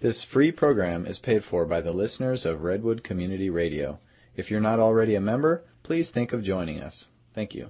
This 0.00 0.24
free 0.24 0.52
program 0.52 1.06
is 1.06 1.18
paid 1.18 1.42
for 1.44 1.64
by 1.64 1.80
the 1.80 1.92
listeners 1.92 2.44
of 2.44 2.62
Redwood 2.62 3.02
Community 3.02 3.48
Radio. 3.48 3.98
If 4.34 4.50
you're 4.50 4.60
not 4.60 4.78
already 4.78 5.14
a 5.14 5.20
member, 5.20 5.64
please 5.82 6.10
think 6.10 6.32
of 6.32 6.42
joining 6.42 6.80
us. 6.80 7.06
Thank 7.34 7.54
you. 7.54 7.68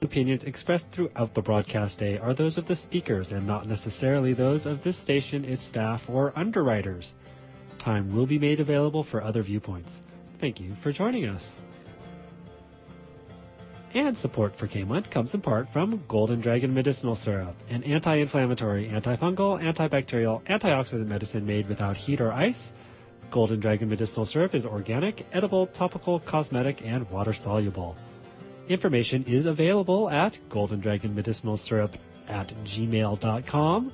Opinions 0.00 0.44
expressed 0.44 0.86
throughout 0.92 1.34
the 1.34 1.42
broadcast 1.42 1.98
day 1.98 2.18
are 2.18 2.34
those 2.34 2.58
of 2.58 2.66
the 2.66 2.76
speakers 2.76 3.30
and 3.30 3.46
not 3.46 3.68
necessarily 3.68 4.34
those 4.34 4.66
of 4.66 4.82
this 4.82 5.00
station, 5.00 5.44
its 5.44 5.64
staff, 5.66 6.02
or 6.08 6.36
underwriters. 6.36 7.12
Time 7.80 8.14
will 8.14 8.26
be 8.26 8.38
made 8.38 8.60
available 8.60 9.04
for 9.04 9.22
other 9.22 9.42
viewpoints. 9.42 9.90
Thank 10.40 10.60
you 10.60 10.74
for 10.82 10.92
joining 10.92 11.26
us. 11.26 11.44
And 13.94 14.16
support 14.16 14.54
for 14.58 14.66
KMUD 14.66 15.10
comes 15.10 15.34
in 15.34 15.42
part 15.42 15.68
from 15.70 16.02
Golden 16.08 16.40
Dragon 16.40 16.72
Medicinal 16.72 17.14
Syrup, 17.14 17.54
an 17.68 17.84
anti-inflammatory, 17.84 18.88
antifungal, 18.88 19.62
antibacterial, 19.62 20.42
antioxidant 20.46 21.06
medicine 21.06 21.44
made 21.44 21.68
without 21.68 21.98
heat 21.98 22.22
or 22.22 22.32
ice. 22.32 22.72
Golden 23.30 23.60
Dragon 23.60 23.90
Medicinal 23.90 24.24
Syrup 24.24 24.54
is 24.54 24.64
organic, 24.64 25.26
edible, 25.34 25.66
topical, 25.66 26.20
cosmetic, 26.20 26.80
and 26.82 27.06
water-soluble. 27.10 27.94
Information 28.68 29.24
is 29.24 29.44
available 29.44 30.08
at 30.08 30.38
Golden 30.48 30.80
Dragon 30.80 31.14
Medicinal 31.14 31.58
Syrup 31.58 31.92
at 32.28 32.48
gmail.com 32.64 33.92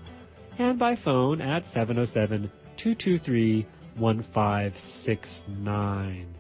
and 0.59 0.79
by 0.79 0.95
phone 0.95 1.41
at 1.41 1.65
707 1.73 2.49
223 2.77 3.67
1569. 3.97 6.38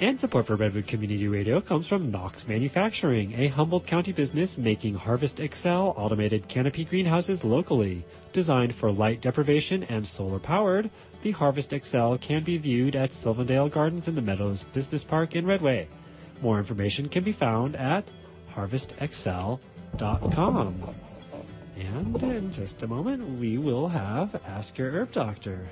And 0.00 0.18
support 0.18 0.46
for 0.46 0.56
Redwood 0.56 0.86
Community 0.86 1.28
Radio 1.28 1.60
comes 1.60 1.86
from 1.86 2.10
Knox 2.10 2.46
Manufacturing, 2.48 3.34
a 3.34 3.48
Humboldt 3.48 3.86
County 3.86 4.12
business 4.12 4.56
making 4.56 4.94
Harvest 4.94 5.40
Excel 5.40 5.92
automated 5.94 6.48
canopy 6.48 6.86
greenhouses 6.86 7.44
locally. 7.44 8.06
Designed 8.32 8.74
for 8.76 8.90
light 8.90 9.20
deprivation 9.20 9.82
and 9.84 10.08
solar 10.08 10.38
powered, 10.38 10.90
the 11.22 11.32
Harvest 11.32 11.74
Excel 11.74 12.16
can 12.16 12.42
be 12.44 12.56
viewed 12.56 12.96
at 12.96 13.12
Sylvandale 13.12 13.68
Gardens 13.68 14.08
in 14.08 14.14
the 14.14 14.22
Meadows 14.22 14.64
Business 14.72 15.04
Park 15.04 15.34
in 15.34 15.44
Redway. 15.44 15.86
More 16.40 16.58
information 16.58 17.10
can 17.10 17.22
be 17.22 17.34
found 17.34 17.76
at 17.76 18.06
harvestexcel.com. 18.56 20.94
And 21.76 22.22
in 22.22 22.50
just 22.54 22.82
a 22.82 22.86
moment, 22.86 23.38
we 23.38 23.58
will 23.58 23.88
have 23.88 24.34
Ask 24.46 24.78
Your 24.78 24.92
Herb 24.92 25.12
Doctor. 25.12 25.68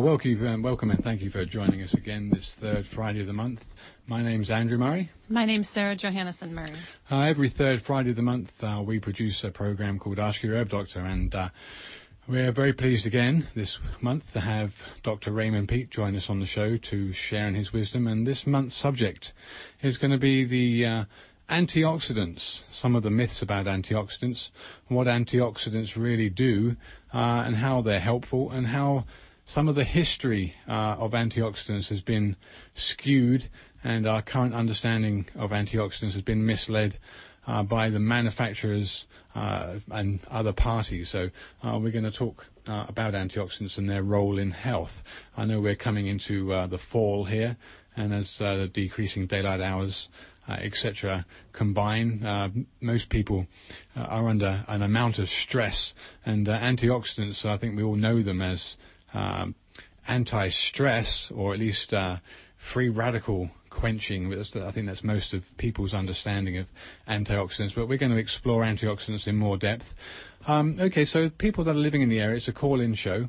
Well, 0.00 0.08
welcome, 0.08 0.46
um, 0.46 0.62
welcome 0.62 0.90
and 0.90 1.04
thank 1.04 1.20
you 1.20 1.28
for 1.28 1.44
joining 1.44 1.82
us 1.82 1.92
again 1.92 2.30
this 2.32 2.54
third 2.58 2.86
Friday 2.86 3.20
of 3.20 3.26
the 3.26 3.34
month. 3.34 3.60
My 4.06 4.22
name's 4.22 4.48
Andrew 4.48 4.78
Murray. 4.78 5.10
My 5.28 5.44
name's 5.44 5.68
Sarah 5.68 5.94
Johannesson 5.94 6.52
Murray. 6.52 6.74
Uh, 7.10 7.24
every 7.24 7.50
third 7.50 7.82
Friday 7.82 8.08
of 8.08 8.16
the 8.16 8.22
month, 8.22 8.48
uh, 8.62 8.82
we 8.84 8.98
produce 8.98 9.44
a 9.44 9.50
program 9.50 9.98
called 9.98 10.18
Ask 10.18 10.42
Your 10.42 10.54
Herb 10.54 10.70
Doctor, 10.70 11.00
and 11.00 11.34
uh, 11.34 11.50
we're 12.26 12.50
very 12.50 12.72
pleased 12.72 13.04
again 13.04 13.46
this 13.54 13.78
month 14.00 14.24
to 14.32 14.40
have 14.40 14.70
Dr. 15.02 15.32
Raymond 15.32 15.68
Peat 15.68 15.90
join 15.90 16.16
us 16.16 16.30
on 16.30 16.40
the 16.40 16.46
show 16.46 16.78
to 16.78 17.12
share 17.12 17.46
in 17.46 17.54
his 17.54 17.70
wisdom. 17.70 18.06
And 18.06 18.26
this 18.26 18.46
month's 18.46 18.80
subject 18.80 19.34
is 19.82 19.98
going 19.98 20.12
to 20.12 20.18
be 20.18 20.46
the 20.46 20.86
uh, 20.86 21.04
antioxidants, 21.50 22.60
some 22.72 22.96
of 22.96 23.02
the 23.02 23.10
myths 23.10 23.42
about 23.42 23.66
antioxidants, 23.66 24.48
what 24.88 25.08
antioxidants 25.08 25.94
really 25.94 26.30
do, 26.30 26.74
uh, 27.12 27.44
and 27.44 27.54
how 27.54 27.82
they're 27.82 28.00
helpful, 28.00 28.50
and 28.50 28.66
how 28.66 29.04
some 29.54 29.68
of 29.68 29.74
the 29.74 29.84
history 29.84 30.54
uh, 30.68 30.96
of 30.98 31.12
antioxidants 31.12 31.88
has 31.88 32.00
been 32.00 32.36
skewed, 32.74 33.48
and 33.82 34.06
our 34.06 34.22
current 34.22 34.54
understanding 34.54 35.26
of 35.34 35.50
antioxidants 35.50 36.12
has 36.12 36.22
been 36.22 36.44
misled 36.44 36.98
uh, 37.46 37.62
by 37.62 37.90
the 37.90 37.98
manufacturers 37.98 39.06
uh, 39.34 39.78
and 39.90 40.20
other 40.30 40.52
parties. 40.52 41.10
So 41.10 41.28
uh, 41.62 41.78
we're 41.82 41.92
going 41.92 42.04
to 42.04 42.16
talk 42.16 42.44
uh, 42.66 42.86
about 42.88 43.14
antioxidants 43.14 43.78
and 43.78 43.88
their 43.88 44.02
role 44.02 44.38
in 44.38 44.50
health. 44.50 44.92
I 45.36 45.46
know 45.46 45.60
we're 45.60 45.76
coming 45.76 46.06
into 46.06 46.52
uh, 46.52 46.66
the 46.68 46.78
fall 46.92 47.24
here, 47.24 47.56
and 47.96 48.14
as 48.14 48.32
the 48.38 48.70
decreasing 48.72 49.26
daylight 49.26 49.60
hours 49.60 50.08
uh, 50.48 50.54
etc., 50.54 51.24
combine. 51.52 52.24
Uh, 52.24 52.48
most 52.80 53.08
people 53.08 53.46
uh, 53.94 54.00
are 54.00 54.26
under 54.26 54.64
an 54.66 54.82
amount 54.82 55.18
of 55.18 55.28
stress, 55.28 55.94
and 56.24 56.46
antioxidants, 56.46 57.44
I 57.44 57.56
think 57.58 57.76
we 57.76 57.82
all 57.82 57.94
know 57.94 58.22
them 58.22 58.40
as 58.40 58.76
um, 59.12 59.54
anti-stress, 60.06 61.32
or 61.34 61.54
at 61.54 61.60
least 61.60 61.92
uh, 61.92 62.16
free 62.72 62.88
radical 62.88 63.50
quenching. 63.70 64.32
I 64.32 64.72
think 64.72 64.86
that's 64.86 65.04
most 65.04 65.32
of 65.34 65.42
people's 65.56 65.94
understanding 65.94 66.58
of 66.58 66.66
antioxidants. 67.08 67.74
But 67.74 67.88
we're 67.88 67.98
going 67.98 68.12
to 68.12 68.18
explore 68.18 68.62
antioxidants 68.62 69.26
in 69.26 69.36
more 69.36 69.56
depth. 69.56 69.84
Um, 70.46 70.78
okay, 70.80 71.04
so 71.04 71.30
people 71.30 71.64
that 71.64 71.72
are 71.72 71.74
living 71.74 72.02
in 72.02 72.08
the 72.08 72.20
area, 72.20 72.36
it's 72.36 72.48
a 72.48 72.52
call-in 72.52 72.94
show. 72.94 73.28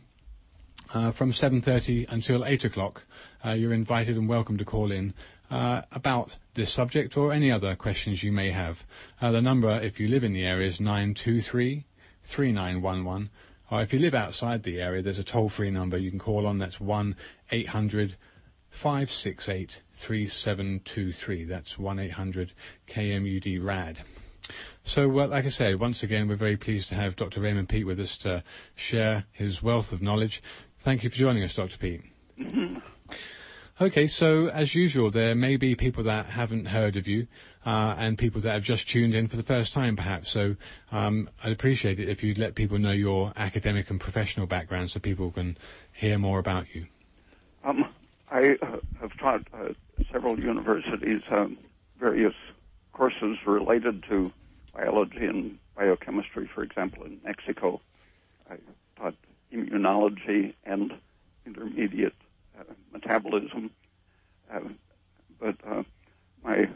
Uh, 0.93 1.13
from 1.13 1.31
7.30 1.31 2.05
until 2.09 2.43
8 2.43 2.65
o'clock, 2.65 3.01
uh, 3.45 3.51
you're 3.51 3.73
invited 3.73 4.17
and 4.17 4.27
welcome 4.27 4.57
to 4.57 4.65
call 4.65 4.91
in 4.91 5.13
uh, 5.49 5.83
about 5.91 6.31
this 6.55 6.75
subject 6.75 7.15
or 7.15 7.31
any 7.31 7.49
other 7.49 7.77
questions 7.77 8.21
you 8.21 8.31
may 8.33 8.51
have. 8.51 8.75
Uh, 9.21 9.31
the 9.31 9.41
number, 9.41 9.81
if 9.81 10.01
you 10.01 10.09
live 10.09 10.25
in 10.25 10.33
the 10.33 10.43
area, 10.43 10.69
is 10.69 10.81
923 10.81 11.85
3911 12.35 13.29
or 13.71 13.81
if 13.81 13.93
you 13.93 13.99
live 13.99 14.13
outside 14.13 14.63
the 14.63 14.81
area, 14.81 15.01
there's 15.01 15.19
a 15.19 15.23
toll-free 15.23 15.71
number 15.71 15.97
you 15.97 16.09
can 16.09 16.19
call 16.19 16.45
on. 16.45 16.59
That's 16.59 16.77
1-800 16.77 17.15
568 18.83 19.71
3723. 20.05 21.45
That's 21.45 21.75
1-800 21.79 22.49
KMUD 22.93 23.63
RAD. 23.63 23.97
So, 24.83 25.07
well, 25.07 25.27
like 25.29 25.45
I 25.45 25.49
say, 25.49 25.75
once 25.75 26.03
again, 26.03 26.27
we're 26.27 26.35
very 26.35 26.57
pleased 26.57 26.89
to 26.89 26.95
have 26.95 27.15
Dr. 27.15 27.41
Raymond 27.41 27.69
Peat 27.69 27.85
with 27.85 27.99
us 27.99 28.17
to 28.23 28.43
share 28.75 29.25
his 29.31 29.61
wealth 29.61 29.91
of 29.91 30.01
knowledge. 30.01 30.41
Thank 30.83 31.03
you 31.03 31.09
for 31.09 31.15
joining 31.15 31.43
us, 31.43 31.53
Dr. 31.55 31.77
Peat. 31.79 32.01
Okay, 33.79 34.07
so 34.07 34.47
as 34.47 34.75
usual, 34.75 35.11
there 35.11 35.33
may 35.33 35.57
be 35.57 35.75
people 35.75 36.03
that 36.03 36.27
haven't 36.27 36.65
heard 36.65 36.97
of 36.97 37.07
you 37.07 37.27
uh, 37.65 37.95
and 37.97 38.17
people 38.17 38.41
that 38.41 38.53
have 38.53 38.63
just 38.63 38.89
tuned 38.89 39.15
in 39.15 39.27
for 39.27 39.37
the 39.37 39.43
first 39.43 39.73
time, 39.73 39.95
perhaps. 39.95 40.31
So 40.31 40.55
um, 40.91 41.29
I'd 41.43 41.51
appreciate 41.51 41.99
it 41.99 42.09
if 42.09 42.21
you'd 42.21 42.37
let 42.37 42.53
people 42.55 42.77
know 42.77 42.91
your 42.91 43.33
academic 43.35 43.89
and 43.89 43.99
professional 43.99 44.45
background 44.45 44.91
so 44.91 44.99
people 44.99 45.31
can 45.31 45.57
hear 45.93 46.17
more 46.17 46.39
about 46.39 46.65
you. 46.73 46.85
Um, 47.63 47.85
I 48.29 48.55
uh, 48.61 48.77
have 48.99 49.17
taught 49.17 49.47
uh, 49.53 49.73
several 50.11 50.39
universities 50.39 51.21
um, 51.31 51.57
various 51.99 52.33
courses 52.93 53.37
related 53.45 54.03
to 54.09 54.31
biology 54.73 55.25
and 55.25 55.57
biochemistry, 55.75 56.49
for 56.53 56.63
example, 56.63 57.03
in 57.03 57.19
Mexico. 57.23 57.81
I 58.49 58.55
taught 58.97 59.15
immunology 59.53 60.53
and 60.65 60.93
intermediate 61.45 62.13
metabolism. 62.91 63.71
Uh, 64.51 64.59
but 65.39 65.55
uh, 65.67 65.83
my 66.43 66.69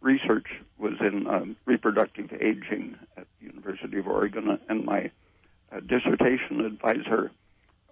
research 0.00 0.46
was 0.78 0.94
in 1.00 1.26
um, 1.26 1.56
reproductive 1.64 2.32
aging 2.32 2.96
at 3.16 3.26
the 3.40 3.46
University 3.46 3.98
of 3.98 4.06
Oregon, 4.06 4.58
and 4.68 4.84
my 4.84 5.10
uh, 5.70 5.80
dissertation 5.80 6.60
advisor, 6.64 7.30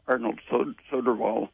Arnold 0.06 0.40
Soderwall, 0.50 1.48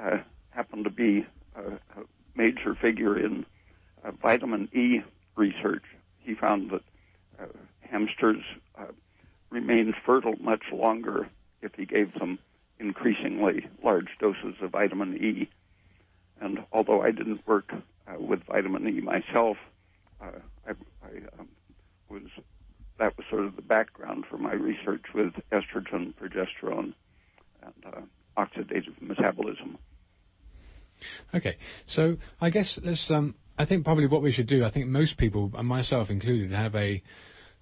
uh, 0.00 0.18
happened 0.50 0.84
to 0.84 0.90
be 0.90 1.26
a, 1.56 1.72
a 1.72 2.04
major 2.34 2.74
figure 2.74 3.18
in 3.18 3.44
uh, 4.04 4.12
vitamin 4.12 4.68
E 4.72 5.02
research. 5.36 5.84
He 6.20 6.34
found 6.34 6.70
that 6.70 6.82
uh, 7.40 7.46
hamsters 7.80 8.42
uh, 8.78 8.86
remained 9.50 9.94
fertile 10.04 10.36
much 10.40 10.64
longer 10.72 11.28
if 11.62 11.74
he 11.74 11.84
gave 11.84 12.14
them 12.14 12.38
increasingly 12.80 13.66
large 13.82 14.08
doses 14.20 14.54
of 14.62 14.70
vitamin 14.70 15.16
E. 15.16 15.50
And 16.40 16.60
although 16.72 17.02
I 17.02 17.10
didn't 17.10 17.46
work 17.46 17.72
uh, 17.72 18.14
with 18.18 18.44
vitamin 18.44 18.86
E 18.88 19.00
myself, 19.00 19.56
uh, 20.20 20.38
I, 20.66 20.70
I 20.70 21.40
um, 21.40 21.48
was 22.08 22.22
that 22.98 23.16
was 23.16 23.26
sort 23.30 23.44
of 23.44 23.56
the 23.56 23.62
background 23.62 24.24
for 24.28 24.38
my 24.38 24.52
research 24.52 25.04
with 25.14 25.32
estrogen, 25.52 26.14
progesterone, 26.14 26.94
and 27.62 27.84
uh, 27.86 28.00
oxidative 28.36 29.00
metabolism. 29.00 29.78
Okay, 31.34 31.56
so 31.86 32.16
I 32.40 32.50
guess 32.50 32.78
let's. 32.82 33.10
Um, 33.10 33.34
I 33.56 33.66
think 33.66 33.84
probably 33.84 34.06
what 34.06 34.22
we 34.22 34.32
should 34.32 34.46
do. 34.46 34.64
I 34.64 34.70
think 34.70 34.86
most 34.86 35.16
people, 35.16 35.50
and 35.54 35.66
myself 35.66 36.10
included, 36.10 36.52
have 36.52 36.74
a 36.74 37.02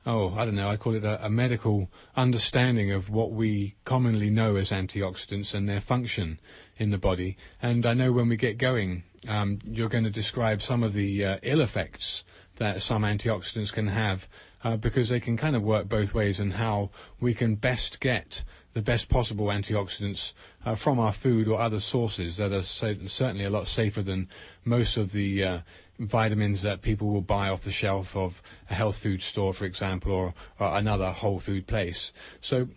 oh, 0.07 0.33
I 0.35 0.45
don't 0.45 0.55
know, 0.55 0.69
I 0.69 0.77
call 0.77 0.95
it 0.95 1.05
a, 1.05 1.27
a, 1.27 1.29
medical 1.29 1.91
understanding 2.15 2.93
of 2.93 3.11
what 3.11 3.33
we 3.33 3.75
commonly 3.85 4.31
know 4.31 4.55
as 4.55 4.71
antioxidants 4.71 5.53
and 5.53 5.69
their 5.69 5.81
function 5.81 6.41
in 6.79 6.91
the 6.91 6.99
body. 6.99 7.37
And 7.61 7.85
I 7.85 7.95
know 7.95 8.13
when 8.13 8.29
we 8.29 8.37
get 8.37 8.57
going, 8.57 9.03
um, 9.29 9.59
you're 9.65 9.89
going 9.89 10.05
to 10.05 10.11
describe 10.11 10.61
some 10.61 10.85
of 10.85 10.95
the 10.95 11.25
uh, 11.25 11.37
ill 11.43 11.61
effects 11.61 12.23
that 12.59 12.81
some 12.81 13.03
antioxidants 13.03 13.73
can 13.73 13.89
have 13.89 14.21
uh, 14.63 14.77
because 14.77 15.09
they 15.09 15.21
can 15.21 15.37
kind 15.37 15.57
of 15.57 15.63
work 15.63 15.89
both 15.89 16.15
ways 16.15 16.39
and 16.39 16.53
how 16.53 16.91
we 17.21 17.35
can 17.35 17.57
best 17.57 17.99
get 18.01 18.27
the 18.75 18.83
best 18.83 19.09
possible 19.09 19.47
antioxidants 19.47 20.33
uh, 20.65 20.77
from 20.77 20.99
our 20.99 21.15
food 21.23 21.49
or 21.49 21.59
other 21.59 21.81
sources 21.81 22.37
that 22.37 22.53
are 22.53 22.63
so, 22.63 22.95
certainly 23.07 23.45
a 23.45 23.51
lot 23.51 23.67
safer 23.67 24.03
than 24.03 24.29
most 24.65 24.97
of 24.99 25.13
the 25.13 25.43
uh, 25.43 25.59
vitamins 25.99 26.63
that 26.63 26.83
people 26.83 27.13
will 27.13 27.23
buy 27.23 27.49
off 27.49 27.65
the 27.65 27.73
shelf 27.73 28.07
of 28.15 28.33
a 28.71 28.75
health 28.75 28.97
food 29.03 29.23
store, 29.23 29.55
for 29.55 29.65
example, 29.65 30.13
or, 30.13 30.35
or 30.61 30.79
another 30.79 31.11
whole 31.13 31.41
food 31.41 31.67
place. 31.67 32.13
So 32.43 32.69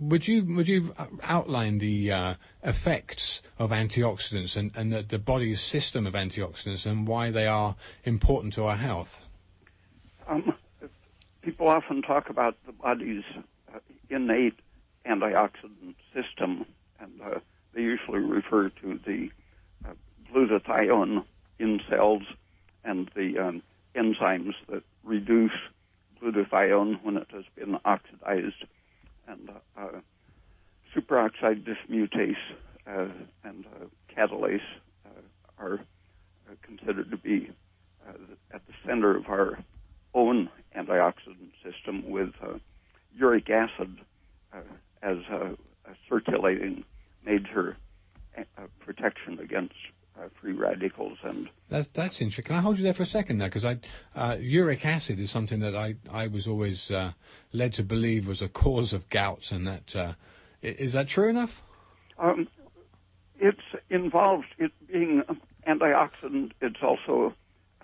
would 0.00 0.26
you 0.26 0.44
would 0.56 0.68
you 0.68 0.92
outline 1.22 1.78
the 1.78 2.12
uh, 2.12 2.34
effects 2.62 3.42
of 3.58 3.70
antioxidants 3.70 4.56
and, 4.56 4.70
and 4.76 4.92
the, 4.92 5.02
the, 5.08 5.18
body's 5.18 5.60
system 5.60 6.06
of 6.06 6.14
antioxidants 6.14 6.86
and 6.86 7.06
why 7.06 7.30
they 7.30 7.46
are 7.46 7.76
important 8.04 8.54
to 8.54 8.64
our 8.64 8.76
health? 8.76 9.08
Um, 10.28 10.54
people 11.42 11.68
often 11.68 12.02
talk 12.02 12.30
about 12.30 12.56
the 12.66 12.72
body's 12.72 13.24
uh, 13.74 13.78
innate 14.08 14.58
antioxidant 15.06 15.96
system, 16.14 16.64
and 17.00 17.20
uh, 17.20 17.40
they 17.74 17.80
usually 17.80 18.20
refer 18.20 18.68
to 18.68 19.00
the 19.04 19.30
uh, 19.84 19.92
glutathione 20.32 21.24
in 21.58 21.80
cells 21.90 22.22
and 22.88 23.10
the 23.14 23.38
um, 23.38 23.62
enzymes 23.94 24.54
that 24.70 24.82
reduce 25.04 25.52
glutathione 26.20 26.98
when 27.04 27.18
it 27.18 27.26
has 27.30 27.44
been 27.54 27.76
oxidized, 27.84 28.64
and 29.28 29.50
uh, 29.50 29.80
uh 29.80 30.00
superoxide 30.96 31.64
dismutase 31.64 32.34
uh, 32.86 33.08
and 33.44 33.66
uh, 33.66 33.84
catalase 34.16 34.60
are 35.58 35.80
considered 36.62 37.10
to 37.10 37.16
be 37.16 37.50
at 38.52 38.64
the 38.66 38.72
center 38.86 39.16
of 39.16 39.26
our 39.28 39.58
own 40.14 40.48
antioxidant 40.76 41.50
system 41.62 42.08
with 42.08 42.30
uric 43.14 43.50
acid 43.50 43.98
as 45.02 45.18
a 45.30 45.56
circulating 46.08 46.84
major 47.26 47.76
protection 48.78 49.38
against 49.40 49.74
uh, 50.18 50.28
free 50.40 50.52
radicals 50.52 51.18
and 51.22 51.48
that's 51.70 51.88
that's 51.94 52.20
interesting. 52.20 52.44
Can 52.44 52.56
I 52.56 52.60
hold 52.60 52.78
you 52.78 52.84
there 52.84 52.94
for 52.94 53.02
a 53.02 53.06
second 53.06 53.38
now? 53.38 53.46
Because 53.46 53.64
I 53.64 53.78
uh, 54.14 54.36
uric 54.40 54.84
acid 54.84 55.18
is 55.18 55.30
something 55.30 55.60
that 55.60 55.76
I 55.76 55.96
I 56.10 56.28
was 56.28 56.46
always 56.46 56.90
uh, 56.90 57.12
led 57.52 57.74
to 57.74 57.82
believe 57.82 58.26
was 58.26 58.42
a 58.42 58.48
cause 58.48 58.92
of 58.92 59.08
gout, 59.10 59.50
and 59.50 59.66
that 59.66 59.94
uh, 59.94 60.14
is 60.62 60.94
that 60.94 61.08
true 61.08 61.28
enough? 61.28 61.50
Um, 62.18 62.48
it's 63.38 63.60
involved 63.90 64.46
it 64.58 64.72
being 64.90 65.22
antioxidant. 65.66 66.52
It's 66.60 66.82
also 66.82 67.34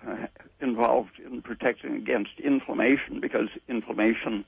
uh, 0.05 0.27
involved 0.59 1.19
in 1.23 1.41
protecting 1.41 1.95
against 1.95 2.39
inflammation 2.43 3.21
because 3.21 3.49
inflammation 3.69 4.45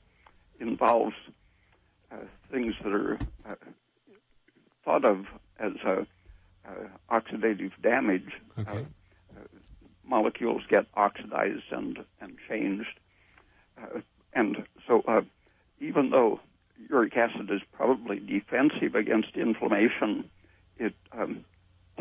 involves 0.60 1.16
uh, 2.12 2.18
things 2.52 2.74
that 2.84 2.92
are 2.92 3.20
thought 4.84 5.06
of 5.06 5.26
as 5.60 5.74
a 5.86 5.92
uh, 5.92 6.04
oxidative 7.10 7.72
damage. 7.82 8.32
Okay. 8.58 8.72
Uh, 8.72 9.40
uh, 9.40 9.44
molecules 10.06 10.62
get 10.70 10.86
oxidized 10.96 11.72
and 11.72 12.04
and 12.22 12.38
changed, 12.48 13.00
and 14.34 14.64
so 14.88 15.04
even 15.80 16.10
though 16.10 16.40
uric 16.90 17.16
acid 17.18 17.50
is 17.52 17.62
probably 17.72 18.20
defensive 18.20 18.96
against 18.96 19.36
inflammation, 19.36 20.30
it 20.78 20.94
um, 21.12 21.44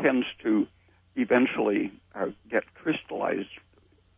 tends 0.01 0.25
to 0.43 0.67
eventually 1.15 1.91
uh, 2.15 2.27
get 2.49 2.63
crystallized 2.75 3.49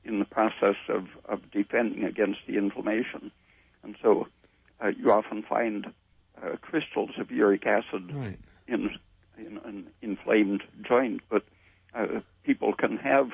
in 0.04 0.20
the 0.20 0.26
process 0.26 0.76
of, 0.88 1.08
of 1.26 1.50
defending 1.52 2.04
against 2.04 2.40
the 2.48 2.58
inflammation. 2.58 3.32
And 3.84 3.96
so 4.02 4.28
uh, 4.84 4.88
you 4.88 5.12
often 5.12 5.44
find 5.44 5.88
uh, 6.42 6.56
crystals 6.62 7.12
of 7.18 7.32
uric 7.32 7.66
acid 7.66 8.14
right. 8.14 8.40
in 8.68 8.98
in 9.46 9.60
an 9.66 9.88
inflamed 10.02 10.64
joint, 10.88 11.22
but 11.30 11.44
uh, 11.94 12.20
people 12.44 12.74
can 12.74 12.98
have 12.98 13.28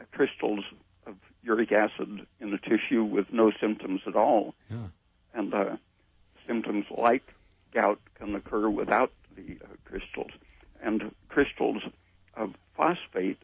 uh, 0.00 0.04
crystals 0.12 0.64
of 1.06 1.14
uric 1.42 1.72
acid 1.72 2.26
in 2.40 2.50
the 2.50 2.58
tissue 2.58 3.04
with 3.04 3.26
no 3.32 3.52
symptoms 3.60 4.00
at 4.06 4.16
all. 4.16 4.54
Yeah. 4.70 4.88
And 5.34 5.54
uh, 5.54 5.76
symptoms 6.46 6.86
like 6.96 7.22
gout 7.74 8.00
can 8.14 8.34
occur 8.34 8.68
without 8.68 9.12
the 9.36 9.58
uh, 9.64 9.68
crystals. 9.84 10.30
And 10.82 11.14
crystals 11.28 11.82
of 12.36 12.54
phosphate 12.76 13.38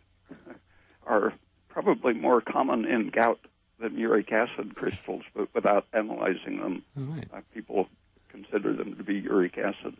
are 1.06 1.32
probably 1.68 2.12
more 2.12 2.40
common 2.40 2.84
in 2.84 3.10
gout 3.10 3.40
than 3.80 3.96
uric 3.96 4.32
acid 4.32 4.74
crystals, 4.74 5.22
but 5.34 5.48
without 5.54 5.86
analyzing 5.92 6.60
them, 6.60 6.82
right. 6.96 7.28
uh, 7.32 7.40
people 7.54 7.88
consider 8.28 8.72
them 8.72 8.96
to 8.96 9.04
be 9.04 9.14
uric 9.14 9.56
acid. 9.56 9.96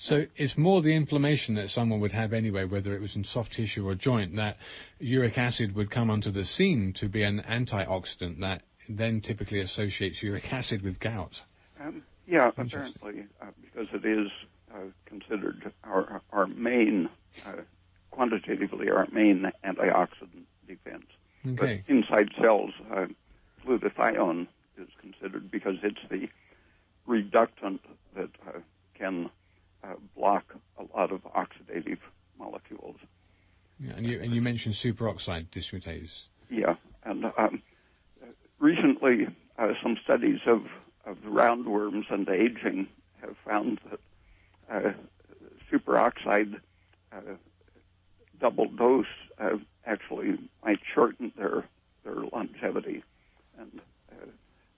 So 0.00 0.26
it's 0.36 0.58
more 0.58 0.82
the 0.82 0.94
inflammation 0.94 1.54
that 1.54 1.70
someone 1.70 2.00
would 2.00 2.12
have 2.12 2.32
anyway, 2.32 2.64
whether 2.64 2.94
it 2.94 3.00
was 3.00 3.16
in 3.16 3.24
soft 3.24 3.54
tissue 3.54 3.88
or 3.88 3.94
joint, 3.94 4.36
that 4.36 4.58
uric 4.98 5.38
acid 5.38 5.74
would 5.74 5.90
come 5.90 6.10
onto 6.10 6.30
the 6.30 6.44
scene 6.44 6.92
to 6.98 7.08
be 7.08 7.22
an 7.22 7.42
antioxidant 7.48 8.40
that 8.40 8.62
then 8.88 9.20
typically 9.20 9.60
associates 9.60 10.22
uric 10.22 10.52
acid 10.52 10.82
with 10.82 10.98
gout. 11.00 11.40
Um, 11.80 12.02
yeah, 12.26 12.48
apparently, 12.48 13.24
uh, 13.40 13.46
because 13.62 13.88
it 13.92 14.04
is 14.04 14.30
uh, 14.74 14.78
considered 15.06 15.72
our 15.84 16.22
our 16.32 16.46
main, 16.46 17.08
uh, 17.46 17.62
quantitatively 18.10 18.90
our 18.90 19.06
main 19.12 19.50
antioxidant 19.64 20.44
defense. 20.66 21.06
Okay. 21.46 21.82
But 21.86 21.94
inside 21.94 22.28
cells, 22.40 22.72
uh, 22.94 23.06
glutathione 23.66 24.48
is 24.78 24.88
considered 25.00 25.50
because 25.50 25.76
it's 25.82 26.00
the 26.10 26.28
reductant 27.06 27.80
that 28.16 28.30
uh, 28.46 28.60
can 28.94 29.30
uh, 29.84 29.94
block 30.16 30.44
a 30.78 30.96
lot 30.96 31.12
of 31.12 31.22
oxidative 31.24 31.98
molecules. 32.38 32.96
Yeah, 33.78 33.92
and 33.96 34.06
you 34.06 34.20
and 34.20 34.34
you 34.34 34.40
mentioned 34.40 34.74
superoxide 34.74 35.48
dismutase. 35.50 36.22
Yeah, 36.50 36.76
and 37.04 37.24
um, 37.36 37.62
recently 38.58 39.26
uh, 39.58 39.72
some 39.82 39.96
studies 40.02 40.40
of 40.46 40.62
of 41.04 41.18
roundworms 41.18 42.04
and 42.10 42.28
aging 42.28 42.88
have 43.20 43.36
found 43.44 43.80
that 43.90 44.00
uh, 44.70 44.92
superoxide 45.70 46.60
uh, 47.12 47.34
double 48.40 48.68
dose 48.68 49.06
uh, 49.38 49.56
actually 49.86 50.38
might 50.64 50.80
shorten 50.94 51.32
their 51.36 51.64
their 52.04 52.16
longevity, 52.32 53.02
and 53.58 53.80
uh, 54.12 54.26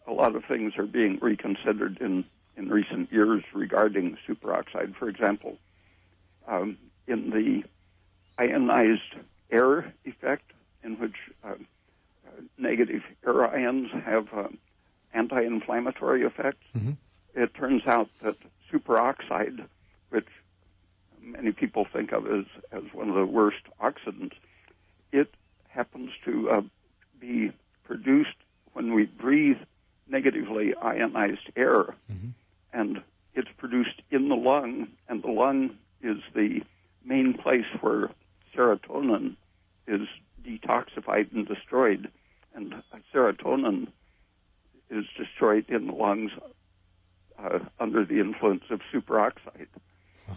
a 0.06 0.12
lot 0.12 0.34
of 0.34 0.44
things 0.44 0.72
are 0.78 0.86
being 0.86 1.18
reconsidered 1.20 1.98
in 2.00 2.24
in 2.56 2.68
recent 2.68 3.12
years 3.12 3.42
regarding 3.54 4.16
superoxide. 4.28 4.96
For 4.96 5.08
example, 5.08 5.58
um, 6.46 6.78
in 7.06 7.30
the 7.30 7.64
ionized 8.38 9.14
air 9.50 9.92
effect, 10.04 10.50
in 10.82 10.98
which 10.98 11.16
uh, 11.44 11.50
uh, 11.50 11.54
negative 12.58 13.02
air 13.26 13.46
ions 13.46 13.90
have 14.04 14.28
uh, 14.34 14.48
anti-inflammatory 15.12 16.22
effects, 16.22 16.64
mm-hmm. 16.76 16.92
it 17.34 17.54
turns 17.54 17.86
out 17.86 18.08
that 18.22 18.36
superoxide, 18.72 19.66
which 20.10 20.28
many 21.20 21.52
people 21.52 21.86
think 21.92 22.12
of 22.12 22.26
as, 22.26 22.44
as 22.72 22.82
one 22.92 23.08
of 23.08 23.14
the 23.14 23.26
worst 23.26 23.62
oxidants, 23.80 24.34
it 25.12 25.32
happens 25.68 26.10
to 26.24 26.50
uh, 26.50 26.60
be 27.20 27.52
produced 27.84 28.36
when 28.72 28.94
we 28.94 29.04
breathe 29.04 29.58
negatively 30.08 30.74
ionized 30.74 31.50
air. 31.56 31.94
Mm-hmm. 32.10 32.28
And 32.72 33.02
it's 33.34 33.48
produced 33.58 34.02
in 34.10 34.28
the 34.28 34.34
lung, 34.34 34.88
and 35.08 35.22
the 35.22 35.30
lung 35.30 35.76
is 36.02 36.18
the 36.34 36.60
main 37.04 37.34
place 37.34 37.66
where 37.80 38.10
serotonin 38.56 39.36
is 39.86 40.02
detoxified 40.44 41.32
and 41.32 41.46
destroyed. 41.46 42.10
And 42.54 42.74
serotonin 43.14 43.88
is 44.90 45.04
destroyed 45.16 45.66
in 45.68 45.86
the 45.86 45.92
lungs 45.92 46.30
uh, 47.38 47.58
under 47.78 48.04
the 48.04 48.20
influence 48.20 48.64
of 48.70 48.80
superoxide. 48.92 49.68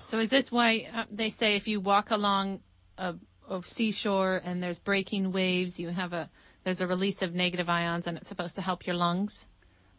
So 0.09 0.19
is 0.19 0.29
this 0.29 0.51
why 0.51 0.87
uh, 0.93 1.05
they 1.11 1.29
say 1.31 1.55
if 1.55 1.67
you 1.67 1.79
walk 1.79 2.11
along 2.11 2.59
a, 2.97 3.15
a 3.49 3.61
seashore 3.65 4.41
and 4.43 4.61
there's 4.61 4.79
breaking 4.79 5.31
waves, 5.31 5.79
you 5.79 5.89
have 5.89 6.13
a 6.13 6.29
there's 6.63 6.81
a 6.81 6.87
release 6.87 7.21
of 7.21 7.33
negative 7.33 7.69
ions 7.69 8.05
and 8.05 8.17
it's 8.17 8.29
supposed 8.29 8.55
to 8.55 8.61
help 8.61 8.85
your 8.85 8.95
lungs? 8.95 9.33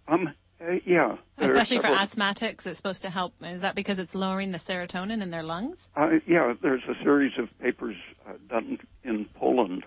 Um, 0.07 0.35
uh, 0.61 0.73
yeah. 0.85 1.17
Especially 1.39 1.79
for 1.79 1.89
asthmatics, 1.89 2.67
it's 2.67 2.77
supposed 2.77 3.03
to 3.03 3.11
help. 3.11 3.33
Is 3.43 3.63
that 3.63 3.75
because 3.75 3.99
it's 3.99 4.15
lowering 4.15 4.53
the 4.53 4.59
serotonin 4.59 5.23
in 5.23 5.31
their 5.31 5.43
lungs? 5.43 5.79
Uh, 5.97 6.11
yeah, 6.27 6.55
there's 6.63 6.83
a 6.89 7.03
series 7.03 7.33
of 7.39 7.49
papers 7.61 7.97
uh, 8.29 8.33
done 8.49 8.79
in 9.05 9.27
Poland 9.35 9.85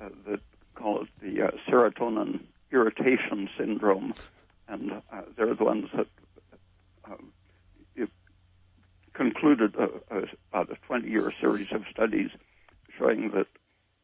uh, 0.00 0.08
that 0.28 0.40
call 0.74 1.02
it 1.02 1.08
the 1.20 1.42
uh, 1.46 1.50
serotonin 1.68 2.40
irritation 2.72 3.48
syndrome, 3.58 4.14
and 4.68 4.92
uh, 4.92 5.22
they're 5.36 5.54
the 5.54 5.64
ones 5.64 5.88
that 5.94 6.06
um, 7.04 7.32
concluded 9.14 9.74
a, 9.76 9.88
a, 10.14 10.22
about 10.52 10.70
a 10.70 10.92
20-year 10.92 11.32
series 11.40 11.68
of 11.72 11.82
studies 11.90 12.30
showing 12.98 13.30
that 13.30 13.46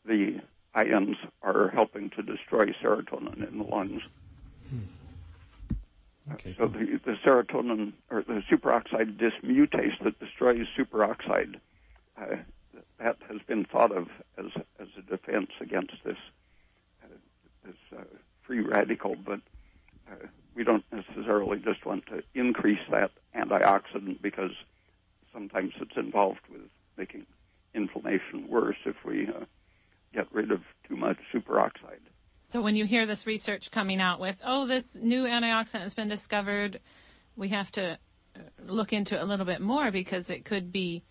the 0.05 0.41
ions 0.75 1.17
are 1.43 1.69
helping 1.69 2.11
to 2.11 2.23
destroy 2.23 2.67
serotonin 2.83 3.47
in 3.49 3.59
the 3.59 3.65
lungs. 3.65 4.03
Okay. 6.33 6.55
So 6.59 6.67
the, 6.67 7.01
the 7.05 7.17
serotonin 7.25 7.93
or 8.11 8.23
the 8.23 8.43
superoxide 8.51 9.19
dismutase 9.19 10.03
that 10.05 10.19
destroys 10.21 10.67
superoxide, 10.79 11.57
uh, 12.21 12.37
that 12.99 13.17
has 13.29 13.41
been 13.47 13.65
thought 13.65 13.93
of 13.93 14.09
as 14.39 14.47
as 14.79 14.89
a 14.99 15.03
defense 15.03 15.51
against 15.61 15.95
this 16.05 16.17
uh, 17.03 17.09
this 17.65 17.77
uh, 17.97 18.05
free 18.43 18.61
radical, 18.61 19.17
but 19.17 19.41
uh, 20.11 20.27
we 20.55 20.65
don't 20.65 20.85
necessarily 20.93 21.59
just 21.59 21.85
want 21.85 22.07
to 22.07 22.23
increase 22.35 22.81
that 22.91 23.11
antioxidant 23.35 24.21
because 24.21 24.53
sometimes 25.33 25.73
it's 25.81 25.97
involved 25.97 26.41
with 26.51 26.63
making 26.97 27.27
inflammation 27.75 28.49
worse 28.49 28.77
if 28.85 28.97
we 29.05 29.29
uh, 29.29 29.45
get 30.13 30.27
rid 30.33 30.51
of 30.51 30.61
too 30.89 30.97
much 30.97 31.19
superoxide. 31.33 32.05
So 32.53 32.61
when 32.61 32.75
you 32.75 32.85
hear 32.85 33.07
this 33.07 33.27
research 33.27 33.71
coming 33.71 34.01
out 34.01 34.19
with, 34.19 34.37
oh, 34.45 34.67
this 34.67 34.85
new 34.95 35.23
antioxidant 35.23 35.83
has 35.83 35.95
been 35.95 36.09
discovered, 36.09 36.81
we 37.37 37.49
have 37.51 37.71
to 37.73 37.93
uh, 37.93 38.41
look 38.67 38.93
into 38.93 39.15
it 39.15 39.23
a 39.23 39.25
little 39.25 39.47
bit 39.47 39.61
more 39.61 39.93
because 39.93 40.29
it 40.29 40.45
could 40.45 40.73
be 40.73 41.05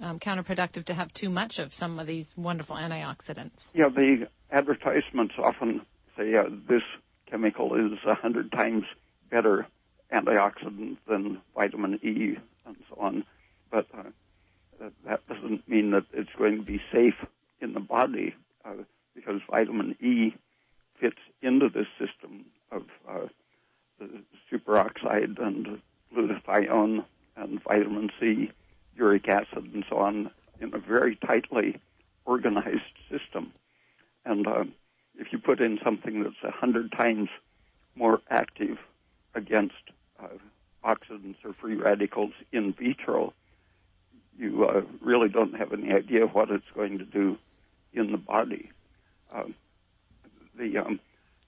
um, 0.00 0.20
counterproductive 0.20 0.84
to 0.86 0.94
have 0.94 1.12
too 1.12 1.28
much 1.28 1.58
of 1.58 1.72
some 1.72 1.98
of 1.98 2.06
these 2.06 2.26
wonderful 2.36 2.76
antioxidants. 2.76 3.58
Yeah, 3.74 3.88
the 3.88 4.28
advertisements 4.52 5.34
often 5.38 5.82
say 6.16 6.36
uh, 6.36 6.44
this 6.68 6.82
chemical 7.28 7.74
is 7.74 7.98
a 8.06 8.14
hundred 8.14 8.52
times 8.52 8.84
better 9.28 9.66
antioxidant 10.12 10.98
than 11.08 11.40
vitamin 11.54 11.98
E 12.02 12.38
and 12.64 12.76
so 12.88 12.96
on, 13.00 13.24
but 13.72 13.86
uh, 13.96 14.04
that, 15.04 15.26
doesn't 15.28 15.68
mean 15.68 15.90
that 15.90 16.04
it's 16.12 16.30
going 16.38 16.58
to 16.58 16.62
be 16.62 16.80
safe 16.92 17.14
in 17.60 17.72
the 17.72 17.80
body 17.80 18.34
uh, 18.64 18.74
because 19.14 19.40
vitamin 19.50 19.96
E 20.00 20.34
fits 21.00 21.18
into 21.42 21.68
this 21.68 21.86
system 21.98 22.44
of 22.70 22.82
uh, 23.08 23.26
superoxide 24.52 25.40
and 25.40 25.80
glutathione 26.14 27.04
and 27.36 27.62
vitamin 27.62 28.10
C, 28.18 28.50
uric 28.96 29.28
acid, 29.28 29.70
and 29.72 29.84
so 29.88 29.96
on 29.98 30.30
in 30.60 30.74
a 30.74 30.78
very 30.78 31.16
tightly 31.16 31.80
organized 32.24 32.96
system. 33.10 33.52
And 34.24 34.46
uh, 34.46 34.64
if 35.16 35.32
you 35.32 35.38
put 35.38 35.60
in 35.60 35.78
something 35.82 36.22
that's 36.22 36.42
a 36.44 36.50
hundred 36.50 36.92
times 36.92 37.28
more 37.94 38.20
active 38.28 38.78
against 39.34 39.74
uh, 40.22 40.28
oxidants 40.84 41.36
or 41.44 41.54
free 41.60 41.76
radicals 41.76 42.32
in 42.52 42.72
vitro, 42.72 43.32
you 44.38 44.64
uh, 44.64 44.82
really 45.00 45.28
don't 45.28 45.54
have 45.54 45.72
any 45.72 45.92
idea 45.92 46.26
what 46.26 46.50
it's 46.50 46.64
going 46.74 46.98
to 46.98 47.04
do 47.04 47.36
in 47.92 48.12
the 48.12 48.18
body. 48.18 48.70
Um, 49.32 49.54
the 50.60 50.78
um, 50.78 51.00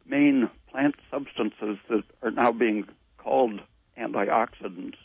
main 0.07 0.49
plant 0.71 0.97
substances 1.11 1.76
that 1.88 2.02
are 2.23 2.31
now 2.31 2.50
being 2.50 2.87
called 3.19 3.61
antioxidants, 3.99 4.97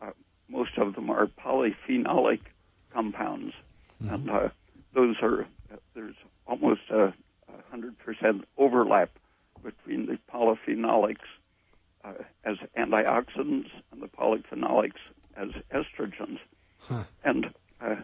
uh, 0.00 0.12
most 0.48 0.78
of 0.78 0.94
them 0.94 1.10
are 1.10 1.26
polyphenolic 1.26 2.40
compounds, 2.92 3.52
and 4.00 4.30
uh, 4.30 4.48
those 4.94 5.16
are 5.20 5.46
there's 5.94 6.14
almost 6.46 6.82
a 6.90 7.12
hundred 7.70 7.98
percent 7.98 8.44
overlap 8.56 9.10
between 9.62 10.06
the 10.06 10.18
polyphenolics 10.32 11.16
uh, 12.04 12.12
as 12.44 12.56
antioxidants 12.78 13.70
and 13.92 14.00
the 14.00 14.06
polyphenolics 14.06 15.00
as 15.36 15.48
estrogens. 15.72 16.38
Huh. 16.80 17.04
And 17.24 17.46
uh, 17.80 17.96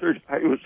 third, 0.00 0.20
I 0.28 0.38
was 0.38 0.58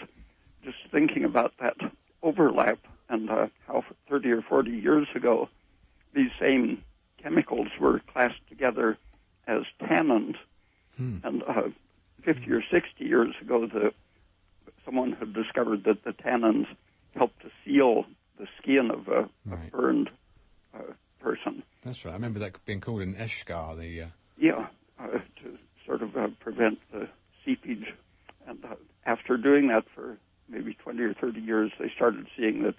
just 0.64 0.78
thinking 0.90 1.24
about 1.24 1.52
that 1.60 1.76
overlap 2.22 2.78
and 3.08 3.30
uh, 3.30 3.46
how 3.66 3.82
30 4.08 4.30
or 4.30 4.42
40 4.42 4.70
years 4.70 5.08
ago 5.14 5.48
these 6.14 6.30
same 6.40 6.82
chemicals 7.22 7.68
were 7.80 8.00
classed 8.12 8.40
together 8.48 8.98
as 9.46 9.62
tannins, 9.80 10.36
Hmm. 10.96 11.18
and 11.22 11.42
uh, 11.44 11.68
50 12.24 12.50
or 12.52 12.62
60 12.70 13.04
years 13.04 13.34
ago, 13.40 13.66
the 13.66 13.92
someone 14.84 15.12
had 15.12 15.32
discovered 15.32 15.84
that 15.84 16.04
the 16.04 16.12
tannins 16.12 16.66
help 17.14 17.38
to 17.40 17.50
seal 17.64 18.04
the 18.38 18.46
skin 18.58 18.90
of 18.90 19.08
a, 19.08 19.28
Right. 19.46 19.68
a 19.68 19.76
burned 19.76 20.10
uh, 20.74 20.92
person. 21.20 21.62
That's 21.84 22.04
right. 22.04 22.12
I 22.12 22.14
remember 22.14 22.40
that 22.40 22.64
being 22.66 22.80
called 22.80 23.02
an 23.02 23.14
eschar, 23.14 23.78
the 23.78 24.02
uh, 24.02 24.08
Yeah, 24.36 24.68
uh, 24.98 25.18
to 25.42 25.58
sort 25.86 26.02
of 26.02 26.16
uh, 26.16 26.28
prevent 26.40 26.78
the 26.92 27.08
seepage. 27.44 27.94
And 28.46 28.64
uh, 28.64 28.74
after 29.06 29.36
doing 29.36 29.68
that 29.68 29.84
for 29.94 30.09
20 30.90 31.02
or 31.02 31.14
30 31.14 31.40
years, 31.40 31.70
they 31.78 31.90
started 31.94 32.26
seeing 32.36 32.62
that 32.64 32.74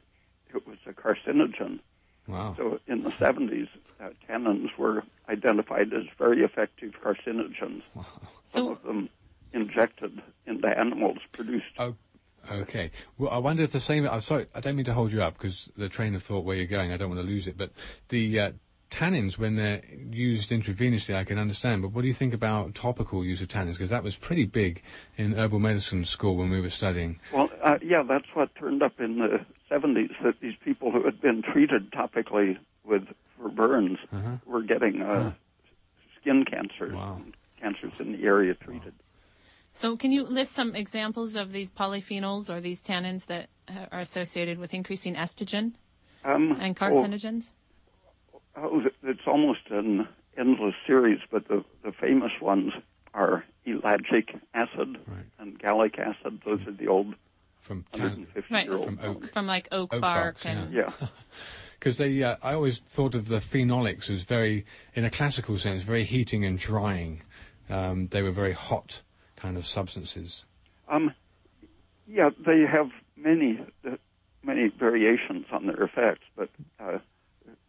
it 0.53 0.67
was 0.67 0.77
a 0.85 0.91
carcinogen. 0.91 1.79
wow. 2.27 2.53
So 2.57 2.79
in 2.87 3.03
the 3.03 3.09
70s, 3.11 3.69
uh, 4.01 4.09
tannins 4.29 4.67
were 4.77 5.03
identified 5.29 5.93
as 5.93 6.03
very 6.17 6.43
effective 6.43 6.93
carcinogens. 7.03 7.83
Wow. 7.95 8.05
Some 8.53 8.65
So- 8.65 8.71
of 8.73 8.83
them 8.83 9.09
injected 9.53 10.21
into 10.45 10.67
animals 10.67 11.19
produced. 11.33 11.65
Oh, 11.77 11.95
okay. 12.49 12.91
Well, 13.17 13.29
I 13.29 13.37
wonder 13.37 13.63
if 13.63 13.71
the 13.71 13.79
same. 13.81 14.07
I'm 14.07 14.21
sorry, 14.21 14.47
I 14.55 14.59
don't 14.61 14.75
mean 14.75 14.85
to 14.85 14.93
hold 14.93 15.11
you 15.11 15.21
up 15.21 15.33
because 15.37 15.69
the 15.77 15.89
train 15.89 16.15
of 16.15 16.23
thought 16.23 16.45
where 16.45 16.55
you're 16.55 16.67
going, 16.67 16.91
I 16.91 16.97
don't 16.97 17.09
want 17.09 17.21
to 17.21 17.27
lose 17.27 17.47
it. 17.47 17.57
But 17.57 17.71
the 18.09 18.39
uh, 18.39 18.51
tannins, 18.91 19.37
when 19.37 19.55
they're 19.55 19.81
used 20.11 20.51
intravenously, 20.51 21.15
I 21.15 21.23
can 21.23 21.37
understand. 21.37 21.81
But 21.81 21.91
what 21.91 22.01
do 22.01 22.07
you 22.07 22.13
think 22.13 22.33
about 22.33 22.75
topical 22.75 23.23
use 23.25 23.41
of 23.41 23.47
tannins? 23.47 23.73
Because 23.73 23.89
that 23.89 24.03
was 24.03 24.15
pretty 24.15 24.45
big 24.45 24.81
in 25.17 25.33
herbal 25.33 25.59
medicine 25.59 26.05
school 26.05 26.37
when 26.37 26.49
we 26.49 26.61
were 26.61 26.69
studying. 26.69 27.19
Well, 27.33 27.40
uh, 27.63 27.77
yeah, 27.83 28.03
that's 28.07 28.27
what 28.33 28.53
turned 28.55 28.81
up 28.83 28.99
in 28.99 29.17
the 29.19 29.45
70s 29.71 30.09
that 30.23 30.35
these 30.41 30.55
people 30.63 30.91
who 30.91 31.03
had 31.03 31.21
been 31.21 31.41
treated 31.41 31.91
topically 31.91 32.57
with 32.85 33.03
for 33.37 33.49
burns 33.49 33.97
Uh-huh. 34.11 34.37
were 34.45 34.63
getting 34.63 35.01
uh, 35.01 35.23
Huh. 35.23 35.31
skin 36.19 36.45
cancers, 36.45 36.93
Wow. 36.95 37.21
cancers 37.59 37.93
in 37.99 38.13
the 38.13 38.23
area 38.23 38.53
treated. 38.53 38.93
So 39.73 39.95
can 39.95 40.11
you 40.11 40.23
list 40.23 40.53
some 40.55 40.75
examples 40.75 41.35
of 41.35 41.51
these 41.51 41.69
polyphenols 41.71 42.49
or 42.49 42.59
these 42.61 42.79
tannins 42.81 43.25
that 43.27 43.49
uh, 43.69 43.85
are 43.91 43.99
associated 44.01 44.57
with 44.59 44.73
increasing 44.73 45.15
estrogen 45.15 45.73
Um, 46.25 46.57
and 46.59 46.75
oh, 46.75 46.81
carcinogens? 46.81 47.45
oh, 48.57 48.81
it's 49.03 49.21
almost 49.27 49.61
an 49.69 50.07
endless 50.37 50.75
series, 50.85 51.19
but 51.31 51.47
the, 51.47 51.63
the 51.83 51.91
famous 51.93 52.31
ones 52.41 52.73
are 53.13 53.43
ellagic 53.67 54.39
acid 54.53 54.97
Right. 55.07 55.25
and 55.39 55.57
gallic 55.59 55.97
acid. 55.97 56.41
Those 56.45 56.59
are 56.67 56.71
the 56.73 56.87
old 56.87 57.15
From 57.71 57.85
tan- 57.93 58.27
150 58.27 58.53
Right. 58.53 58.67
From 58.67 58.99
oak. 59.01 59.31
From 59.31 59.47
like 59.47 59.69
oak, 59.71 59.93
Oak 59.93 60.01
bark 60.01 60.35
barks, 60.35 60.41
and 60.45 60.73
Yeah. 60.73 60.91
Because 61.79 61.97
they, 61.97 62.21
uh, 62.21 62.35
I 62.43 62.53
always 62.53 62.79
thought 62.95 63.15
of 63.15 63.27
the 63.27 63.39
phenolics 63.51 64.09
as 64.09 64.23
very, 64.23 64.65
in 64.93 65.03
a 65.05 65.09
classical 65.09 65.57
sense, 65.57 65.81
very 65.83 66.03
heating 66.03 66.45
and 66.45 66.59
drying. 66.59 67.23
Um, 67.69 68.07
they 68.11 68.21
were 68.21 68.33
very 68.33 68.53
hot 68.53 69.01
kind 69.35 69.57
of 69.57 69.65
substances. 69.65 70.43
Um, 70.87 71.15
yeah, 72.05 72.29
they 72.45 72.65
have 72.71 72.89
many 73.15 73.59
uh, 73.83 73.95
many 74.43 74.67
variations 74.67 75.45
on 75.51 75.65
their 75.65 75.81
effects, 75.81 76.25
but 76.35 76.49
uh, 76.79 76.99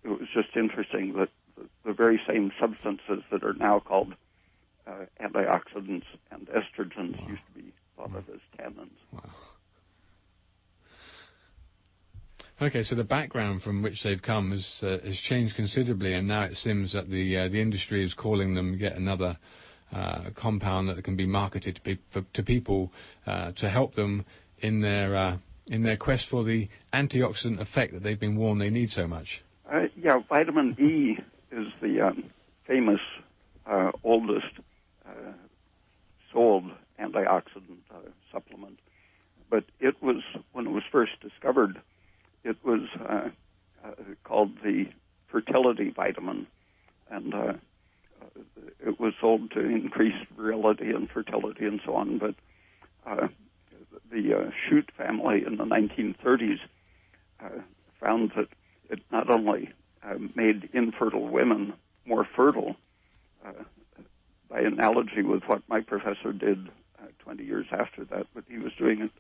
it 0.05 0.09
was 0.09 0.29
just 0.35 0.57
interesting 0.57 1.15
that 1.17 1.29
the, 1.57 1.69
the 1.87 1.93
very 1.95 2.21
same 2.29 2.51
substances 2.61 3.25
that 3.31 3.45
are 3.45 3.55
now 3.55 3.79
called 3.79 4.15
uh, 4.87 5.07
antioxidants 5.23 6.07
and 6.33 6.49
estrogens 6.49 7.17
used 7.29 7.43
to 7.47 7.63
be 7.63 7.73
thought 7.97 8.15
of 8.15 8.29
as 8.29 8.41
tannins. 8.59 8.91
Wow. 9.13 9.23
Okay, 12.63 12.85
so 12.85 12.95
the 12.95 13.03
background 13.03 13.61
from 13.63 13.83
which 13.83 14.05
they've 14.05 14.23
come 14.23 14.53
has 14.53 14.79
uh, 14.83 15.05
has 15.05 15.17
changed 15.17 15.57
considerably, 15.57 16.15
and 16.15 16.29
now 16.29 16.45
it 16.45 16.55
seems 16.55 16.93
that 16.93 17.11
the 17.11 17.37
uh, 17.37 17.49
the 17.49 17.61
industry 17.61 18.05
is 18.05 18.15
calling 18.15 18.55
them 18.55 18.77
yet 18.79 18.95
another 18.95 19.37
uh, 19.93 20.31
compound 20.37 20.89
that 20.89 21.03
can 21.03 21.17
be 21.17 21.27
marketed 21.27 21.75
to, 21.75 21.81
be, 21.83 21.99
for, 22.13 22.23
to 22.35 22.45
people 22.45 22.93
uh, 23.27 23.51
to 23.57 23.69
help 23.69 23.95
them 23.95 24.25
in 24.61 24.81
their 24.81 25.17
uh, 25.17 25.39
in 25.67 25.83
their 25.83 25.97
quest 25.97 26.29
for 26.31 26.45
the 26.45 26.69
antioxidant 26.93 27.61
effect 27.61 27.95
that 27.95 28.05
they've 28.05 28.21
been 28.21 28.37
warned 28.37 28.61
they 28.61 28.71
need 28.71 28.91
so 28.91 29.09
much. 29.09 29.43
Uh, 29.69 29.87
yeah, 29.97 30.21
vitamin 30.29 30.77
E 30.79 31.21
is 31.51 31.67
the 31.81 32.01
um, 32.01 32.31
famous 32.69 33.01
oldest 34.05 34.55
sold 36.33 36.63
antioxidant 37.01 37.83
supplement, 38.31 38.79
but 39.51 39.65
it 39.81 40.01
was 40.01 40.23
when 40.53 40.69
it 40.69 40.71
was 40.71 40.85
first 40.93 41.21
discovered 41.21 41.81
it 42.45 42.57
was 42.65 42.81
uh, 43.01 43.29
uh, 43.85 43.91
called 44.25 44.51
the 44.63 44.87
fertility 45.29 45.91
vitamin, 45.91 46.47
and 47.11 47.35
uh, 47.35 47.53
it 48.85 48.99
was 49.01 49.15
sold 49.21 49.51
to 49.53 49.61
increase 49.61 50.15
virility 50.37 50.91
and 50.91 51.09
fertility 51.11 51.67
and 51.67 51.81
so 51.85 51.95
on. 51.95 52.19
But 52.19 52.35
uh, 53.07 53.29
the 54.11 54.35
uh, 54.35 54.51
Shute 54.69 54.91
family 54.97 55.45
in 55.47 55.57
the 55.57 55.65
1930s 55.65 56.59
uh, 57.43 57.49
found 58.01 58.33
that 58.37 58.49
it 58.91 59.01
not 59.11 59.31
only 59.31 59.71
uh, 60.03 60.15
made 60.35 60.69
infertile 60.73 61.29
women 61.29 61.73
more 62.05 62.27
fertile, 62.37 62.77
uh, 63.45 63.53
by 64.53 64.61
analogy 64.61 65.23
with 65.23 65.43
what 65.47 65.63
my 65.69 65.81
professor 65.81 66.33
did 66.33 66.69
uh, 67.01 67.07
20 67.21 67.43
years 67.43 67.67
after 67.73 68.05
that, 68.05 68.27
but 68.35 68.45
he 68.49 68.59
was 68.59 68.73
doing 68.79 69.01
it 69.01 69.11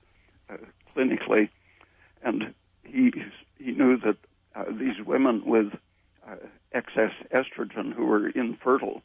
uh, 0.50 0.57
clinically, 0.95 1.49
and 2.23 2.55
he 2.84 3.12
he 3.58 3.72
knew 3.72 3.96
that 3.98 4.16
uh, 4.54 4.64
these 4.70 5.04
women 5.04 5.42
with 5.44 5.72
uh, 6.28 6.36
excess 6.72 7.12
estrogen 7.32 7.92
who 7.92 8.06
were 8.06 8.28
infertile 8.28 9.02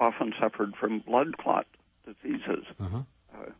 often 0.00 0.32
suffered 0.40 0.74
from 0.76 1.00
blood 1.00 1.36
clot 1.38 1.66
diseases, 2.06 2.64
uh-huh. 2.80 3.02
uh, 3.34 3.50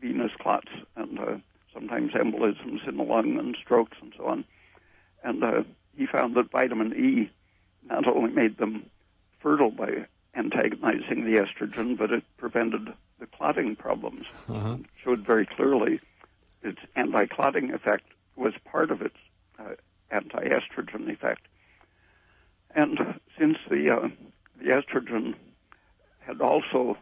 venous 0.00 0.32
clots, 0.38 0.68
and 0.96 1.18
uh, 1.18 1.36
sometimes 1.72 2.12
embolisms 2.12 2.86
in 2.86 2.96
the 2.96 3.02
lung 3.02 3.38
and 3.38 3.56
strokes 3.62 3.96
and 4.00 4.12
so 4.16 4.26
on. 4.26 4.44
And 5.24 5.42
uh, 5.42 5.62
he 5.96 6.06
found 6.06 6.36
that 6.36 6.50
vitamin 6.50 6.92
E 6.94 7.30
not 7.88 8.06
only 8.06 8.30
made 8.30 8.58
them 8.58 8.84
fertile 9.40 9.70
by 9.70 10.06
antagonizing 10.34 11.24
the 11.24 11.40
estrogen, 11.40 11.96
but 11.96 12.12
it 12.12 12.22
prevented 12.36 12.92
the 13.18 13.26
clotting 13.26 13.74
problems. 13.76 14.26
Uh-huh. 14.48 14.76
Showed 15.02 15.24
very 15.24 15.46
clearly 15.46 16.00
its 16.62 16.78
anti-clotting 16.94 17.72
effect 17.72 18.04
was 18.36 18.52
part 18.64 18.90
of 18.90 19.02
its 19.02 19.16
uh, 19.58 19.74
anti-estrogen 20.10 21.10
effect. 21.12 21.46
And 22.74 22.98
since 23.38 23.56
the 23.68 23.90
uh, 23.90 24.08
the 24.58 24.70
estrogen 24.70 25.34
had 26.20 26.40
also 26.40 26.96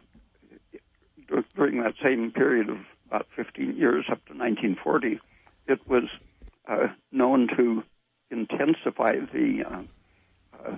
during 1.55 1.81
that 1.81 1.95
same 2.01 2.31
period 2.31 2.69
of 2.69 2.77
about 3.07 3.27
15 3.35 3.75
years 3.75 4.05
up 4.09 4.23
to 4.25 4.33
1940, 4.33 5.19
it 5.67 5.87
was 5.87 6.03
uh, 6.67 6.87
known 7.11 7.47
to 7.55 7.83
intensify 8.29 9.15
the 9.33 9.63
uh, 9.65 9.81
uh, 10.65 10.75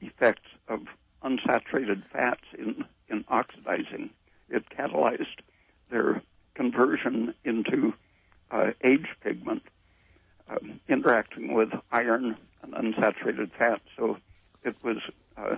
effects 0.00 0.48
of 0.68 0.80
unsaturated 1.22 2.02
fats 2.12 2.44
in, 2.58 2.84
in 3.08 3.24
oxidizing. 3.28 4.10
It 4.48 4.64
catalyzed 4.70 5.40
their 5.90 6.22
conversion 6.54 7.34
into 7.44 7.92
uh, 8.50 8.70
age 8.82 9.06
pigment 9.22 9.62
um, 10.48 10.80
interacting 10.88 11.54
with 11.54 11.70
iron 11.92 12.36
and 12.62 12.74
unsaturated 12.74 13.50
fat. 13.58 13.80
So 13.96 14.18
it 14.64 14.76
was 14.82 14.98
uh, 15.36 15.56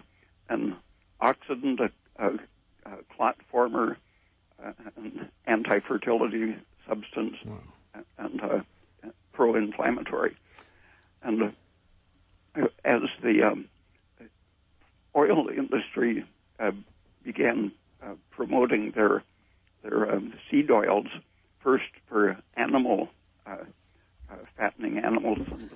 an 0.48 0.76
oxidant, 1.20 1.80
a, 1.80 2.24
a, 2.24 2.34
a 2.86 2.96
clot 3.14 3.36
former, 3.50 3.96
uh, 4.62 4.72
an 4.96 5.28
anti-fertility 5.46 6.56
substance, 6.86 7.36
wow. 7.44 8.02
and 8.18 8.40
uh, 8.42 8.60
pro-inflammatory. 9.32 10.36
And 11.22 11.54
uh, 12.54 12.66
as 12.84 13.02
the 13.22 13.42
um, 13.42 13.68
oil 15.16 15.48
industry 15.48 16.24
uh, 16.58 16.72
began 17.22 17.72
uh, 18.02 18.14
promoting 18.30 18.92
their 18.92 19.22
their 19.82 20.14
um, 20.14 20.32
seed 20.48 20.70
oils 20.70 21.08
first 21.62 21.84
for 22.08 22.36
animal 22.56 23.08
uh, 23.46 23.56
uh, 24.30 24.34
fattening 24.56 24.98
animals, 24.98 25.38
and 25.50 25.70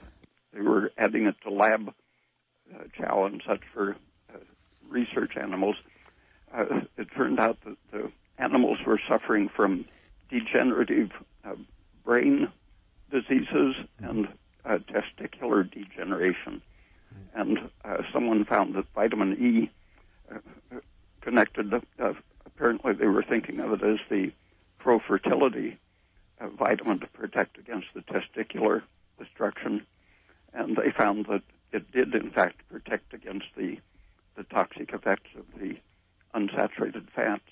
they 0.53 0.61
were 0.61 0.91
adding 0.99 1.27
it 1.27 1.37
to 1.43 1.51
lab 1.51 1.93
uh, 2.75 2.83
chow 2.97 3.25
and 3.25 3.43
such 3.47 3.61
for 3.73 3.97
uh, 4.35 4.39
research 4.89 5.37
animals. 5.37 5.77
Uh, 6.53 6.81
it 6.97 7.09
turned 7.17 7.39
out 7.39 7.59
that 7.65 7.77
the 7.93 8.11
animals 8.39 8.79
were 8.87 9.01
suffering 9.09 9.49
from 9.55 9.85
degenerative 10.31 11.11
uh, 11.45 11.55
brain 12.05 12.49
diseases 13.11 13.77
and 13.99 14.29
uh, 14.65 14.79
testicular 14.79 15.69
degeneration. 15.71 16.61
And 17.35 17.59
uh, 17.85 17.99
someone 18.13 18.45
found 18.45 18.75
that 18.75 18.87
vitamin 18.95 19.33
E 19.35 19.71
uh, 20.35 20.79
connected, 21.21 21.73
uh, 21.75 22.13
apparently 22.45 22.93
they 22.95 23.07
were 23.07 23.23
thinking 23.23 23.61
of 23.61 23.73
it 23.73 23.83
as 23.83 23.99
the 24.11 24.33
pro-fertility 24.87 25.77
uh, 26.41 26.47
vitamin 26.51 27.01
to 27.01 27.09
protect 27.09 27.59
against 27.59 27.89
the 27.93 28.03
testicular 28.03 28.83
destruction, 29.19 29.85
and 30.55 30.77
they 30.77 30.93
found 30.97 31.27
that 31.27 31.43
it 31.73 31.91
did 31.91 32.15
in 32.15 32.31
fact 32.31 32.61
protect 32.71 33.13
against 33.13 33.47
the 33.57 33.79
the 34.37 34.45
toxic 34.45 34.93
effects 34.93 35.31
of 35.37 35.45
the 35.61 35.75
unsaturated 36.37 37.11
fats, 37.11 37.51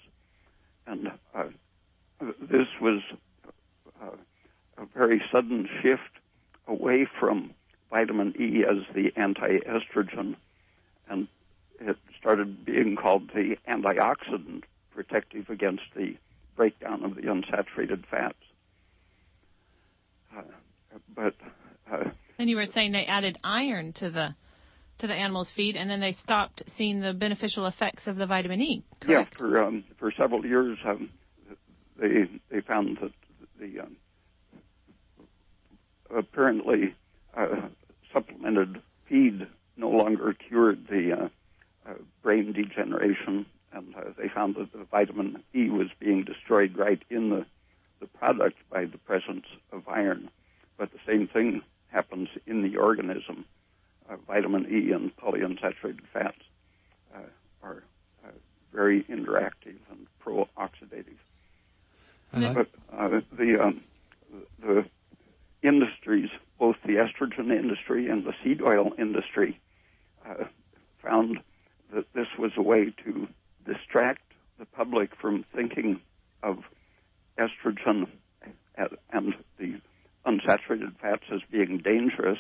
and 0.87 1.11
uh, 1.35 1.47
this 2.41 2.69
was 2.81 3.03
uh, 4.01 4.17
a 4.79 4.87
very 4.97 5.21
sudden 5.33 5.69
shift 5.83 6.21
away 6.69 7.05
from 7.19 7.51
vitamin 7.91 8.33
E 8.39 8.65
as 8.65 8.85
the 8.95 9.13
anti-estrogen, 9.17 10.37
and 11.09 11.27
it 11.81 11.97
started 12.17 12.65
being 12.65 12.95
called 12.95 13.29
the 13.35 13.57
antioxidant 13.67 14.63
protective 14.95 15.51
against 15.51 15.83
the 15.97 16.15
breakdown 16.57 17.05
of 17.05 17.15
the 17.15 17.23
unsaturated 17.23 18.05
fats. 18.11 18.37
Uh, 20.37 20.43
but 21.15 21.35
uh, 21.91 22.11
and 22.39 22.51
you 22.51 22.57
were 22.57 22.67
saying 22.67 22.93
they 22.93 23.07
added 23.07 23.39
iron 23.45 23.93
to 23.95 24.11
the 24.11 24.35
to 24.99 25.07
the 25.07 25.15
animal's 25.15 25.53
feed, 25.55 25.77
and 25.77 25.91
then 25.91 26.01
they 26.01 26.13
stopped 26.13 26.63
seeing 26.77 27.01
the 27.01 27.13
beneficial 27.13 27.67
effects 27.67 28.07
of 28.07 28.17
the 28.17 28.27
vitamin 28.27 28.61
E. 28.61 28.85
Correct? 29.01 29.33
Yeah, 29.35 29.39
for 29.39 29.63
um, 29.63 29.85
for 29.99 30.13
several 30.17 30.45
years, 30.45 30.79
um, 30.87 31.11
they 32.01 32.25
they 32.51 32.61
found 32.61 32.99
that 33.03 33.13
the 33.59 33.81
um, 33.81 33.97
apparently 36.17 36.95
uh, 37.37 37.69
supplemented 38.13 38.81
feed 39.09 39.47
no 39.77 39.91
longer 39.91 40.35
cured 40.49 40.87
the 40.89 41.13
uh, 41.13 41.91
uh, 41.91 41.95
brain 42.23 42.53
degeneration, 42.53 43.47
and 43.73 43.95
uh, 43.97 44.04
found 44.35 44.57
that 44.57 44.73
the 44.73 44.85
vitamin 44.85 45.43
E 45.55 45.69
was 45.71 45.89
being 45.99 46.25
destroyed 46.25 46.77
right 46.77 47.03
in 47.11 47.31
the 47.31 47.47
the 48.01 48.07
product 48.19 48.57
by 48.71 48.85
the 48.85 48.99
presence 48.99 49.47
of 49.73 49.87
iron. 49.89 50.29
But 50.77 50.91
the 50.93 50.99
same 51.07 51.29
thing 51.29 51.63
happens 51.89 52.29
in 52.47 52.63
the 52.63 52.77
organism. 52.77 53.45
Uh, 54.11 54.17
vitamin 54.27 54.67
E 54.71 54.93
and 54.93 55.17
polyunsaturated 55.17 56.07
fats 56.13 56.43
uh, 57.15 57.21
are 57.63 57.83
uh, 58.25 58.31
very 58.73 59.05
interactive 59.05 59.79
and 59.91 60.07
pro-oxidative. 60.19 61.17
But 62.53 62.69
uh, 62.93 63.21
the 63.33 63.63
um, 63.63 63.81
the 64.61 64.85
industries, 65.63 66.31
both 66.59 66.77
the 66.85 66.95
estrogen 66.95 67.51
industry 67.57 68.11
and 68.11 68.25
the 68.25 68.35
seed 68.43 68.61
oil 68.61 68.93
industry, 68.99 69.61
uh, 70.29 70.45
found 71.03 71.39
that 71.95 72.13
this 72.13 72.27
was 72.39 72.53
a 72.57 72.63
way 72.63 72.93
to 73.05 73.29
distract 73.65 74.24
the 74.59 74.67
public 74.67 75.15
from 75.17 75.45
thinking 75.55 76.01
of 76.43 76.59
estrogen 77.39 78.07
and 79.13 79.35
the 79.59 79.81
unsaturated 80.27 80.97
fats 81.01 81.25
as 81.31 81.41
being 81.51 81.79
dangerous 81.79 82.39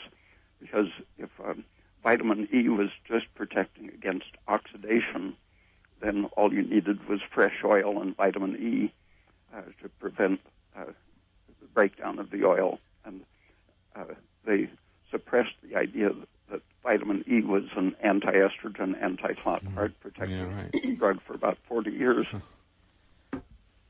because 0.61 0.88
if 1.18 1.31
um, 1.44 1.64
vitamin 2.03 2.48
E 2.53 2.68
was 2.68 2.90
just 3.07 3.27
protecting 3.35 3.88
against 3.88 4.27
oxidation, 4.48 5.35
then 6.00 6.27
all 6.37 6.53
you 6.53 6.62
needed 6.62 7.07
was 7.09 7.20
fresh 7.33 7.62
oil 7.64 8.00
and 8.00 8.16
vitamin 8.16 8.57
E 8.57 8.92
uh, 9.55 9.62
to 9.83 9.88
prevent 10.00 10.40
uh, 10.77 10.85
the 11.61 11.66
breakdown 11.72 12.18
of 12.18 12.31
the 12.31 12.44
oil. 12.44 12.79
And 13.05 13.20
uh, 13.94 14.05
they 14.44 14.68
suppressed 15.11 15.55
the 15.62 15.77
idea 15.77 16.11
that, 16.50 16.52
that, 16.52 16.62
vitamin 16.83 17.24
E 17.26 17.40
was 17.42 17.64
an 17.76 17.96
anti-estrogen, 18.04 19.02
anti-clot, 19.02 19.64
heart 19.74 19.92
protective 20.00 20.30
yeah, 20.30 20.54
right. 20.54 20.98
drug 20.98 21.18
for 21.26 21.35
about 21.35 21.57
40 21.68 21.90
years. 21.90 22.26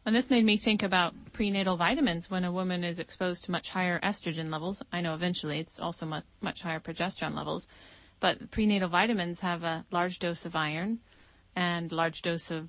And 0.07 0.14
this 0.14 0.29
made 0.29 0.45
me 0.45 0.59
think 0.59 0.83
about 0.83 1.14
prenatal 1.33 1.77
vitamins 1.77 2.31
when 2.31 2.45
a 2.45 2.53
woman 2.53 2.85
is 2.85 2.99
exposed 2.99 3.45
to 3.45 3.51
much 3.51 3.69
higher 3.69 3.99
estrogen 4.01 4.51
levels. 4.51 4.83
I 4.93 5.01
know 5.01 5.14
eventually 5.14 5.61
it's 5.61 5.79
also 5.79 6.05
much, 6.05 6.25
much 6.43 6.61
higher 6.61 6.79
progesterone 6.79 7.35
levels, 7.35 7.67
but 8.21 8.51
prenatal 8.51 8.90
vitamins 8.90 9.40
have 9.40 9.62
a 9.62 9.85
large 9.90 10.19
dose 10.19 10.45
of 10.45 10.55
iron 10.55 11.01
and 11.57 11.90
large 11.90 12.21
dose 12.23 12.51
of 12.51 12.69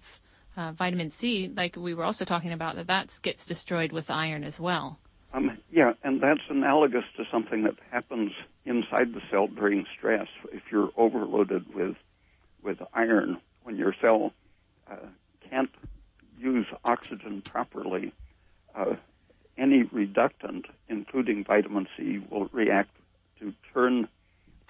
uh, 0.56 0.72
vitamin 0.72 1.12
C, 1.20 1.52
like 1.54 1.76
we 1.76 1.94
were 1.94 2.06
also 2.06 2.24
talking 2.24 2.54
about, 2.54 2.78
that 2.78 2.88
that 2.88 3.10
gets 3.22 3.46
destroyed 3.46 3.92
with 3.92 4.10
iron 4.10 4.44
as 4.44 4.60
well. 4.60 5.00
Um, 5.36 5.58
yeah, 5.70 5.94
and 6.04 6.22
that's 6.22 6.42
analogous 6.50 7.04
to 7.18 7.26
something 7.30 7.64
that 7.64 7.76
happens 7.92 8.32
inside 8.64 9.14
the 9.14 9.22
cell 9.30 9.48
during 9.48 9.86
stress. 9.98 10.28
If 10.54 10.64
you're 10.72 10.92
overloaded 10.96 11.74
with 11.74 11.96
with 12.64 12.82
iron, 12.94 13.42
when 13.64 13.76
your 13.76 13.94
cell 14.02 14.34
uh, 14.90 14.96
can't 15.50 15.70
use 16.40 16.66
oxygen 16.84 17.42
properly, 17.42 18.14
uh, 18.74 18.96
any 19.58 19.84
reductant, 19.84 20.66
including 20.88 21.44
vitamin 21.44 21.88
C, 21.96 22.24
will 22.30 22.48
react 22.52 22.92
to 23.40 23.54
turn 23.74 24.08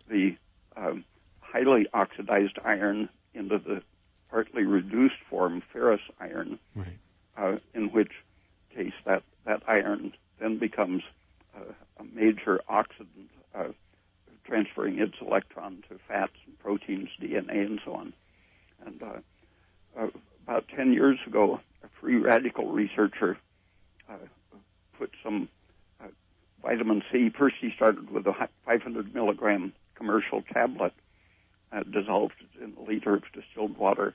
the 0.09 0.35
um, 0.75 1.05
highly 1.39 1.87
oxidized 1.93 2.57
iron 2.65 3.07
into 3.33 3.59
the 3.59 3.81
partly 4.29 4.63
reduced 4.63 5.21
form, 5.29 5.61
ferrous 5.71 6.01
iron, 6.19 6.59
right. 6.75 6.97
uh, 7.37 7.57
in 7.73 7.91
which 7.91 8.11
case 8.75 8.93
that, 9.05 9.23
that 9.45 9.63
iron 9.67 10.11
then 10.39 10.57
becomes 10.57 11.03
a 11.99 12.03
major 12.03 12.61
oxidant, 12.69 13.29
uh, 13.53 13.67
transferring 14.45 14.99
its 14.99 15.15
electron 15.21 15.83
to 15.89 15.97
fats 16.07 16.33
and 16.45 16.57
proteins, 16.59 17.09
DNA, 17.21 17.65
and 17.65 17.79
so 17.83 17.93
on. 17.93 18.13
And 18.85 19.01
uh, 19.01 19.19
uh, 19.97 20.07
about 20.43 20.67
10 20.75 20.93
years 20.93 21.17
ago, 21.25 21.59
a 21.83 21.87
free 21.99 22.17
radical 22.17 22.71
researcher 22.71 23.37
uh, 24.09 24.17
put 24.97 25.11
some 25.23 25.49
uh, 26.03 26.07
vitamin 26.61 27.01
C. 27.11 27.29
First, 27.29 27.55
he 27.59 27.71
started 27.75 28.11
with 28.11 28.27
a 28.27 28.49
500 28.65 29.13
milligram 29.13 29.73
commercial 29.95 30.41
tablet, 30.53 30.93
uh, 31.71 31.83
dissolved 31.83 32.35
in 32.61 32.73
a 32.77 32.81
liter 32.81 33.15
of 33.15 33.23
distilled 33.33 33.77
water, 33.77 34.13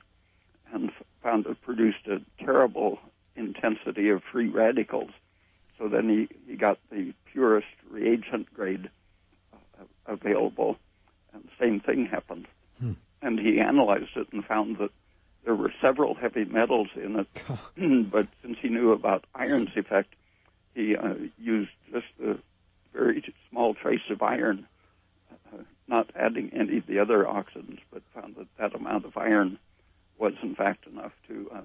and 0.71 0.91
found 1.21 1.45
it 1.47 1.61
produced 1.61 2.07
a 2.07 2.21
terrible 2.43 2.99
intensity 3.35 4.09
of 4.09 4.21
free 4.31 4.47
radicals. 4.47 5.11
So 5.81 5.89
then 5.89 6.09
he, 6.09 6.51
he 6.51 6.57
got 6.57 6.77
the 6.91 7.13
purest 7.31 7.67
reagent 7.89 8.53
grade 8.53 8.89
uh, 9.53 9.85
available, 10.05 10.77
and 11.33 11.43
the 11.43 11.49
same 11.59 11.79
thing 11.79 12.05
happened. 12.05 12.47
Hmm. 12.79 12.93
And 13.23 13.39
he 13.39 13.59
analyzed 13.59 14.15
it 14.15 14.27
and 14.31 14.45
found 14.45 14.77
that 14.77 14.91
there 15.43 15.55
were 15.55 15.73
several 15.81 16.13
heavy 16.13 16.45
metals 16.45 16.89
in 16.95 17.19
it, 17.19 17.27
but 18.11 18.27
since 18.43 18.57
he 18.61 18.69
knew 18.69 18.91
about 18.91 19.25
iron's 19.33 19.75
effect, 19.75 20.13
he 20.75 20.95
uh, 20.95 21.15
used 21.39 21.71
just 21.91 22.05
a 22.23 22.35
very 22.93 23.23
small 23.49 23.73
trace 23.73 24.09
of 24.11 24.21
iron, 24.21 24.67
uh, 25.31 25.63
not 25.87 26.11
adding 26.15 26.51
any 26.53 26.77
of 26.77 26.85
the 26.85 26.99
other 26.99 27.23
oxidants, 27.23 27.81
but 27.91 28.03
found 28.13 28.35
that 28.35 28.47
that 28.59 28.75
amount 28.75 29.05
of 29.05 29.17
iron 29.17 29.57
was 30.19 30.33
in 30.43 30.53
fact 30.53 30.85
enough 30.85 31.13
to 31.27 31.49
uh, 31.55 31.61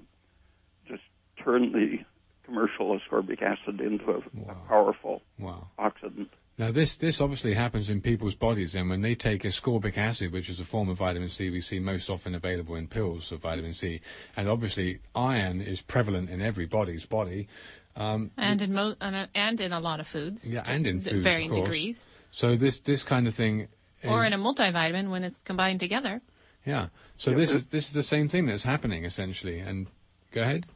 just 0.89 1.03
turn 1.45 1.73
the 1.73 1.99
commercial 2.47 2.99
ascorbic 2.99 3.43
acid 3.43 3.81
into 3.81 4.05
a, 4.11 4.19
wow. 4.35 4.57
a 4.65 4.69
powerful 4.69 5.23
wow. 5.39 5.69
oxidant. 5.79 6.29
Now, 6.59 6.73
this, 6.73 6.97
this 6.99 7.21
obviously 7.21 7.53
happens 7.53 7.91
in 7.91 8.01
people's 8.01 8.35
bodies, 8.35 8.75
and 8.75 8.89
when 8.89 9.03
they 9.03 9.15
take 9.15 9.43
ascorbic 9.43 9.99
acid, 9.99 10.33
which 10.33 10.49
is 10.49 10.59
a 10.59 10.65
form 10.65 10.89
of 10.89 10.97
vitamin 10.97 11.29
C 11.29 11.51
we 11.51 11.61
see 11.61 11.79
most 11.79 12.09
often 12.09 12.35
available 12.35 12.77
in 12.77 12.89
pills 12.89 13.31
of 13.31 13.43
vitamin 13.43 13.75
C, 13.75 14.01
and 14.37 14.49
obviously 14.49 15.01
iron 15.15 15.61
is 15.61 15.83
prevalent 15.83 16.31
in 16.31 16.41
every 16.41 16.65
body's 16.65 17.05
body. 17.05 17.49
Um, 17.95 18.31
and 18.39 18.63
in 18.63 18.73
mo- 18.73 18.95
and 19.01 19.61
in 19.61 19.73
a 19.73 19.81
lot 19.81 20.01
of 20.01 20.07
foods. 20.07 20.47
Yeah, 20.47 20.63
and 20.65 20.87
in 20.87 21.03
foods, 21.03 21.23
varying 21.23 21.55
degrees. 21.55 21.99
So 22.33 22.57
this 22.57 22.79
this 22.87 23.03
kind 23.03 23.29
of 23.29 23.35
thing. 23.35 23.69
Is, 24.03 24.11
or 24.11 24.25
in 24.25 24.33
a 24.33 24.39
multivitamin 24.39 25.11
when 25.11 25.25
it's 25.25 25.39
combined 25.45 25.81
together. 25.81 26.23
Yeah. 26.65 26.89
So 27.19 27.31
yeah, 27.31 27.37
this 27.37 27.51
is 27.51 27.63
this 27.71 27.89
is 27.89 27.95
the 27.95 28.03
same 28.03 28.29
thing 28.29 28.47
that's 28.47 28.65
happening 28.65 29.05
essentially. 29.05 29.61
And 29.61 29.89
go 30.33 30.43
ahead. 30.43 30.67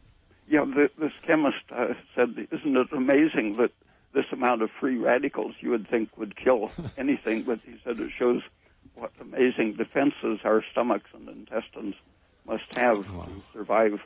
Yeah, 0.51 0.65
the, 0.65 0.91
this 0.99 1.13
chemist 1.23 1.63
uh, 1.71 1.95
said, 2.17 2.31
"Isn't 2.51 2.77
it 2.77 2.89
amazing 2.93 3.55
that 3.59 3.71
this 4.13 4.27
amount 4.33 4.63
of 4.63 4.71
free 4.81 4.99
radicals 4.99 5.55
you 5.61 5.71
would 5.71 5.89
think 5.89 6.19
would 6.19 6.37
kill 6.37 6.73
anything?" 6.99 7.45
but 7.45 7.61
he 7.65 7.77
said 7.85 8.01
it 8.01 8.11
shows 8.19 8.43
what 8.97 9.13
amazing 9.21 9.75
defenses 9.75 10.41
our 10.45 10.65
stomachs 10.73 11.11
and 11.15 11.29
intestines 11.29 11.95
must 12.45 12.65
have 12.73 12.99
wow. 12.99 13.27
to 13.27 13.43
survive 13.53 14.01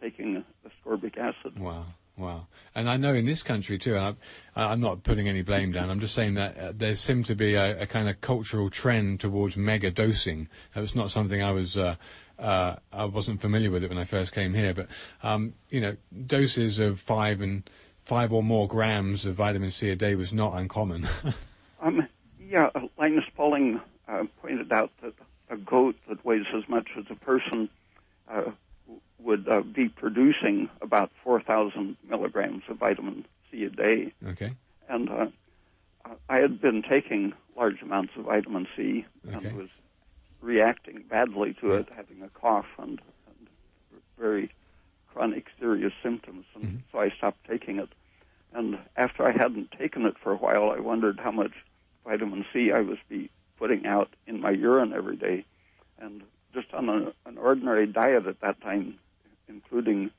taking 0.00 0.42
ascorbic 0.66 1.18
acid. 1.18 1.58
Wow. 1.58 1.84
Wow. 2.16 2.48
And 2.74 2.88
I 2.88 2.96
know 2.98 3.14
in 3.14 3.24
this 3.24 3.42
country 3.42 3.78
too, 3.78 3.96
I'm, 3.96 4.16
I'm 4.54 4.80
not 4.80 5.04
putting 5.04 5.28
any 5.28 5.42
blame 5.42 5.72
down, 5.72 5.88
I'm 5.90 6.00
just 6.00 6.14
saying 6.14 6.34
that 6.34 6.56
uh, 6.56 6.72
there 6.76 6.94
seemed 6.94 7.26
to 7.26 7.34
be 7.34 7.54
a, 7.54 7.82
a, 7.82 7.86
kind 7.86 8.10
of 8.10 8.20
cultural 8.20 8.68
trend 8.68 9.20
towards 9.20 9.56
mega 9.56 9.90
dosing. 9.90 10.48
That 10.74 10.82
was 10.82 10.94
not 10.94 11.10
something 11.10 11.42
I 11.42 11.52
was, 11.52 11.76
uh, 11.78 11.96
uh, 12.40 12.76
I 12.92 13.04
wasn't 13.04 13.40
familiar 13.40 13.70
with 13.70 13.84
it 13.84 13.88
when 13.88 13.98
I 13.98 14.04
first 14.04 14.32
came 14.32 14.54
here, 14.54 14.74
but, 14.74 14.88
um, 15.22 15.54
you 15.68 15.80
know, 15.80 15.96
doses 16.26 16.78
of 16.78 16.98
five 17.00 17.40
and 17.40 17.68
five 18.08 18.32
or 18.32 18.42
more 18.42 18.66
grams 18.66 19.26
of 19.26 19.36
vitamin 19.36 19.70
C 19.70 19.90
a 19.90 19.96
day 19.96 20.14
was 20.14 20.32
not 20.32 20.54
uncommon. 20.54 21.06
um, 21.82 22.06
yeah, 22.40 22.70
Linus 22.98 23.24
Pauling 23.36 23.80
uh, 24.08 24.24
pointed 24.40 24.72
out 24.72 24.90
that 25.02 25.14
a 25.50 25.56
goat 25.56 25.96
that 26.08 26.24
weighs 26.24 26.46
as 26.56 26.68
much 26.68 26.88
as 26.98 27.04
a 27.10 27.14
person 27.14 27.68
uh, 28.28 28.50
would 29.18 29.48
uh, 29.48 29.60
be 29.60 29.88
producing 29.88 30.68
about 30.80 31.10
4,000 31.22 31.96
milligrams 32.08 32.62
of 32.68 32.78
vitamin 32.78 33.26
C 33.50 33.64
a 33.64 33.70
day. 33.70 34.12
Okay. 34.26 34.52
And 34.88 35.10
uh, 35.10 35.26
I 36.28 36.38
had 36.38 36.60
been 36.60 36.82
taking 36.82 37.32
large 37.56 37.82
amounts 37.82 38.12
of 38.16 38.24
vitamin 38.24 38.66
C 38.76 39.04
okay. 39.28 39.48
and 39.48 39.56
was 39.56 39.68
reacting 40.40 41.04
badly 41.08 41.54
to 41.60 41.74
it, 41.74 41.88
having 41.94 42.22
a 42.22 42.28
cough 42.28 42.66
and, 42.78 43.00
and 43.26 43.48
very 44.18 44.50
chronic 45.12 45.46
serious 45.58 45.92
symptoms. 46.02 46.44
And 46.54 46.64
mm-hmm. 46.64 46.76
so 46.92 47.00
I 47.00 47.10
stopped 47.10 47.46
taking 47.48 47.78
it. 47.78 47.90
And 48.52 48.78
after 48.96 49.26
I 49.26 49.32
hadn't 49.32 49.72
taken 49.72 50.06
it 50.06 50.16
for 50.22 50.32
a 50.32 50.36
while, 50.36 50.70
I 50.70 50.80
wondered 50.80 51.20
how 51.20 51.30
much 51.30 51.52
vitamin 52.04 52.44
C 52.52 52.72
I 52.72 52.80
was 52.80 52.98
be 53.08 53.30
putting 53.58 53.86
out 53.86 54.08
in 54.26 54.40
my 54.40 54.50
urine 54.50 54.92
every 54.92 55.16
day. 55.16 55.44
And 55.98 56.22
just 56.54 56.72
on 56.72 56.88
a, 56.88 57.12
an 57.28 57.38
ordinary 57.38 57.86
diet 57.86 58.26
at 58.26 58.40
that 58.40 58.60
time, 58.60 58.98
including 59.48 60.10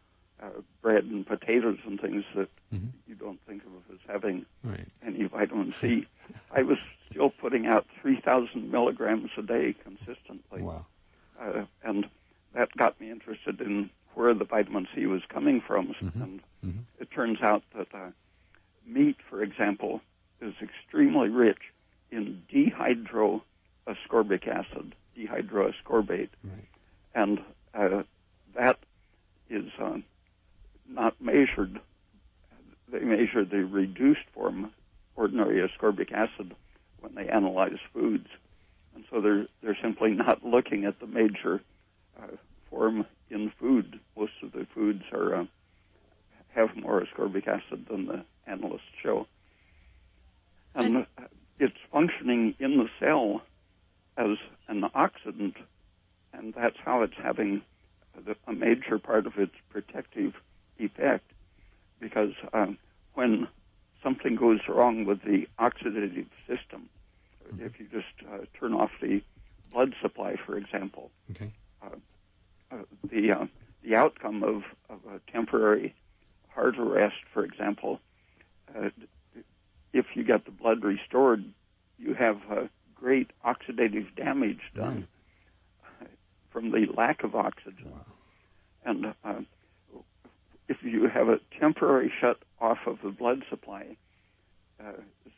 uh, 0.42 0.50
bread 0.82 1.04
and 1.06 1.26
potatoes 1.26 1.78
and 1.86 2.00
things 2.00 2.24
that 2.36 2.50
mm-hmm. 2.74 2.88
you 3.08 3.16
don't 3.16 3.40
think 3.48 3.64
of 3.64 3.94
as 3.94 4.00
having 4.08 4.46
right. 4.64 4.88
any 5.06 5.24
vitamin 5.26 5.74
C. 5.80 6.08
I 6.52 6.64
was 6.64 6.78
still 7.10 7.30
putting 7.30 7.68
out 7.68 7.86
3,000 8.02 8.72
milligrams 8.72 9.30
a 9.38 9.42
day 9.42 9.76
consistently. 9.84 10.62
Wow. 10.62 10.86
Uh, 11.40 11.66
and 11.84 12.08
that 12.54 12.76
got 12.76 13.00
me 13.00 13.12
interested 13.12 13.62
in 13.62 13.90
where 14.14 14.34
the 14.34 14.46
vitamin 14.46 14.88
C 14.94 15.06
was 15.06 15.22
coming 15.30 15.62
from. 15.62 15.90
Mm-hmm. 16.02 16.22
And 16.22 16.42
mm-hmm. 16.66 16.80
it 17.00 17.12
turns 17.12 17.42
out 17.42 17.64
that 17.76 17.94
uh, 17.94 18.10
meat, 18.86 19.18
for 19.30 19.44
example, 19.44 20.02
is 20.42 20.54
extremely 20.62 21.30
rich 21.30 21.60
in 22.12 22.42
dehydroascorbic 22.52 24.48
acid, 24.48 24.96
dehydroascorbate. 25.18 26.30
Right. 26.44 26.68
And 27.14 27.42
uh, 27.74 28.04
that 28.56 28.80
is 29.50 29.70
uh, 29.80 29.98
not 30.94 31.20
measured. 31.22 31.80
They 32.92 33.00
measure 33.00 33.46
the 33.46 33.66
reduced 33.66 34.28
form, 34.34 34.72
ordinary 35.16 35.68
ascorbic 35.68 36.12
acid, 36.12 36.56
when 37.00 37.16
they 37.16 37.28
analyze 37.28 37.80
foods, 37.94 38.28
and 38.96 39.04
so 39.10 39.22
they're 39.22 39.48
they're 39.64 39.78
simply 39.82 40.12
not 40.12 40.46
looking 40.46 40.86
at 40.86 41.00
the 41.00 41.08
major 41.08 41.62
uh, 42.22 42.28
form 42.70 43.06
in 43.30 43.52
food. 43.60 44.00
Most 44.18 44.34
of 44.44 44.52
the 44.52 44.68
foods 44.74 45.04
are 45.12 45.36
uh, 45.36 45.46
have 46.54 46.76
more 46.76 47.02
ascorbic 47.02 47.48
acid 47.48 47.88
than 47.90 48.06
the 48.08 48.26
analysts 48.46 48.82
show, 49.02 49.26
and, 50.76 50.96
and 50.96 51.06
it's 51.60 51.78
functioning 51.92 52.56
in 52.60 52.78
the 52.78 52.90
cell 53.00 53.42
as 54.18 54.38
an 54.68 54.84
oxidant, 54.96 55.56
and 56.34 56.54
that's 56.54 56.78
how 56.84 57.04
it's 57.04 57.18
having 57.22 57.62
a 58.48 58.54
major 58.54 59.00
part 59.00 59.26
of 59.26 59.38
its 59.38 59.54
protective 59.70 60.34
effect 60.78 61.32
because 62.00 62.34
um, 62.54 62.78
when 63.14 63.48
something 64.04 64.36
goes 64.36 64.60
wrong 64.68 65.06
with 65.06 65.22
the 65.24 65.48
oxidative 65.60 66.28
system, 66.48 66.90
mm-hmm. 67.48 67.66
if 67.66 67.80
you 67.80 67.88
just 67.92 68.28
uh, 68.32 68.46
turn 68.60 68.74
off 68.74 68.92
the 69.02 69.22
blood 69.72 69.94
supply, 70.02 70.36
for 70.46 70.58
example, 70.58 71.12
okay. 71.32 71.52
uh, 71.82 71.90
uh, 72.72 72.78
the 73.10 73.32
uh, 73.32 73.46
the 73.84 73.96
outcome 73.96 74.44
of, 74.44 74.64
of 74.90 75.00
a 75.12 75.32
temporary 75.32 75.96
heart 76.50 76.78
arrest, 76.78 77.16
for 77.34 77.44
example, 77.44 78.00
uh, 78.76 78.90
if 79.94 80.06
you 80.14 80.24
get 80.24 80.46
the 80.46 80.52
blood 80.52 80.84
restored, 80.84 81.44
you 81.98 82.14
have 82.14 82.38
great 82.94 83.32
oxidative 83.46 84.16
damage 84.16 84.60
done. 84.76 85.08
from 86.52 86.72
the 86.72 86.86
lack 86.96 87.24
of 87.24 87.34
oxygen. 87.34 87.92
Wow. 87.92 88.06
And 88.84 89.06
uh, 89.24 89.42
if 90.72 90.78
you 90.84 91.10
have 91.10 91.28
a 91.28 91.40
temporary 91.60 92.12
shut 92.22 92.38
off 92.62 92.80
of 92.86 93.00
the 93.04 93.10
blood 93.10 93.44
supply, 93.50 93.98
uh, 94.80 94.94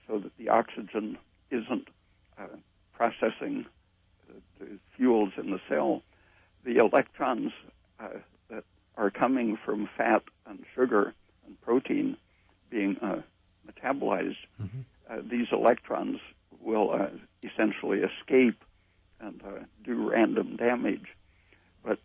so 0.08 0.19
that 0.19 0.32
the 0.38 0.50
oxygen 0.50 1.17
isn't 1.50 1.88
uh, 2.38 2.56
processing 2.93 3.65
the, 4.60 4.67
fuels 4.96 5.34
in 5.38 5.50
the 5.50 5.60
cell, 5.67 6.04
the 6.63 6.78
electrons 6.78 7.52
uh, 8.00 8.10
that 8.50 8.63
are 8.96 9.10
coming 9.10 9.58
from 9.65 9.89
fat 9.98 10.22
and 10.46 10.60
sugar 10.76 11.13
and 11.48 11.60
protein 11.62 12.15
being 12.69 12.96
uh, 13.02 13.22
metabolized, 13.67 14.38
mm-hmm. 14.62 14.82
Uh, 15.10 15.17
these 15.30 15.48
electrons 15.52 16.17
will 16.62 16.91
uh, 16.91 17.08
essentially 17.43 18.00
escape 18.00 18.56
and 19.19 19.41
do 19.84 20.10
random 20.10 20.56
damage. 20.56 21.08
But 21.84 22.00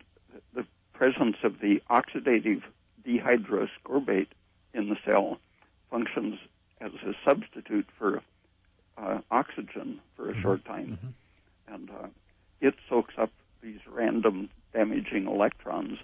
the 0.53 0.65
presence 0.93 1.37
of 1.43 1.61
the 1.61 1.81
oxidative 1.89 2.61
dehydroascorbate 3.09 4.27
in 4.73 4.89
the 4.89 4.95
cell 5.05 5.39
functions 5.89 6.35
as 6.79 6.91
a 7.05 7.13
substitute 7.25 7.87
for 7.97 8.21
uh, 8.97 9.19
oxygen 9.31 9.99
for 10.15 10.29
a 10.29 10.31
mm-hmm. 10.31 10.41
short 10.41 10.65
time, 10.65 10.99
mm-hmm. 11.01 11.73
and 11.73 11.89
uh, 11.89 12.07
it 12.61 12.75
soaks 12.89 13.13
up 13.17 13.31
these 13.61 13.79
random 13.91 14.49
damaging 14.73 15.27
electrons, 15.27 15.97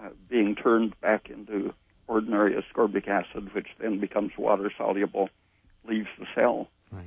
uh, 0.00 0.08
being 0.28 0.54
turned 0.54 0.98
back 1.00 1.28
into 1.28 1.72
ordinary 2.06 2.54
ascorbic 2.54 3.06
acid, 3.06 3.54
which 3.54 3.66
then 3.80 4.00
becomes 4.00 4.32
water 4.38 4.72
soluble, 4.76 5.28
leaves 5.88 6.08
the 6.18 6.26
cell. 6.34 6.68
Right. 6.90 7.04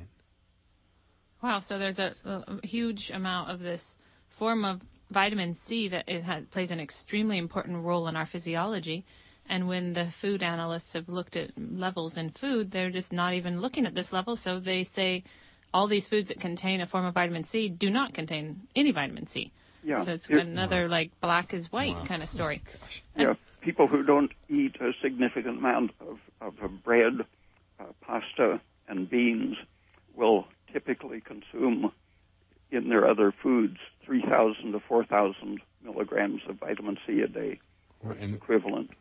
Wow, 1.41 1.59
so 1.59 1.79
there's 1.79 1.97
a, 1.97 2.13
a 2.23 2.67
huge 2.67 3.09
amount 3.11 3.49
of 3.49 3.59
this 3.59 3.81
form 4.37 4.63
of 4.63 4.79
vitamin 5.09 5.57
C 5.67 5.89
that 5.89 6.07
it 6.07 6.23
has, 6.23 6.45
plays 6.51 6.71
an 6.71 6.79
extremely 6.79 7.37
important 7.37 7.83
role 7.83 8.07
in 8.07 8.15
our 8.15 8.27
physiology. 8.27 9.05
And 9.49 9.67
when 9.67 9.93
the 9.93 10.11
food 10.21 10.43
analysts 10.43 10.93
have 10.93 11.09
looked 11.09 11.35
at 11.35 11.51
levels 11.57 12.17
in 12.17 12.31
food, 12.31 12.71
they're 12.71 12.91
just 12.91 13.11
not 13.11 13.33
even 13.33 13.59
looking 13.59 13.85
at 13.85 13.93
this 13.93 14.11
level. 14.11 14.35
So 14.37 14.59
they 14.59 14.85
say 14.95 15.23
all 15.73 15.87
these 15.87 16.07
foods 16.07 16.29
that 16.29 16.39
contain 16.39 16.81
a 16.81 16.87
form 16.87 17.05
of 17.05 17.13
vitamin 17.13 17.45
C 17.45 17.69
do 17.69 17.89
not 17.89 18.13
contain 18.13 18.61
any 18.75 18.91
vitamin 18.91 19.27
C. 19.27 19.51
Yeah. 19.83 20.05
So 20.05 20.11
it's 20.11 20.29
it, 20.29 20.37
another 20.37 20.83
wow. 20.83 20.89
like 20.89 21.11
black 21.21 21.53
is 21.53 21.71
white 21.71 21.95
wow. 21.95 22.05
kind 22.05 22.23
of 22.23 22.29
story. 22.29 22.61
Oh, 23.17 23.21
yeah. 23.21 23.33
People 23.61 23.87
who 23.87 24.03
don't 24.03 24.31
eat 24.49 24.75
a 24.81 24.91
significant 25.03 25.59
amount 25.59 25.91
of, 25.99 26.17
of 26.41 26.83
bread, 26.83 27.13
uh, 27.79 27.83
pasta, 28.01 28.59
and 28.87 29.09
beans 29.09 29.55
will 30.15 30.47
typically 30.73 31.21
consume 31.21 31.91
in 32.71 32.89
their 32.89 33.07
other 33.07 33.33
foods 33.43 33.77
3,000 34.05 34.71
to 34.71 34.79
4,000 34.79 35.59
milligrams 35.83 36.41
of 36.47 36.59
vitamin 36.59 36.97
C 37.05 37.21
a 37.21 37.27
day, 37.27 37.59
and, 38.03 38.33
equivalent. 38.35 38.91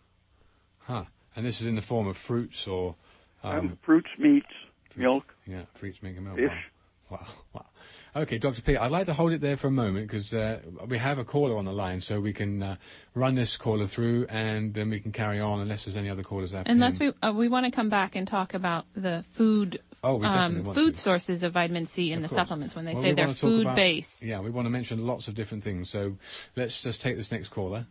Huh. 0.80 1.04
And 1.36 1.46
this 1.46 1.60
is 1.60 1.66
in 1.66 1.76
the 1.76 1.82
form 1.82 2.08
of 2.08 2.16
fruits 2.26 2.66
or 2.66 2.96
um, 3.42 3.58
um, 3.58 3.78
fruits, 3.84 4.08
meats, 4.18 4.46
milk. 4.96 5.24
Yeah, 5.46 5.62
fruits, 5.78 6.02
meat, 6.02 6.16
and 6.16 6.26
milk. 6.26 6.36
Fish. 6.36 6.48
Wow. 7.10 7.26
wow. 7.54 7.66
Okay, 8.14 8.38
Dr. 8.38 8.60
P, 8.62 8.76
I'd 8.76 8.90
like 8.90 9.06
to 9.06 9.14
hold 9.14 9.32
it 9.32 9.40
there 9.40 9.56
for 9.56 9.68
a 9.68 9.72
moment 9.72 10.08
because 10.08 10.32
uh, 10.34 10.60
we 10.88 10.98
have 10.98 11.18
a 11.18 11.24
caller 11.24 11.56
on 11.56 11.64
the 11.64 11.72
line, 11.72 12.00
so 12.00 12.20
we 12.20 12.32
can 12.32 12.60
uh, 12.60 12.76
run 13.14 13.36
this 13.36 13.56
caller 13.56 13.86
through 13.86 14.26
and 14.26 14.74
then 14.74 14.90
we 14.90 14.98
can 14.98 15.12
carry 15.12 15.38
on 15.38 15.60
unless 15.60 15.84
there's 15.84 15.96
any 15.96 16.10
other 16.10 16.24
callers 16.24 16.52
after. 16.52 16.70
Unless 16.70 16.98
we 16.98 17.12
uh, 17.22 17.32
we 17.32 17.48
want 17.48 17.66
to 17.66 17.72
come 17.72 17.88
back 17.88 18.16
and 18.16 18.26
talk 18.26 18.54
about 18.54 18.86
the 18.96 19.24
food 19.36 19.80
oh, 20.02 20.20
um, 20.22 20.74
food 20.74 20.94
to. 20.94 21.00
sources 21.00 21.44
of 21.44 21.52
vitamin 21.52 21.88
C 21.94 22.10
in 22.10 22.18
of 22.18 22.22
the 22.22 22.28
course. 22.28 22.40
supplements 22.40 22.74
when 22.74 22.84
they 22.84 22.94
well, 22.94 23.02
say 23.02 23.14
they're 23.14 23.34
food 23.34 23.62
about, 23.62 23.76
based. 23.76 24.08
Yeah, 24.20 24.40
we 24.40 24.50
want 24.50 24.66
to 24.66 24.70
mention 24.70 25.06
lots 25.06 25.28
of 25.28 25.36
different 25.36 25.62
things. 25.62 25.90
So 25.90 26.16
let's 26.56 26.82
just 26.82 27.00
take 27.00 27.16
this 27.16 27.30
next 27.30 27.50
caller. 27.50 27.86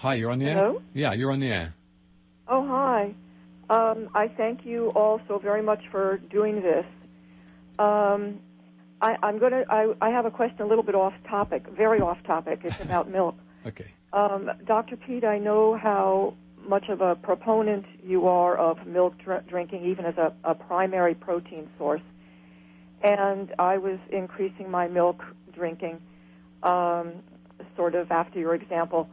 Hi, 0.00 0.14
you're 0.14 0.30
on 0.30 0.38
the 0.38 0.46
Hello? 0.46 0.76
air. 0.76 0.82
Yeah, 0.94 1.12
you're 1.12 1.30
on 1.30 1.40
the 1.40 1.48
air. 1.52 1.74
Oh, 2.48 2.66
hi. 2.66 3.14
Um, 3.68 4.08
I 4.14 4.28
thank 4.28 4.64
you 4.64 4.88
all 4.96 5.20
so 5.28 5.38
very 5.38 5.62
much 5.62 5.82
for 5.90 6.16
doing 6.30 6.62
this. 6.62 6.86
Um, 7.78 8.40
I, 9.02 9.16
am 9.22 9.38
to. 9.38 9.64
I, 9.68 9.92
I 10.00 10.08
have 10.08 10.24
a 10.24 10.30
question 10.30 10.62
a 10.62 10.66
little 10.66 10.82
bit 10.82 10.94
off 10.94 11.12
topic, 11.28 11.66
very 11.76 12.00
off 12.00 12.16
topic. 12.26 12.60
It's 12.64 12.80
about 12.80 13.10
milk. 13.10 13.34
Okay. 13.66 13.92
Um, 14.14 14.50
Dr. 14.66 14.96
Peat, 14.96 15.22
I 15.22 15.36
know 15.36 15.76
how 15.76 16.32
much 16.66 16.88
of 16.88 17.02
a 17.02 17.14
proponent 17.14 17.84
you 18.02 18.26
are 18.26 18.56
of 18.56 18.86
milk 18.86 19.18
dr- 19.22 19.46
drinking, 19.48 19.84
even 19.84 20.06
as 20.06 20.14
a, 20.16 20.32
a 20.44 20.54
primary 20.54 21.14
protein 21.14 21.68
source. 21.76 22.02
And 23.02 23.52
I 23.58 23.76
was 23.76 23.98
increasing 24.10 24.70
my 24.70 24.88
milk 24.88 25.22
drinking, 25.54 26.00
um, 26.62 27.12
sort 27.76 27.94
of 27.94 28.10
after 28.10 28.38
your 28.38 28.54
example. 28.54 29.10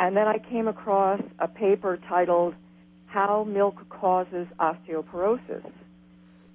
And 0.00 0.16
then 0.16 0.28
I 0.28 0.38
came 0.38 0.68
across 0.68 1.20
a 1.38 1.48
paper 1.48 1.98
titled 2.08 2.54
How 3.06 3.44
Milk 3.44 3.88
Causes 3.88 4.46
Osteoporosis. 4.58 5.70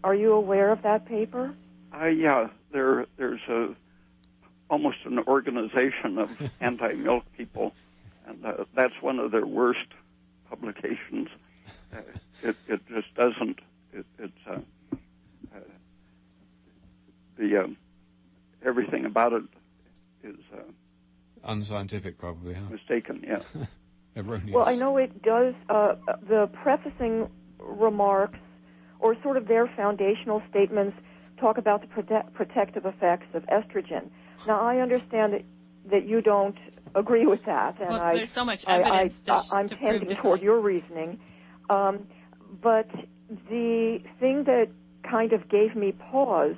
Are 0.04 0.16
you 0.16 0.34
aware 0.34 0.72
of 0.72 0.82
that 0.84 1.06
paper? 1.06 1.54
Uh, 1.94 2.06
yeah, 2.08 2.48
there, 2.72 3.06
there's 3.18 3.42
a 3.50 3.76
almost 4.70 4.98
an 5.06 5.20
organization 5.28 6.18
of 6.18 6.30
anti-milk 6.62 7.24
people, 7.38 7.74
and 8.26 8.46
uh, 8.46 8.66
that's 8.76 8.94
one 9.02 9.20
of 9.20 9.32
their 9.32 9.46
worst 9.46 9.88
publications. 10.50 11.28
Uh, 11.94 12.00
it, 12.42 12.56
it 12.68 12.82
just 12.88 13.14
doesn't. 13.14 13.60
It, 13.94 14.06
it's 14.18 14.34
uh, 14.48 14.60
uh, 15.54 15.60
the 17.38 17.64
um, 17.64 17.78
everything 18.66 19.06
about 19.06 19.34
it 19.34 19.44
is 20.24 20.40
uh, 20.54 20.62
unscientific, 21.44 22.18
probably. 22.18 22.54
Huh? 22.54 22.70
Mistaken, 22.70 23.24
yeah. 23.26 23.66
Erroneous. 24.16 24.54
Well, 24.54 24.68
I 24.68 24.76
know 24.76 24.98
it 24.98 25.22
does. 25.24 25.56
Uh, 25.70 25.96
the 26.28 26.50
prefacing 26.62 27.30
remarks, 27.60 28.40
or 29.00 29.16
sort 29.24 29.38
of 29.38 29.48
their 29.48 29.68
foundational 29.76 30.42
statements, 30.50 30.96
talk 31.40 31.58
about 31.58 31.82
the 31.82 31.88
prote- 31.88 32.32
protective 32.34 32.86
effects 32.86 33.28
of 33.34 33.44
estrogen. 33.44 34.10
Now, 34.48 34.62
I 34.62 34.78
understand 34.78 35.34
that 35.34 35.44
that 35.90 36.08
you 36.08 36.22
don't 36.22 36.58
agree 36.96 37.26
with 37.26 37.44
that, 37.46 37.80
and 37.80 37.90
well, 37.90 38.02
I, 38.02 38.16
there's 38.16 38.32
so 38.32 38.46
much 38.46 38.64
evidence 38.66 39.14
I, 39.28 39.42
I, 39.52 39.60
am 39.60 39.68
to 39.68 39.76
tending 39.76 40.16
toward 40.16 40.42
your 40.42 40.62
reasoning. 40.62 41.20
Um, 41.70 42.08
but 42.62 42.90
the 43.50 44.00
thing 44.20 44.44
that 44.46 44.68
kind 45.10 45.34
of 45.34 45.50
gave 45.50 45.76
me 45.76 45.92
pause 45.92 46.56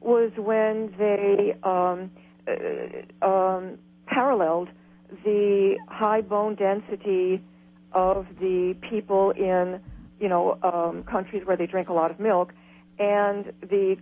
was 0.00 0.30
when 0.36 0.94
they 0.98 1.54
um, 1.62 2.10
uh, 2.46 3.26
um, 3.26 3.78
paralleled 4.08 4.68
the 5.24 5.76
high 5.88 6.20
bone 6.20 6.54
density 6.54 7.42
of 7.92 8.26
the 8.40 8.76
people 8.90 9.30
in, 9.30 9.80
you 10.20 10.28
know, 10.28 10.58
um, 10.62 11.02
countries 11.04 11.42
where 11.46 11.56
they 11.56 11.66
drink 11.66 11.88
a 11.88 11.92
lot 11.92 12.10
of 12.10 12.20
milk, 12.20 12.52
and 12.98 13.52
the 13.60 13.96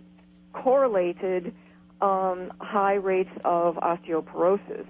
correlated 0.53 1.53
um, 2.01 2.51
high 2.59 2.95
rates 2.95 3.29
of 3.45 3.75
osteoporosis. 3.75 4.85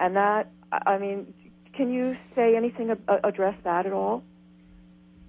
And 0.00 0.16
that, 0.16 0.50
I 0.72 0.98
mean, 0.98 1.32
can 1.72 1.92
you 1.92 2.16
say 2.34 2.56
anything, 2.56 2.90
uh, 2.90 3.18
address 3.22 3.56
that 3.64 3.86
at 3.86 3.92
all? 3.92 4.22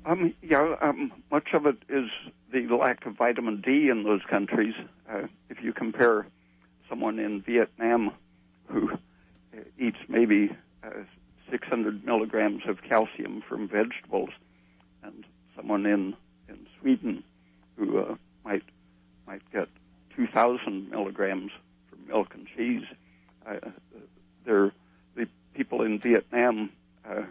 Um, 0.05 0.33
yeah, 0.41 0.75
um, 0.81 1.11
much 1.31 1.49
of 1.53 1.65
it 1.65 1.77
is 1.89 2.09
the 2.51 2.67
lack 2.75 3.05
of 3.05 3.17
vitamin 3.17 3.61
D 3.61 3.89
in 3.89 4.03
those 4.03 4.21
countries. 4.29 4.75
Uh, 5.09 5.23
if 5.49 5.57
you 5.63 5.73
compare 5.73 6.27
someone 6.89 7.17
in 7.19 7.41
Vietnam 7.41 8.11
who 8.67 8.91
eats 9.77 9.97
maybe 10.07 10.55
uh, 10.83 10.89
600 11.51 12.05
milligrams 12.05 12.63
of 12.67 12.81
calcium 12.81 13.43
from 13.47 13.67
vegetables, 13.67 14.29
and 15.03 15.25
someone 15.55 15.85
in 15.85 16.15
in 16.47 16.67
Sweden 16.79 17.23
who 17.77 17.99
uh, 17.99 18.15
might 18.43 18.63
might 19.27 19.41
get 19.51 19.67
2,000 20.15 20.89
milligrams 20.89 21.51
from 21.89 22.07
milk 22.07 22.33
and 22.33 22.47
cheese. 22.55 22.83
Uh, 23.45 23.71
the 24.45 24.71
people 25.53 25.81
in 25.81 25.99
Vietnam 25.99 26.69
uh, 27.09 27.23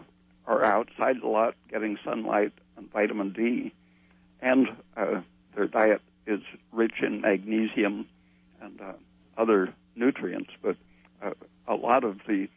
are 0.45 0.63
outside 0.63 1.17
a 1.17 1.27
lot, 1.27 1.55
getting 1.69 1.97
sunlight 2.03 2.51
and 2.77 2.91
vitamin 2.91 3.31
D, 3.31 3.73
and 4.41 4.67
uh, 4.97 5.21
their 5.55 5.67
diet 5.67 6.01
is 6.27 6.41
rich 6.71 7.01
in 7.01 7.21
magnesium 7.21 8.07
and 8.61 8.81
uh, 8.81 8.93
other 9.37 9.73
nutrients. 9.95 10.49
But 10.61 10.75
uh, 11.21 11.31
a 11.67 11.75
lot 11.75 12.03
of 12.03 12.19
the 12.27 12.47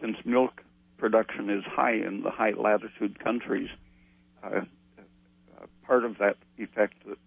since 0.00 0.16
milk 0.24 0.62
production 0.98 1.50
is 1.50 1.64
high 1.64 1.94
in 1.94 2.22
the 2.22 2.30
high 2.30 2.52
latitude 2.52 3.18
countries, 3.22 3.68
uh, 4.44 4.60
uh, 4.60 5.66
part 5.86 6.04
of 6.04 6.18
that 6.18 6.36
effect 6.58 6.94
that 7.06 7.18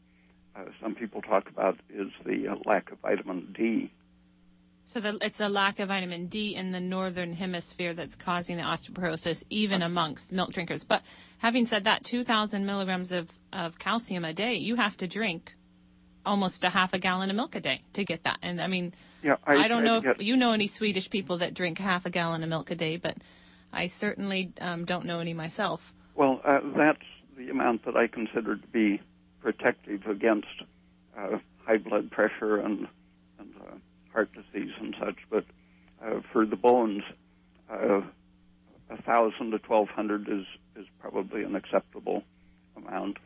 uh, 0.55 0.65
some 0.81 0.95
people 0.95 1.21
talk 1.21 1.49
about 1.49 1.77
is 1.89 2.09
the 2.25 2.47
uh, 2.47 2.55
lack 2.65 2.91
of 2.91 2.99
vitamin 2.99 3.53
D. 3.57 3.91
So 4.93 4.99
the, 4.99 5.17
it's 5.21 5.39
a 5.39 5.49
lack 5.49 5.79
of 5.79 5.87
vitamin 5.87 6.27
D 6.27 6.55
in 6.55 6.71
the 6.71 6.79
northern 6.79 7.33
hemisphere 7.33 7.95
that's 7.95 8.15
causing 8.15 8.57
the 8.57 8.63
osteoporosis, 8.63 9.43
even 9.49 9.81
amongst 9.81 10.31
milk 10.31 10.53
drinkers. 10.53 10.85
But 10.87 11.01
having 11.39 11.65
said 11.65 11.85
that, 11.85 12.03
2,000 12.03 12.65
milligrams 12.65 13.11
of, 13.11 13.27
of 13.51 13.79
calcium 13.79 14.23
a 14.23 14.33
day, 14.33 14.55
you 14.55 14.75
have 14.75 14.95
to 14.97 15.07
drink 15.07 15.51
almost 16.25 16.63
a 16.63 16.69
half 16.69 16.93
a 16.93 16.99
gallon 16.99 17.29
of 17.29 17.35
milk 17.35 17.55
a 17.55 17.59
day 17.59 17.81
to 17.93 18.05
get 18.05 18.23
that. 18.25 18.37
And 18.43 18.61
I 18.61 18.67
mean, 18.67 18.93
yeah, 19.23 19.35
I, 19.45 19.65
I 19.65 19.67
don't 19.67 19.83
I 19.83 19.85
know 19.85 20.01
get, 20.01 20.15
if 20.17 20.21
you 20.21 20.35
know 20.35 20.51
any 20.51 20.67
Swedish 20.67 21.09
people 21.09 21.39
that 21.39 21.53
drink 21.53 21.77
half 21.77 22.05
a 22.05 22.09
gallon 22.09 22.43
of 22.43 22.49
milk 22.49 22.71
a 22.71 22.75
day, 22.75 22.97
but 22.97 23.15
I 23.71 23.91
certainly 23.99 24.53
um, 24.59 24.85
don't 24.85 25.05
know 25.05 25.19
any 25.19 25.33
myself. 25.33 25.79
Well, 26.15 26.41
uh, 26.45 26.59
that's 26.77 27.05
the 27.37 27.49
amount 27.49 27.85
that 27.85 27.95
I 27.95 28.07
consider 28.07 28.55
to 28.55 28.67
be 28.67 29.01
protective 29.41 30.05
against 30.05 30.47
uh, 31.17 31.37
high 31.65 31.77
blood 31.77 32.11
pressure 32.11 32.57
and, 32.57 32.87
and 33.39 33.53
uh, 33.59 33.75
heart 34.11 34.29
disease 34.33 34.71
and 34.79 34.95
such. 34.99 35.17
But 35.29 35.45
uh, 36.03 36.21
for 36.31 36.45
the 36.45 36.55
bones, 36.55 37.03
uh, 37.71 38.01
a 38.89 39.01
thousand 39.01 39.51
to 39.51 39.59
twelve 39.59 39.89
hundred 39.89 40.27
is 40.27 40.45
is 40.75 40.85
probably 40.99 41.43
an 41.43 41.55
acceptable 41.55 42.23
amount. 42.75 43.17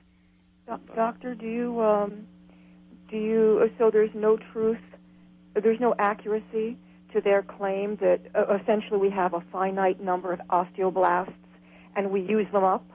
Do- 0.67 0.95
doctor, 0.95 1.35
do 1.35 1.45
you 1.45 1.81
um, 1.81 2.27
do 3.09 3.17
you 3.17 3.69
so 3.77 3.89
there's 3.91 4.13
no 4.13 4.37
truth, 4.53 4.77
there's 5.61 5.79
no 5.79 5.95
accuracy 5.97 6.77
to 7.13 7.21
their 7.21 7.41
claim 7.41 7.97
that 7.97 8.19
uh, 8.35 8.57
essentially 8.61 8.99
we 8.99 9.09
have 9.09 9.33
a 9.33 9.41
finite 9.51 10.01
number 10.01 10.33
of 10.33 10.39
osteoblasts 10.49 11.33
and 11.95 12.11
we 12.11 12.21
use 12.21 12.47
them 12.51 12.63
up? 12.63 12.85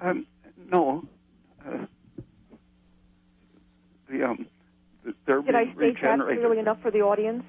Um, 0.00 0.26
no. 0.70 1.04
Uh, 1.66 1.86
the, 4.08 4.24
um, 4.24 4.46
they're 5.26 5.42
Did 5.42 5.54
I 5.54 5.64
state 5.74 5.96
that 6.02 6.18
clearly 6.18 6.58
enough 6.58 6.78
for 6.82 6.90
the 6.90 7.00
audience? 7.00 7.44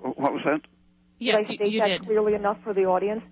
What 0.00 0.32
was 0.32 0.42
that? 0.44 0.60
Yes, 1.18 1.36
did 1.36 1.46
I 1.46 1.50
you, 1.50 1.56
state 1.56 1.72
you 1.72 1.80
that 1.80 1.88
did. 1.88 2.06
clearly 2.06 2.34
enough 2.34 2.58
for 2.64 2.74
the 2.74 2.84
audience? 2.84 3.22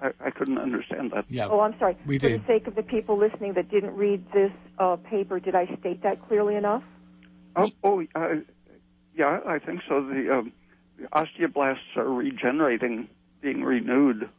I, 0.00 0.10
I 0.24 0.30
couldn't 0.30 0.58
understand 0.58 1.12
that. 1.14 1.24
Yeah. 1.28 1.48
Oh, 1.50 1.60
I'm 1.60 1.74
sorry. 1.78 1.96
We 2.06 2.18
for 2.18 2.28
did. 2.28 2.42
the 2.42 2.46
sake 2.46 2.66
of 2.66 2.74
the 2.74 2.82
people 2.82 3.18
listening 3.18 3.54
that 3.54 3.70
didn't 3.70 3.94
read 3.94 4.24
this 4.32 4.52
uh, 4.78 4.96
paper, 4.96 5.40
did 5.40 5.54
I 5.54 5.66
state 5.80 6.02
that 6.02 6.26
clearly 6.26 6.54
enough? 6.54 6.82
Oh, 7.56 7.70
oh 7.82 8.02
uh, 8.14 8.34
yeah, 9.18 9.40
I 9.46 9.58
think 9.58 9.80
so. 9.88 10.00
The, 10.00 10.32
um, 10.32 10.52
the 10.96 11.08
osteoblasts 11.08 11.96
are 11.96 12.08
regenerating, 12.08 13.08
being 13.42 13.62
renewed. 13.62 14.30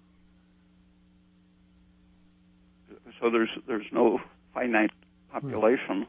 So 3.20 3.30
there's 3.30 3.50
there's 3.68 3.86
no 3.92 4.20
finite 4.54 4.92
population. 5.32 6.08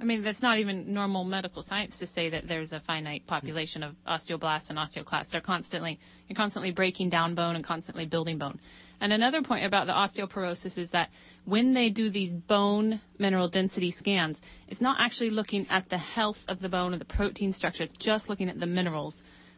I 0.00 0.04
mean, 0.04 0.22
that's 0.22 0.40
not 0.40 0.58
even 0.58 0.92
normal 0.92 1.24
medical 1.24 1.62
science 1.62 1.96
to 1.98 2.06
say 2.06 2.30
that 2.30 2.46
there's 2.46 2.72
a 2.72 2.80
finite 2.86 3.26
population 3.26 3.82
of 3.82 3.96
osteoblasts 4.06 4.70
and 4.70 4.78
osteoclasts. 4.78 5.30
They're 5.30 5.40
constantly 5.40 5.98
you're 6.28 6.36
constantly 6.36 6.70
breaking 6.70 7.10
down 7.10 7.34
bone 7.34 7.56
and 7.56 7.64
constantly 7.64 8.06
building 8.06 8.38
bone. 8.38 8.60
And 9.02 9.12
another 9.12 9.42
point 9.42 9.64
about 9.64 9.88
the 9.88 9.92
osteoporosis 9.92 10.78
is 10.78 10.88
that 10.90 11.10
when 11.44 11.74
they 11.74 11.90
do 11.90 12.08
these 12.08 12.32
bone 12.32 13.00
mineral 13.18 13.48
density 13.48 13.90
scans, 13.90 14.40
it's 14.68 14.80
not 14.80 14.98
actually 15.00 15.30
looking 15.30 15.66
at 15.70 15.90
the 15.90 15.98
health 15.98 16.36
of 16.46 16.60
the 16.60 16.68
bone 16.68 16.94
or 16.94 16.98
the 16.98 17.04
protein 17.04 17.52
structure. 17.52 17.82
It's 17.82 17.96
just 17.98 18.28
looking 18.28 18.48
at 18.48 18.60
the 18.60 18.66
minerals 18.66 19.16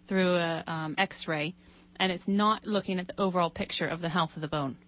through 0.09 0.37
a 0.37 0.65
um, 0.67 0.95
X-ray, 0.97 1.55
and 1.97 2.11
it's 2.11 2.27
not 2.27 2.65
looking 2.65 2.99
at 2.99 3.07
the 3.07 3.21
overall 3.21 3.51
picture 3.51 3.87
of 3.87 4.01
the 4.01 4.09
health 4.09 4.31
of 4.35 4.41
the 4.41 4.49
bone. 4.49 4.79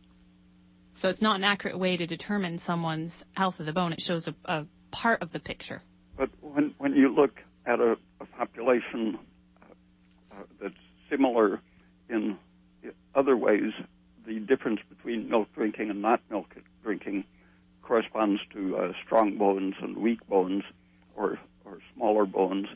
So 1.02 1.10
it's 1.10 1.20
not 1.20 1.36
an 1.36 1.44
accurate 1.44 1.78
way 1.78 1.98
to 1.98 2.06
determine 2.06 2.58
someone's 2.64 3.12
health 3.34 3.60
of 3.60 3.66
the 3.66 3.74
bone. 3.74 3.92
It 3.92 4.00
shows 4.00 4.26
a, 4.26 4.34
a 4.46 4.66
part 4.90 5.20
of 5.20 5.32
the 5.32 5.38
picture. 5.38 5.82
But 6.16 6.30
when 6.40 6.74
when 6.78 6.94
you 6.94 7.14
look 7.14 7.42
at 7.66 7.78
a, 7.78 7.96
a 8.22 8.24
population 8.38 9.18
uh, 9.62 10.34
uh, 10.34 10.42
that's 10.62 10.74
similar 11.10 11.60
in 12.08 12.38
other 13.14 13.36
ways, 13.36 13.72
the 14.26 14.40
difference 14.40 14.80
between 14.88 15.30
milk 15.30 15.48
drinking 15.54 15.90
and 15.90 16.02
not 16.02 16.20
milk 16.30 16.46
drinking 16.82 17.24
corresponds 17.82 18.40
to 18.52 18.76
uh, 18.76 18.92
strong 19.04 19.38
bones 19.38 19.74
and 19.80 19.96
weak 19.96 20.26
bones, 20.28 20.64
or 21.14 21.38
or 21.64 21.78
smaller 21.94 22.26
bones, 22.26 22.66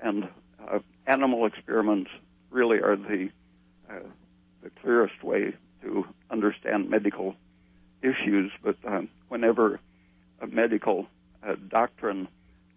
and 0.00 0.28
uh, 0.70 0.78
animal 1.06 1.46
experiments 1.46 2.10
really 2.50 2.78
are 2.78 2.96
the 2.96 3.28
uh, 3.90 4.00
the 4.62 4.70
clearest 4.82 5.22
way 5.22 5.54
to 5.82 6.04
understand 6.30 6.90
medical 6.90 7.34
issues. 8.02 8.50
But 8.62 8.76
um, 8.86 9.08
whenever 9.28 9.80
a 10.40 10.46
medical 10.46 11.06
uh, 11.46 11.54
doctrine 11.68 12.28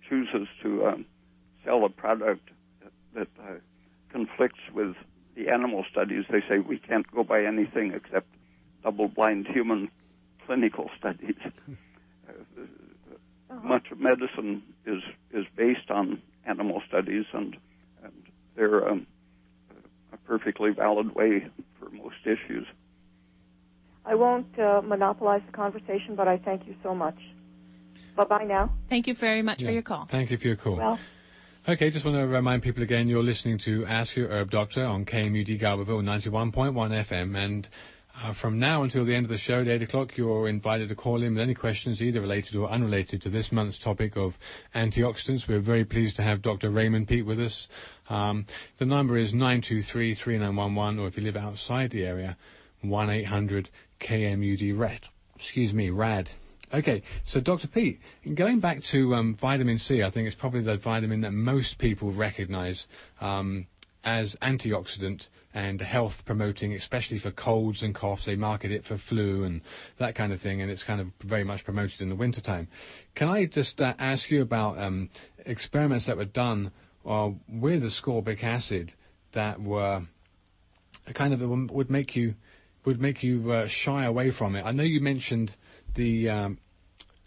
chooses 0.08 0.48
to 0.64 0.88
um, 0.88 1.06
sell 1.64 1.86
a 1.86 1.90
product 1.90 2.50
that, 3.14 3.28
uh, 3.40 3.54
conflicts 4.12 4.60
with 4.74 4.96
the 5.36 5.50
animal 5.50 5.86
studies, 5.92 6.26
they 6.30 6.42
say 6.50 6.60
we 6.60 6.78
can't 6.80 7.10
go 7.12 7.24
by 7.24 7.44
anything 7.44 7.94
except 7.94 8.28
double-blind 8.84 9.48
human 9.48 9.90
clinical 10.46 10.90
studies. 10.98 11.36
Uh, 12.28 12.34
Much 13.64 13.92
of 13.92 14.00
medicine 14.00 14.64
is 14.86 15.02
is 15.34 15.46
based 15.56 15.90
on 15.92 16.22
animal 16.46 16.82
studies, 16.88 17.26
and 17.34 17.56
and 18.04 18.14
they're 18.56 18.88
um, 18.90 19.06
a 20.14 20.18
perfectly 20.18 20.72
valid 20.72 21.14
way 21.14 21.48
for 21.78 21.90
most 21.90 22.16
issues. 22.26 22.66
I 24.06 24.16
won't 24.16 24.58
uh, 24.58 24.82
monopolize 24.82 25.42
the 25.46 25.52
conversation, 25.52 26.16
but 26.16 26.28
I 26.28 26.38
thank 26.38 26.66
you 26.66 26.76
so 26.82 26.96
much. 26.96 27.18
Bye 28.16 28.26
bye 28.26 28.46
now. 28.46 28.74
Thank 28.90 29.08
you 29.08 29.14
very 29.16 29.42
much 29.44 29.62
Yeah. 29.62 29.68
for 29.68 29.74
your 29.74 29.84
call. 29.84 30.06
Thank 30.10 30.32
you 30.32 30.38
for 30.38 30.48
your 30.48 30.56
call. 30.56 30.78
Well, 30.78 31.00
Okay, 31.70 31.92
just 31.92 32.04
want 32.04 32.18
to 32.18 32.26
remind 32.26 32.64
people 32.64 32.82
again, 32.82 33.08
you're 33.08 33.22
listening 33.22 33.60
to 33.66 33.86
Ask 33.86 34.16
Your 34.16 34.30
Herb 34.30 34.50
Doctor 34.50 34.84
on 34.84 35.06
KMUD 35.06 35.62
Garberville 35.62 36.02
91.1 36.02 36.74
FM, 36.74 37.38
and 37.38 37.68
uh, 38.20 38.34
from 38.42 38.58
now 38.58 38.82
until 38.82 39.06
the 39.06 39.14
end 39.14 39.26
of 39.26 39.30
the 39.30 39.38
show 39.38 39.62
at 39.62 39.68
8 39.68 39.84
o'clock, 39.84 40.18
you're 40.18 40.50
invited 40.50 40.90
to 40.90 40.96
call 40.96 41.22
in 41.22 41.36
with 41.36 41.44
any 41.44 41.54
questions, 41.54 42.02
either 42.02 42.20
related 42.20 42.56
or 42.56 42.68
unrelated 42.68 43.22
to 43.22 43.30
this 43.30 43.52
month's 43.52 43.78
topic 43.78 44.18
of 44.18 44.34
antioxidants. 44.74 45.48
We're 45.48 45.62
very 45.62 45.86
pleased 45.86 46.16
to 46.16 46.24
have 46.24 46.42
Dr. 46.42 46.72
Raymond 46.72 47.08
Peat 47.08 47.28
with 47.28 47.40
us. 47.40 47.68
Um, 48.10 48.48
the 48.80 48.88
number 48.88 49.20
is 49.20 49.32
923-3911, 49.32 51.00
or 51.00 51.10
if 51.10 51.16
you 51.16 51.22
live 51.22 51.38
outside 51.38 51.92
the 51.92 52.06
area, 52.06 52.38
1-800-KMUD-RAD. 52.84 55.02
Excuse 55.36 55.74
me, 55.74 55.92
RAD. 55.92 56.28
Okay, 56.74 57.04
so 57.26 57.42
Dr. 57.42 57.68
Peat, 57.68 58.00
going 58.34 58.62
back 58.62 58.80
to 58.94 59.14
um, 59.14 59.38
vitamin 59.40 59.78
C, 59.78 60.04
I 60.04 60.10
think 60.10 60.28
it's 60.28 60.38
probably 60.38 60.62
the 60.62 60.78
vitamin 60.78 61.22
that 61.22 61.32
most 61.34 61.78
people 61.80 62.14
recognize 62.14 62.88
um, 63.20 63.68
as 64.06 64.38
antioxidant 64.42 65.28
and 65.54 65.82
health 65.82 66.14
promoting, 66.26 66.72
especially 66.72 67.20
for 67.20 67.30
colds 67.30 67.84
and 67.84 67.94
coughs. 67.94 68.26
They 68.26 68.38
market 68.38 68.72
it 68.72 68.86
for 68.86 68.98
flu 68.98 69.44
and 69.44 69.62
that 70.00 70.16
kind 70.16 70.32
of 70.32 70.40
thing, 70.40 70.62
and 70.62 70.72
it's 70.72 70.84
kind 70.84 71.02
of 71.02 71.08
very 71.28 71.44
much 71.44 71.66
promoted 71.66 72.00
in 72.00 72.08
the 72.08 72.16
wintertime. 72.16 72.70
Can 73.16 73.28
I 73.28 73.48
just 73.48 73.82
uh, 73.82 73.94
ask 74.00 74.32
you 74.32 74.42
about 74.42 74.80
um, 74.80 75.10
experiments 75.46 76.08
that 76.08 76.16
were 76.16 76.24
done 76.24 76.72
uh, 77.06 77.32
with 77.50 77.84
ascorbic 77.84 78.46
acid 78.46 78.94
that 79.34 79.62
were 79.62 80.04
kind 81.16 81.34
of 81.34 81.42
would 81.72 81.90
make 81.90 82.16
you 82.16 82.36
would 82.86 83.02
make 83.02 83.24
you 83.24 83.52
uh, 83.52 83.68
shy 83.68 84.06
away 84.06 84.32
from 84.32 84.56
it? 84.56 84.62
I 84.62 84.72
know 84.72 84.84
you 84.84 85.02
mentioned 85.02 85.54
the 85.96 86.30
um, 86.30 86.58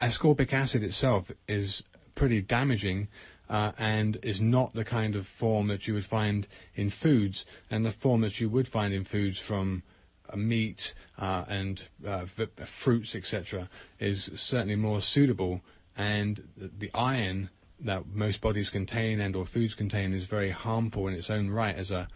ascorbic 0.00 0.52
acid 0.52 0.82
itself 0.82 1.26
is 1.48 1.82
pretty 2.14 2.40
damaging 2.40 3.08
uh, 3.48 3.72
and 3.78 4.18
is 4.22 4.40
not 4.40 4.72
the 4.74 4.84
kind 4.84 5.16
of 5.16 5.26
form 5.38 5.68
that 5.68 5.86
you 5.86 5.94
would 5.94 6.04
find 6.04 6.46
in 6.74 6.90
foods, 6.90 7.44
and 7.70 7.84
the 7.84 7.92
form 8.02 8.22
that 8.22 8.38
you 8.40 8.48
would 8.48 8.68
find 8.68 8.94
in 8.94 9.04
foods 9.04 9.38
from 9.46 9.82
uh, 10.28 10.36
meat 10.36 10.80
uh, 11.18 11.44
and 11.48 11.80
uh, 12.06 12.24
v- 12.36 12.46
fruits, 12.82 13.14
etc., 13.14 13.68
is 14.00 14.30
certainly 14.36 14.76
more 14.76 15.00
suitable. 15.00 15.60
And 15.96 16.42
the, 16.56 16.70
the 16.78 16.90
iron 16.94 17.50
that 17.84 18.06
most 18.06 18.40
bodies 18.40 18.70
contain 18.70 19.20
and 19.20 19.36
or 19.36 19.46
foods 19.46 19.74
contain 19.74 20.14
is 20.14 20.24
very 20.24 20.50
harmful 20.50 21.08
in 21.08 21.14
its 21.14 21.28
own 21.28 21.50
right 21.50 21.76
as 21.76 21.90
a 21.90 22.08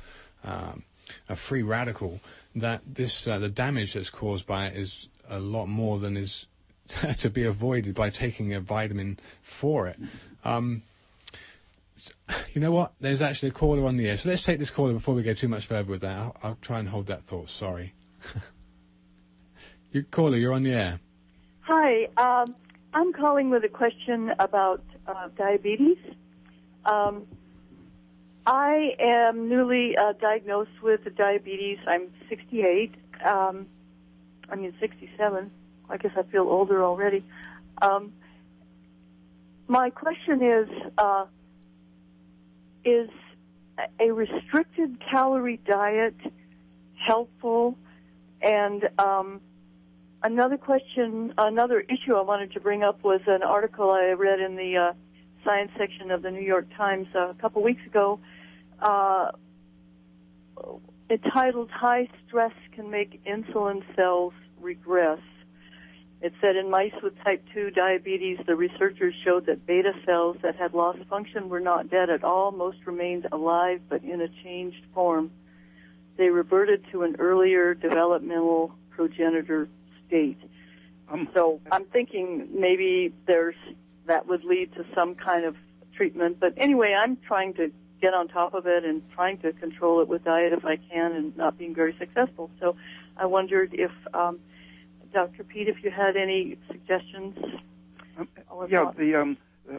um, 0.45 0.85
a 1.29 1.37
free 1.37 1.63
radical. 1.63 2.21
That 2.57 2.83
this 2.87 3.27
uh, 3.27 3.39
the 3.39 3.49
damage 3.49 3.93
that's 3.95 4.11
caused 4.11 4.47
by 4.47 4.69
it 4.69 4.77
is 4.77 5.09
a 5.29 5.39
lot 5.39 5.67
more 5.67 5.99
than 5.99 6.17
is 6.17 6.47
to 7.21 7.31
be 7.31 7.45
avoided 7.45 7.95
by 7.95 8.11
taking 8.11 8.55
a 8.55 8.61
vitamin 8.61 9.19
for 9.61 9.89
it. 9.89 9.97
Um, 10.45 10.83
you 12.55 12.61
know 12.61 12.73
what? 12.73 12.93
There's 13.01 13.23
actually 13.23 13.51
a 13.51 13.53
caller 13.53 13.85
on 13.87 13.97
the 13.97 14.09
air. 14.09 14.17
So 14.17 14.29
let's 14.29 14.45
take 14.45 14.59
this 14.59 14.71
caller 14.71 14.93
before 14.93 15.15
we 15.15 15.23
go 15.23 15.35
too 15.35 15.49
much 15.49 15.67
further 15.67 15.91
with 15.91 16.03
that. 16.03 16.17
I'll, 16.17 16.37
I'll 16.43 16.59
try 16.63 16.79
and 16.79 16.89
hold 16.89 17.09
that 17.09 17.25
thought. 17.29 17.49
Sorry. 17.51 17.95
you 19.93 20.05
caller, 20.05 20.37
you're 20.37 20.53
on 20.53 20.63
the 20.63 20.73
air. 20.73 21.01
Hi, 21.61 22.05
um, 22.17 22.55
I'm 22.95 23.13
calling 23.13 23.51
with 23.51 23.65
a 23.65 23.69
question 23.69 24.33
about 24.39 24.83
uh, 25.07 25.29
diabetes. 25.37 25.99
Um, 26.85 27.27
I 28.47 28.95
am 28.99 29.51
newly 29.51 29.95
uh, 29.97 30.15
diagnosed 30.15 30.83
with 30.83 31.01
diabetes. 31.17 31.79
I'm 31.87 32.09
68. 32.31 32.95
Um, 33.23 33.67
I 34.51 34.57
mean 34.57 34.75
67. 34.81 35.51
I 35.91 35.97
guess 35.97 36.13
I 36.17 36.23
feel 36.25 36.43
older 36.43 36.85
already. 36.85 37.25
Um, 37.81 38.13
my 39.67 39.91
question 39.91 40.43
is: 40.43 40.69
uh, 40.99 41.27
Is 42.85 43.09
a 44.01 44.11
restricted 44.11 44.99
calorie 45.11 45.61
diet 45.67 46.17
helpful? 46.95 47.77
And 48.41 48.89
um, 48.99 49.41
another 50.23 50.57
question, 50.57 51.35
another 51.39 51.81
issue 51.81 52.15
I 52.15 52.23
wanted 52.23 52.53
to 52.53 52.61
bring 52.61 52.83
up 52.83 53.03
was 53.03 53.21
an 53.27 53.43
article 53.43 53.91
I 53.91 54.13
read 54.13 54.41
in 54.41 54.57
the 54.57 54.77
uh, 54.77 54.93
science 55.45 55.71
section 55.79 56.11
of 56.11 56.23
the 56.23 56.31
New 56.31 56.43
York 56.43 56.67
Times 56.77 57.07
uh, 57.15 57.31
a 57.31 57.35
couple 57.35 57.63
weeks 57.63 57.85
ago. 57.87 58.21
Uh, 58.81 59.33
entitled 61.11 61.71
High 61.71 62.09
Stress 62.27 62.53
Can 62.73 62.91
Make 62.91 63.25
Insulin 63.25 63.83
Cells 63.97 64.35
Regress. 64.61 65.21
It 66.21 66.33
said 66.41 66.57
in 66.57 66.69
mice 66.69 66.95
with 67.03 67.15
type 67.23 67.45
2 67.55 67.71
diabetes, 67.71 68.39
the 68.47 68.57
researchers 68.57 69.15
showed 69.25 69.47
that 69.47 69.67
beta 69.67 69.93
cells 70.05 70.37
that 70.43 70.57
had 70.57 70.75
lost 70.75 70.99
function 71.09 71.49
were 71.49 71.61
not 71.61 71.91
dead 71.91 72.11
at 72.11 72.25
all. 72.25 72.51
Most 72.51 72.79
remained 72.87 73.29
alive, 73.31 73.81
but 73.89 74.03
in 74.03 74.21
a 74.21 74.29
changed 74.43 74.85
form. 74.93 75.31
They 76.17 76.29
reverted 76.29 76.85
to 76.91 77.05
an 77.05 77.17
earlier 77.21 77.75
developmental 77.75 78.75
progenitor 78.91 79.69
state. 80.07 80.39
Um, 81.09 81.29
So 81.33 81.61
I'm 81.71 81.85
thinking 81.85 82.49
maybe 82.53 83.15
there's 83.27 83.55
that 84.07 84.27
would 84.27 84.43
lead 84.43 84.75
to 84.75 84.85
some 84.95 85.15
kind 85.15 85.45
of 85.45 85.55
treatment. 85.95 86.41
But 86.41 86.55
anyway, 86.57 86.97
I'm 86.99 87.17
trying 87.17 87.55
to 87.55 87.71
get 88.01 88.15
on 88.15 88.29
top 88.29 88.55
of 88.55 88.67
it 88.67 88.85
and 88.85 89.03
trying 89.13 89.39
to 89.39 89.53
control 89.53 90.01
it 90.01 90.09
with 90.09 90.25
diet 90.25 90.53
if 90.53 90.65
I 90.65 90.77
can, 90.77 91.13
and 91.13 91.37
not 91.37 91.59
being 91.59 91.75
very 91.75 91.97
successful. 91.99 92.51
So 92.61 92.77
I 93.17 93.27
wondered 93.27 93.75
if 93.75 93.91
um, 94.15 94.39
Dr. 95.13 95.45
Peat, 95.45 95.69
if 95.69 95.83
you 95.83 95.91
had 95.91 96.17
any 96.17 96.59
suggestions. 96.69 97.37
Um, 98.19 98.29
yeah, 98.69 98.91
the 98.97 99.15
um, 99.15 99.37
uh, 99.73 99.79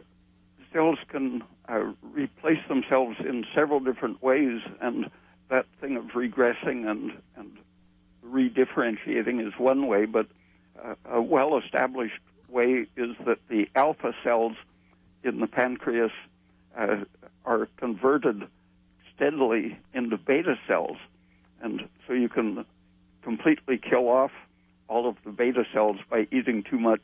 cells 0.72 0.98
can 1.08 1.42
uh, 1.68 1.92
replace 2.02 2.66
themselves 2.68 3.16
in 3.20 3.44
several 3.54 3.80
different 3.80 4.22
ways, 4.22 4.60
and 4.80 5.10
that 5.48 5.66
thing 5.80 5.96
of 5.96 6.04
regressing 6.06 6.90
and 6.90 7.12
and 7.36 7.56
redifferentiating 8.24 9.46
is 9.46 9.52
one 9.58 9.86
way, 9.86 10.04
but 10.04 10.26
uh, 10.82 10.94
a 11.06 11.20
well-established 11.20 12.20
way 12.48 12.86
is 12.96 13.16
that 13.26 13.38
the 13.48 13.68
alpha 13.74 14.12
cells 14.22 14.56
in 15.22 15.40
the 15.40 15.46
pancreas 15.46 16.12
uh, 16.76 16.96
are 17.44 17.68
converted 17.76 18.42
steadily 19.14 19.78
into 19.92 20.16
beta 20.16 20.56
cells, 20.66 20.96
and 21.62 21.88
so 22.06 22.12
you 22.12 22.28
can 22.28 22.64
completely 23.22 23.78
kill 23.78 24.08
off 24.08 24.32
all 24.88 25.08
of 25.08 25.16
the 25.24 25.30
beta 25.30 25.64
cells 25.72 25.98
by 26.08 26.26
eating 26.32 26.62
too 26.62 26.78
much 26.78 27.02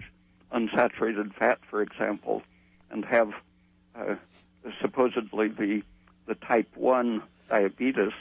unsaturated 0.52 1.34
fat, 1.34 1.58
for 1.68 1.82
example, 1.82 2.42
and 2.90 3.04
have 3.04 3.32
uh, 3.94 4.14
supposedly 4.80 5.48
the 5.48 5.82
the 6.26 6.34
type 6.34 6.68
one 6.74 7.22
diabetes 7.48 8.12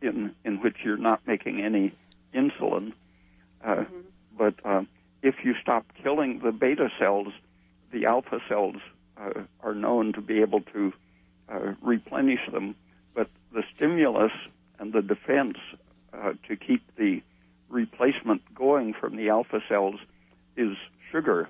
in 0.00 0.34
in 0.44 0.60
which 0.60 0.76
you're 0.84 0.96
not 0.96 1.20
making 1.26 1.60
any 1.60 1.92
insulin. 2.34 2.92
Uh, 3.64 3.84
But 4.38 4.54
uh, 4.64 4.84
if 5.22 5.44
you 5.44 5.54
stop 5.60 5.84
killing 6.02 6.40
the 6.42 6.52
beta 6.52 6.88
cells, 6.98 7.28
the 7.92 8.06
alpha 8.06 8.40
cells 8.48 8.76
uh, 9.20 9.42
are 9.62 9.74
known 9.74 10.14
to 10.14 10.22
be 10.22 10.40
able 10.40 10.62
to 10.72 10.92
uh, 11.52 11.74
replenish 11.82 12.40
them. 12.52 12.74
But 13.14 13.28
the 13.52 13.62
stimulus 13.76 14.32
and 14.78 14.92
the 14.92 15.02
defense 15.02 15.56
uh, 16.12 16.32
to 16.48 16.56
keep 16.56 16.82
the 16.96 17.22
replacement 17.68 18.42
going 18.54 18.94
from 18.98 19.16
the 19.16 19.28
alpha 19.28 19.60
cells 19.68 19.96
is 20.56 20.76
sugar. 21.12 21.48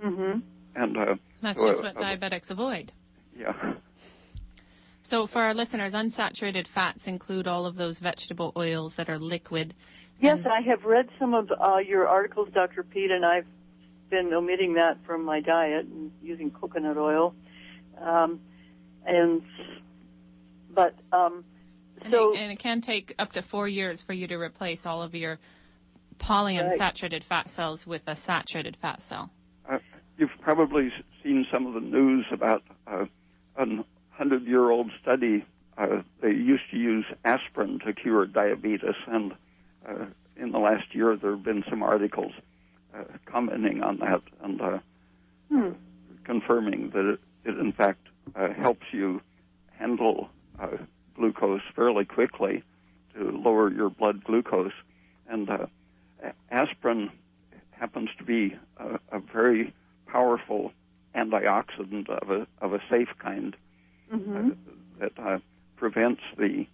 hmm 0.00 0.40
And 0.74 0.96
uh, 0.96 1.14
That's 1.42 1.58
just 1.58 1.80
uh, 1.80 1.82
what 1.82 1.94
diabetics 1.96 2.50
avoid. 2.50 2.92
yeah. 3.38 3.74
So 5.04 5.26
for 5.26 5.42
our 5.42 5.52
listeners, 5.54 5.92
unsaturated 5.92 6.66
fats 6.74 7.06
include 7.06 7.46
all 7.46 7.66
of 7.66 7.76
those 7.76 7.98
vegetable 7.98 8.52
oils 8.56 8.94
that 8.96 9.08
are 9.10 9.18
liquid. 9.18 9.74
Yes, 10.20 10.38
And- 10.38 10.48
I 10.48 10.60
have 10.62 10.84
read 10.84 11.08
some 11.18 11.34
of 11.34 11.50
uh, 11.50 11.78
your 11.78 12.08
articles, 12.08 12.48
Dr. 12.54 12.82
Peat, 12.82 13.10
and 13.10 13.24
I've 13.24 13.46
been 14.10 14.32
omitting 14.32 14.74
that 14.74 14.98
from 15.06 15.24
my 15.24 15.40
diet 15.40 15.86
and 15.86 16.12
using 16.22 16.50
coconut 16.50 16.96
oil. 16.96 17.34
Um, 18.00 18.40
and 19.06 19.42
but 20.74 20.94
um, 21.12 21.44
And, 22.02 22.12
so 22.12 22.34
it, 22.34 22.38
and 22.38 22.52
it 22.52 22.58
can 22.58 22.80
take 22.80 23.14
up 23.18 23.32
to 23.32 23.42
four 23.42 23.68
years 23.68 24.02
for 24.02 24.12
you 24.12 24.26
to 24.28 24.36
replace 24.36 24.80
all 24.84 25.02
of 25.02 25.14
your 25.14 25.38
polyunsaturated 26.18 27.24
fat 27.24 27.50
cells 27.50 27.86
with 27.86 28.02
a 28.06 28.16
saturated 28.16 28.76
fat 28.80 29.00
cell. 29.08 29.30
Uh, 29.70 29.78
you've 30.18 30.30
probably 30.40 30.90
seen 31.22 31.46
some 31.52 31.66
of 31.66 31.74
the 31.74 31.80
news 31.80 32.26
about 32.32 32.62
uh, 32.86 33.04
a 33.56 33.64
hundred-year-old 34.10 34.90
study. 35.00 35.44
Uh, 35.76 36.02
they 36.20 36.28
used 36.28 36.64
to 36.70 36.76
use 36.76 37.04
aspirin 37.24 37.78
to 37.84 37.92
cure 37.92 38.26
diabetes, 38.26 38.94
and 39.06 39.32
uh, 39.88 40.06
in 40.36 40.52
the 40.52 40.58
last 40.58 40.94
year 40.94 41.16
there 41.16 41.32
have 41.32 41.44
been 41.44 41.64
some 41.68 41.82
articles 41.82 42.32
uh, 42.96 43.04
commenting 43.26 43.82
on 43.82 43.98
that 43.98 44.20
and 44.42 44.60
uh, 44.60 44.78
hmm, 45.50 45.70
confirming 46.24 46.90
that 46.90 47.14
it, 47.14 47.20
it 47.44 47.58
in 47.58 47.72
fact 47.72 48.06
helps 48.56 48.86
you 48.92 49.20
handle 49.78 50.28
uh, 50.60 50.68
glucose 51.14 51.62
fairly 51.74 52.04
quickly 52.04 52.62
to 53.14 53.30
lower 53.30 53.70
your 53.70 53.90
blood 53.90 54.24
glucose. 54.24 54.72
And 55.28 55.48
uh, 55.48 55.66
aspirin 56.50 57.10
happens 57.70 58.10
to 58.18 58.24
be 58.24 58.56
a, 58.76 58.98
a 59.10 59.20
very 59.20 59.74
powerful 60.06 60.72
antioxidant 61.14 62.08
of 62.08 62.30
a 62.30 62.46
of 62.60 62.72
a 62.72 62.80
safe 62.90 63.08
kind 63.18 63.56
hmm 64.10 64.36
uh, 64.36 64.50
that 65.00 65.12
uh, 65.18 65.38
prevents 65.76 66.22
the 66.38 66.66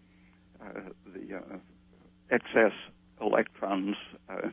uh, 0.61 0.81
the 1.15 1.37
uh, 1.37 1.59
excess 2.31 2.73
electrons 3.21 3.97
uh, 4.29 4.49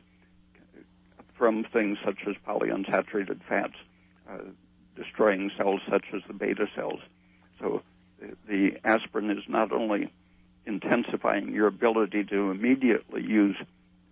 from 1.38 1.66
things 1.66 1.98
such 2.06 2.20
as 2.28 2.36
polyunsaturated 2.48 3.42
fats, 3.48 3.76
uh, 4.30 4.38
destroying 4.96 5.52
cells 5.58 5.82
such 5.90 6.06
as 6.14 6.22
the 6.28 6.34
beta 6.34 6.68
cells. 6.76 7.00
So 7.60 7.82
the, 8.20 8.36
the 8.48 8.72
aspirin 8.84 9.30
is 9.30 9.44
not 9.48 9.72
only 9.72 10.12
intensifying 10.66 11.54
your 11.54 11.68
ability 11.68 12.24
to 12.26 12.52
immediately 12.52 13.22
use 13.24 13.58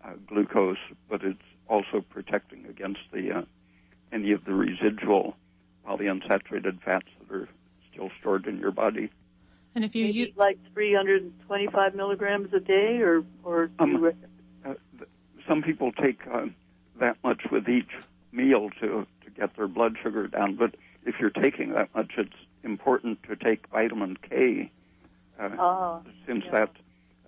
uh, 0.03 0.13
glucose, 0.27 0.77
but 1.09 1.23
it's 1.23 1.39
also 1.67 2.01
protecting 2.01 2.65
against 2.65 2.99
the 3.11 3.31
uh, 3.31 3.41
any 4.11 4.31
of 4.31 4.45
the 4.45 4.53
residual 4.53 5.35
polyunsaturated 5.87 6.81
fats 6.83 7.07
that 7.19 7.35
are 7.35 7.49
still 7.91 8.09
stored 8.19 8.45
in 8.45 8.59
your 8.59 8.71
body. 8.71 9.09
And 9.75 9.83
if 9.83 9.95
you 9.95 10.05
maybe 10.05 10.17
use, 10.19 10.33
like 10.35 10.59
325 10.73 11.95
milligrams 11.95 12.53
a 12.53 12.59
day, 12.59 12.99
or 13.01 13.23
or 13.43 13.71
Um, 13.79 13.91
you 13.91 14.13
Uh, 14.65 14.75
th- 14.97 15.09
some 15.47 15.61
people 15.61 15.91
take 15.91 16.19
uh, 16.31 16.45
that 16.99 17.17
much 17.23 17.41
with 17.51 17.67
each 17.67 17.89
meal 18.31 18.69
to 18.81 19.07
to 19.22 19.22
get 19.35 19.55
their 19.55 19.67
blood 19.67 19.95
sugar 20.01 20.27
down, 20.27 20.55
but 20.55 20.75
if 21.05 21.15
you're 21.19 21.29
taking 21.29 21.73
that 21.73 21.93
much, 21.95 22.11
it's 22.17 22.33
important 22.63 23.21
to 23.23 23.35
take 23.35 23.67
vitamin 23.67 24.17
K, 24.29 24.71
uh, 25.39 25.49
ah, 25.59 26.01
since 26.27 26.43
yeah. 26.45 26.51
that 26.51 26.69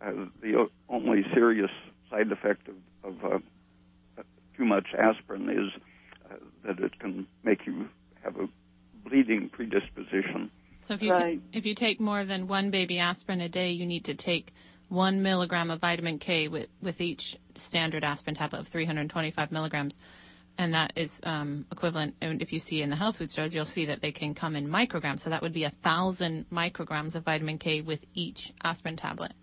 uh, 0.01 0.25
the 0.41 0.69
only 0.89 1.23
serious 1.33 1.71
side 2.09 2.31
effect 2.31 2.67
of, 2.67 2.75
of 3.03 3.23
uh, 3.23 3.35
uh, 4.17 4.23
too 4.57 4.65
much 4.65 4.87
aspirin 4.97 5.49
is 5.49 5.81
uh, 6.29 6.35
that 6.65 6.79
it 6.79 6.97
can 6.99 7.27
make 7.43 7.65
you 7.65 7.87
have 8.23 8.35
a 8.37 8.47
bleeding 9.07 9.49
predisposition. 9.49 10.49
so 10.81 10.93
if 10.93 11.01
you 11.01 11.11
ta- 11.11 11.17
Right. 11.17 11.41
if 11.53 11.65
you 11.65 11.75
take 11.75 11.99
more 11.99 12.25
than 12.25 12.47
one 12.47 12.71
baby 12.71 12.99
aspirin 12.99 13.41
a 13.41 13.49
day, 13.49 13.71
you 13.71 13.85
need 13.85 14.05
to 14.05 14.15
take 14.15 14.53
one 14.89 15.21
milligram 15.21 15.71
of 15.71 15.81
vitamin 15.81 16.19
K 16.19 16.47
with 16.47 16.69
with 16.81 17.01
each 17.01 17.35
standard 17.55 18.03
aspirin 18.03 18.35
tablet 18.35 18.59
of 18.59 18.67
325 18.67 19.51
milligrams. 19.51 19.97
And 20.57 20.73
that 20.73 20.93
is 20.95 21.11
um, 21.23 21.65
equivalent. 21.71 22.15
And 22.21 22.41
if 22.41 22.53
you 22.53 22.59
see 22.59 22.81
in 22.81 22.89
the 22.89 22.95
health 22.95 23.17
food 23.17 23.29
stores, 23.31 23.53
you'll 23.53 23.65
see 23.65 23.85
that 23.87 24.01
they 24.01 24.11
can 24.13 24.33
come 24.33 24.55
in 24.55 24.67
micrograms. 24.67 25.21
So 25.23 25.29
that 25.29 25.41
would 25.41 25.53
be 25.53 25.65
a 25.65 25.73
thousand 25.83 26.45
micrograms 26.51 27.15
of 27.15 27.25
vitamin 27.25 27.57
K 27.57 27.81
with 27.81 27.99
each 28.13 28.51
aspirin 28.63 28.95
tablet. 28.97 29.33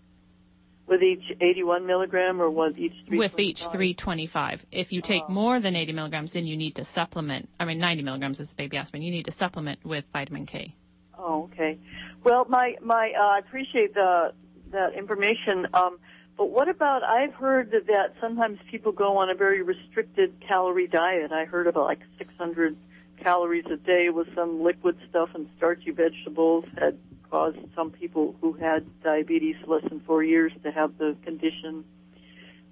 with 0.89 1.01
each 1.03 1.23
81 1.41 1.87
milligram, 1.87 2.43
or 2.43 2.51
was 2.51 2.75
each 2.77 2.93
with 3.09 3.39
each 3.39 3.61
325? 3.73 3.73
325. 3.73 4.67
If 4.73 4.93
you 4.93 5.01
take 5.01 5.23
Oh. 5.27 5.33
more 5.33 5.61
than 5.61 5.75
80 5.77 5.93
milligrams, 5.93 6.33
then 6.33 6.45
you 6.47 6.57
need 6.57 6.75
to 6.77 6.85
supplement. 6.87 7.49
I 7.59 7.65
mean, 7.65 7.79
90 7.79 8.03
milligrams 8.03 8.41
is 8.41 8.53
baby 8.55 8.77
aspirin. 8.77 9.03
You 9.03 9.11
need 9.13 9.25
to 9.27 9.33
supplement 9.33 9.83
with 9.85 10.05
vitamin 10.13 10.45
K. 10.45 10.75
Oh, 11.17 11.45
okay. 11.53 11.79
Well, 12.25 12.45
my 12.49 12.75
my 12.83 13.13
uh, 13.19 13.37
I 13.37 13.39
appreciate 13.39 13.95
the 13.95 14.33
that 14.73 14.95
information. 14.95 15.67
Um, 15.73 15.99
but 16.37 16.51
what 16.51 16.69
about? 16.69 17.03
I've 17.03 17.35
heard 17.35 17.71
that, 17.73 17.87
that 17.87 18.15
sometimes 18.21 18.59
people 18.71 18.93
go 18.93 19.19
on 19.19 19.31
a 19.31 19.35
very 19.35 19.63
restricted 19.63 20.35
calorie 20.47 20.87
diet. 20.87 21.33
I 21.33 21.45
heard 21.45 21.67
about 21.67 21.85
like 21.85 22.01
600 22.19 22.77
calories 23.23 23.65
a 23.67 23.77
day 23.77 24.09
with 24.09 24.27
some 24.35 24.63
liquid 24.63 24.97
stuff 25.09 25.31
and 25.35 25.49
starchy 25.57 25.91
vegetables 25.91 26.65
had 26.79 26.99
caused 27.31 27.59
some 27.75 27.91
people 27.91 28.35
who 28.41 28.53
had 28.53 28.85
diabetes 29.03 29.57
less 29.67 29.83
than 29.89 30.01
four 30.01 30.23
years 30.23 30.53
to 30.65 30.71
have 30.71 30.99
the 30.99 31.17
condition. 31.25 31.85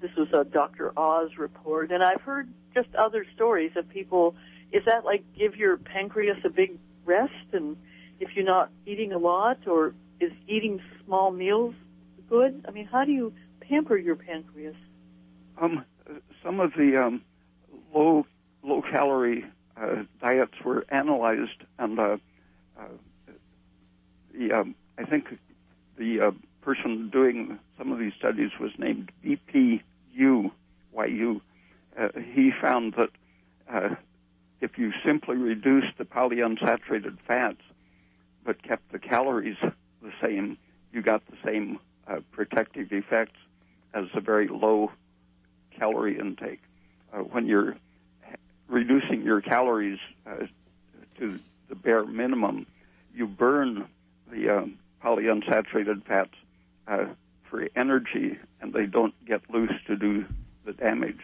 This 0.01 0.11
was 0.17 0.29
a 0.33 0.45
Dr. 0.45 0.99
Oz 0.99 1.31
report, 1.39 1.93
and 1.93 2.03
I've 2.03 2.23
heard 2.23 2.53
just 2.75 2.89
other 2.95 3.25
stories 3.35 3.73
of 3.77 3.89
people. 3.89 4.35
Is 4.73 4.85
that 4.87 5.05
like 5.05 5.23
give 5.39 5.57
your 5.57 5.77
pancreas 5.77 6.39
a 6.45 6.51
big 6.51 6.79
rest 7.05 7.33
and 7.53 7.77
if 8.21 8.37
you're 8.37 8.45
not 8.45 8.71
eating 8.87 9.13
a 9.13 9.19
lot, 9.19 9.67
or 9.67 9.95
is 10.21 10.31
eating 10.47 10.81
small 11.05 11.31
meals 11.33 11.75
good? 12.29 12.65
I 12.69 12.71
mean, 12.71 12.87
how 12.87 13.05
do 13.05 13.13
you 13.13 13.33
pamper 13.71 13.97
your 13.97 14.17
pancreas? 14.17 14.75
Um, 15.61 15.85
some 16.43 16.61
of 16.61 16.73
the 16.75 17.01
um, 17.01 17.23
low 17.95 18.27
low 18.63 18.83
calorie 18.83 19.45
uh, 19.81 20.03
diets 20.21 20.55
were 20.65 20.85
analyzed, 20.89 21.63
and 21.79 21.99
uh, 21.99 22.17
uh, 22.79 22.85
the 24.35 24.53
um, 24.53 24.75
I 24.99 25.05
think 25.05 25.39
the 25.97 26.21
uh, 26.21 26.31
person 26.63 27.11
doing 27.11 27.59
some 27.79 27.93
of 27.93 27.99
these 27.99 28.13
studies 28.19 28.51
was 28.61 28.73
named 28.77 29.13
BPU, 29.25 29.81
YU. 30.13 31.41
Uh, 31.99 32.09
he 32.35 32.51
found 32.61 32.95
that 32.95 33.11
uh, 33.73 33.95
if 34.61 34.79
you 34.79 34.93
simply 35.05 35.37
reduced 35.37 35.97
the 35.97 36.05
polyunsaturated 36.05 37.19
fats 37.27 37.61
but 38.45 38.63
kept 38.63 38.91
the 38.91 38.99
calories 38.99 39.57
the 40.03 40.13
same, 40.23 40.57
you 40.93 41.03
got 41.03 41.23
the 41.27 41.37
same 41.45 41.79
uh, 42.09 42.21
protective 42.33 42.91
effects 42.93 43.39
as 43.95 44.05
a 44.15 44.21
very 44.21 44.49
low 44.49 44.91
calorie 45.79 46.19
intake. 46.19 46.61
Uh, 47.13 47.19
when 47.19 47.47
you're 47.47 47.77
reducing 48.69 49.23
your 49.23 49.41
calories 49.41 49.99
uh, 50.27 50.47
to 51.19 51.39
the 51.69 51.75
bare 51.75 52.05
minimum, 52.05 52.67
you 53.15 53.27
burn 53.27 53.87
the 54.31 54.49
uh, 54.49 54.65
polyunsaturated 55.05 56.05
fats 56.05 56.35
uh, 56.87 57.07
for 57.49 57.69
energy, 57.75 58.39
and 58.61 58.73
they 58.73 58.87
don't 58.87 59.15
get 59.27 59.41
loose 59.51 59.73
to 59.87 59.97
do 59.97 60.25
the 60.65 60.73
damage. 60.73 61.21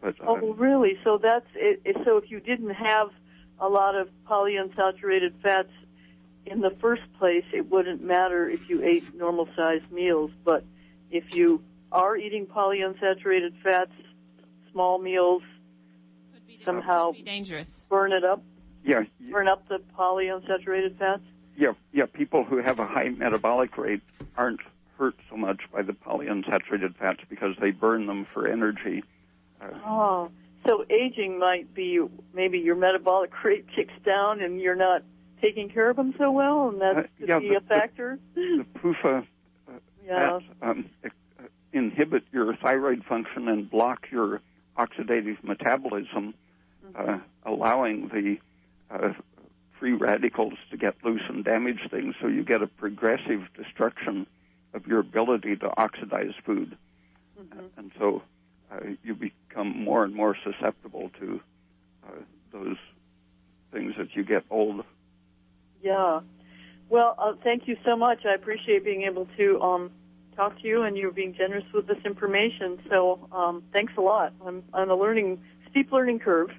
But, 0.00 0.20
uh, 0.20 0.26
oh, 0.28 0.54
really? 0.54 0.98
So 1.04 1.18
that's 1.18 1.46
it, 1.54 1.96
so 2.04 2.18
if 2.18 2.30
you 2.30 2.40
didn't 2.40 2.70
have 2.70 3.10
a 3.58 3.68
lot 3.68 3.94
of 3.94 4.08
polyunsaturated 4.28 5.40
fats 5.42 5.70
in 6.46 6.60
the 6.60 6.70
first 6.80 7.02
place, 7.18 7.44
it 7.52 7.70
wouldn't 7.70 8.02
matter 8.02 8.48
if 8.48 8.68
you 8.68 8.82
ate 8.82 9.14
normal 9.14 9.48
sized 9.56 9.90
meals. 9.90 10.30
But 10.44 10.64
if 11.10 11.34
you 11.34 11.62
are 11.92 12.16
eating 12.16 12.46
polyunsaturated 12.46 13.60
fats, 13.62 13.92
small 14.72 14.98
meals 14.98 15.42
somehow 16.64 17.12
dangerous. 17.24 17.68
burn 17.88 18.12
it 18.12 18.24
up. 18.24 18.42
Yeah. 18.84 19.02
Burn 19.30 19.48
up 19.48 19.68
the 19.68 19.78
polyunsaturated 19.98 20.98
fats. 20.98 21.22
Yeah, 21.56 21.72
yeah. 21.92 22.06
People 22.06 22.44
who 22.44 22.58
have 22.58 22.78
a 22.78 22.86
high 22.86 23.08
metabolic 23.08 23.76
rate 23.76 24.02
aren't 24.36 24.60
hurt 24.96 25.16
so 25.28 25.36
much 25.36 25.60
by 25.72 25.82
the 25.82 25.92
polyunsaturated 25.92 26.96
fats 26.96 27.20
because 27.28 27.54
they 27.60 27.70
burn 27.70 28.06
them 28.06 28.26
for 28.32 28.46
energy. 28.46 29.02
Uh, 29.60 29.66
oh, 29.84 30.30
so 30.66 30.84
aging 30.90 31.38
might 31.38 31.72
be 31.74 32.00
maybe 32.34 32.58
your 32.58 32.76
metabolic 32.76 33.32
rate 33.44 33.66
kicks 33.74 33.94
down 34.04 34.40
and 34.40 34.60
you're 34.60 34.76
not 34.76 35.02
taking 35.40 35.68
care 35.68 35.90
of 35.90 35.96
them 35.96 36.14
so 36.18 36.30
well, 36.30 36.68
and 36.68 36.80
that's 36.80 36.98
uh, 36.98 37.26
yeah, 37.26 37.38
be 37.38 37.50
the, 37.50 37.56
a 37.56 37.60
factor. 37.60 38.18
The, 38.34 38.64
the 38.72 38.78
PUFA 38.78 39.22
uh, 39.68 39.72
yeah. 40.04 40.38
fats 40.38 40.44
um, 40.62 40.90
inhibit 41.72 42.24
your 42.32 42.54
thyroid 42.56 43.04
function 43.04 43.48
and 43.48 43.70
block 43.70 44.06
your 44.10 44.40
oxidative 44.76 45.42
metabolism, 45.42 46.34
mm-hmm. 46.86 47.10
uh, 47.10 47.18
allowing 47.44 48.08
the 48.08 48.36
uh, 48.90 49.12
free 49.78 49.92
radicals 49.92 50.54
to 50.70 50.76
get 50.76 50.94
loose 51.04 51.22
and 51.28 51.44
damage 51.44 51.80
things. 51.90 52.14
So 52.20 52.28
you 52.28 52.44
get 52.44 52.62
a 52.62 52.66
progressive 52.66 53.42
destruction 53.56 54.26
of 54.74 54.86
your 54.86 55.00
ability 55.00 55.56
to 55.56 55.70
oxidize 55.76 56.34
food, 56.44 56.76
mm-hmm. 57.40 57.66
and 57.76 57.90
so 57.98 58.22
uh, 58.70 58.80
you 59.02 59.14
become 59.14 59.84
more 59.84 60.04
and 60.04 60.14
more 60.14 60.36
susceptible 60.44 61.10
to 61.20 61.40
uh, 62.06 62.12
those 62.52 62.76
things 63.72 63.94
as 64.00 64.08
you 64.14 64.24
get 64.24 64.44
old. 64.50 64.84
Yeah. 65.82 66.20
Well, 66.88 67.14
uh, 67.18 67.32
thank 67.44 67.68
you 67.68 67.76
so 67.84 67.96
much. 67.96 68.20
I 68.24 68.34
appreciate 68.34 68.84
being 68.84 69.02
able 69.02 69.28
to 69.36 69.60
um, 69.60 69.90
talk 70.38 70.60
to 70.62 70.68
you, 70.68 70.82
and 70.82 70.96
you're 70.96 71.10
being 71.10 71.34
generous 71.34 71.64
with 71.74 71.88
this 71.88 71.98
information. 72.04 72.78
So, 72.88 73.28
um, 73.32 73.64
thanks 73.72 73.92
a 73.98 74.00
lot. 74.00 74.32
I'm 74.46 74.62
on 74.72 74.88
a 74.88 74.94
learning 74.94 75.42
steep 75.70 75.92
learning 75.92 76.20
curve. 76.20 76.50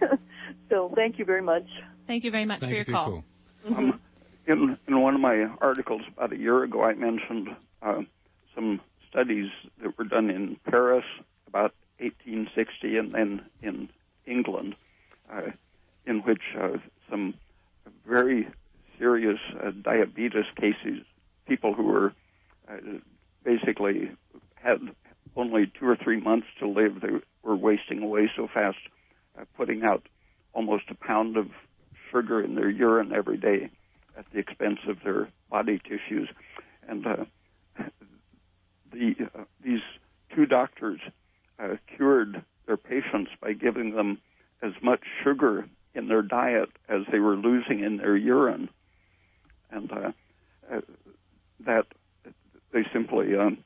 so, 0.70 0.90
thank 0.96 1.18
you 1.18 1.24
very 1.24 1.42
much. 1.42 1.66
Thank 2.06 2.24
you 2.24 2.30
very 2.30 2.46
much 2.46 2.60
Thank 2.60 2.70
for 2.70 2.76
your 2.76 2.84
call. 2.86 3.24
call. 3.66 3.76
Um, 3.76 4.00
in, 4.46 4.78
in 4.88 5.00
one 5.00 5.14
of 5.14 5.20
my 5.20 5.48
articles 5.60 6.02
about 6.16 6.32
a 6.32 6.38
year 6.38 6.64
ago, 6.64 6.82
I 6.82 6.94
mentioned 6.94 7.48
uh, 7.82 8.02
some 8.54 8.80
studies 9.10 9.50
that 9.82 9.98
were 9.98 10.04
done 10.04 10.30
in 10.30 10.56
Paris 10.70 11.04
about 11.46 11.74
1860 11.98 12.96
and 12.96 13.12
then 13.12 13.42
in 13.62 13.88
England, 14.24 14.76
uh, 15.30 15.50
in 16.06 16.20
which 16.20 16.42
uh, 16.58 16.78
some 17.10 17.34
very 18.06 18.48
serious 18.98 19.38
uh, 19.62 19.72
diabetes 19.82 20.44
cases, 20.58 21.02
people 21.46 21.74
who 21.74 21.84
were 21.84 22.12
uh, 22.68 22.76
basically 23.46 24.10
had 24.56 24.80
only 25.36 25.72
two 25.78 25.86
or 25.86 25.96
three 25.96 26.20
months 26.20 26.48
to 26.58 26.66
live, 26.66 27.00
they 27.00 27.20
were 27.42 27.56
wasting 27.56 28.02
away 28.02 28.28
so 28.34 28.48
fast, 28.52 28.78
uh, 29.38 29.44
putting 29.56 29.84
out 29.84 30.02
almost 30.52 30.84
a 30.90 30.94
pound 30.94 31.36
of 31.36 31.46
sugar 32.10 32.42
in 32.42 32.56
their 32.56 32.68
urine 32.68 33.12
every 33.14 33.36
day 33.36 33.70
at 34.18 34.24
the 34.32 34.38
expense 34.38 34.80
of 34.88 34.96
their 35.04 35.28
body 35.50 35.78
tissues. 35.78 36.28
And 36.88 37.06
uh, 37.06 37.24
the 38.92 39.14
uh, 39.34 39.44
these 39.62 39.80
two 40.34 40.46
doctors 40.46 41.00
uh, 41.58 41.76
cured 41.94 42.42
their 42.66 42.76
patients 42.76 43.30
by 43.40 43.52
giving 43.52 43.94
them 43.94 44.18
as 44.62 44.72
much 44.82 45.00
sugar 45.22 45.68
in 45.94 46.08
their 46.08 46.22
diet 46.22 46.70
as 46.88 47.02
they 47.12 47.20
were 47.20 47.36
losing 47.36 47.80
in 47.80 47.98
their 47.98 48.16
urine, 48.16 48.68
and 49.70 49.90
uh, 49.92 50.12
uh, 50.72 50.80
that 51.64 51.86
they 52.72 52.84
simply 52.92 53.36
um, 53.36 53.58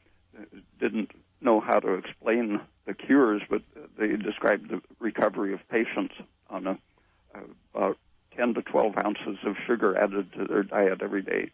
didn't 0.79 1.11
know 1.41 1.61
how 1.61 1.81
to 1.81 1.95
explain 1.95 2.61
the 2.87 2.95
cures, 2.95 3.43
but 3.49 3.63
they 3.99 4.09
described 4.17 4.71
the 4.71 4.81
recovery 4.99 5.53
of 5.55 5.61
patients 5.69 6.15
on 6.49 6.67
a, 6.67 6.79
about 7.75 7.97
10 8.37 8.55
to 8.55 8.63
12 8.63 8.97
ounces 8.99 9.39
of 9.45 9.57
sugar 9.67 9.97
added 9.97 10.33
to 10.33 10.45
their 10.45 10.63
diet 10.63 11.03
every 11.03 11.23
day. 11.23 11.51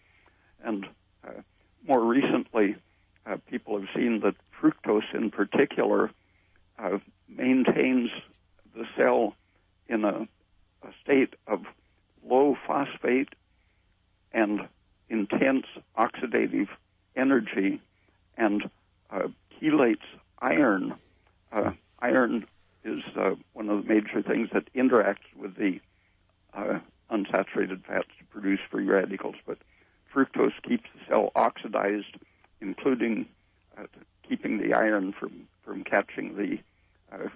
And 0.64 0.86
uh, 1.26 1.42
more 1.86 2.04
recently, 2.04 2.76
uh, 3.26 3.36
people 3.50 3.78
have 3.78 3.88
seen 3.94 4.20
that 4.20 4.34
fructose 4.60 5.14
in 5.14 5.30
particular 5.30 6.10
uh, 6.78 6.98
maintains 7.28 8.10
the 8.74 8.84
cell 8.96 9.34
in 9.88 10.04
a, 10.04 10.28
a 10.82 10.88
state 11.02 11.34
of 11.46 11.60
low 12.24 12.56
phosphate 12.66 13.30
and 14.32 14.68
intense 15.08 15.66
oxidative 15.96 16.68
energy 17.16 17.80
and 18.36 18.70
uh, 19.10 19.28
chelates 19.60 20.04
iron. 20.40 20.94
Uh, 21.52 21.72
iron 22.00 22.46
is 22.84 23.02
uh, 23.16 23.34
one 23.54 23.68
of 23.68 23.82
the 23.82 23.94
major 23.94 24.22
things 24.22 24.48
that 24.52 24.72
interacts 24.74 25.26
with 25.36 25.56
the 25.56 25.80
uh, 26.54 26.78
unsaturated 27.10 27.84
fats 27.84 28.08
to 28.18 28.24
produce 28.30 28.60
free 28.70 28.84
radicals, 28.84 29.36
but 29.46 29.58
fructose 30.14 30.52
keeps 30.62 30.84
the 30.94 31.00
cell 31.08 31.32
oxidized, 31.34 32.16
including 32.60 33.26
uh, 33.76 33.86
keeping 34.28 34.58
the 34.58 34.74
iron 34.74 35.12
from, 35.12 35.46
from 35.64 35.84
catching 35.84 36.36
the 36.36 36.58
uh, 37.14 37.28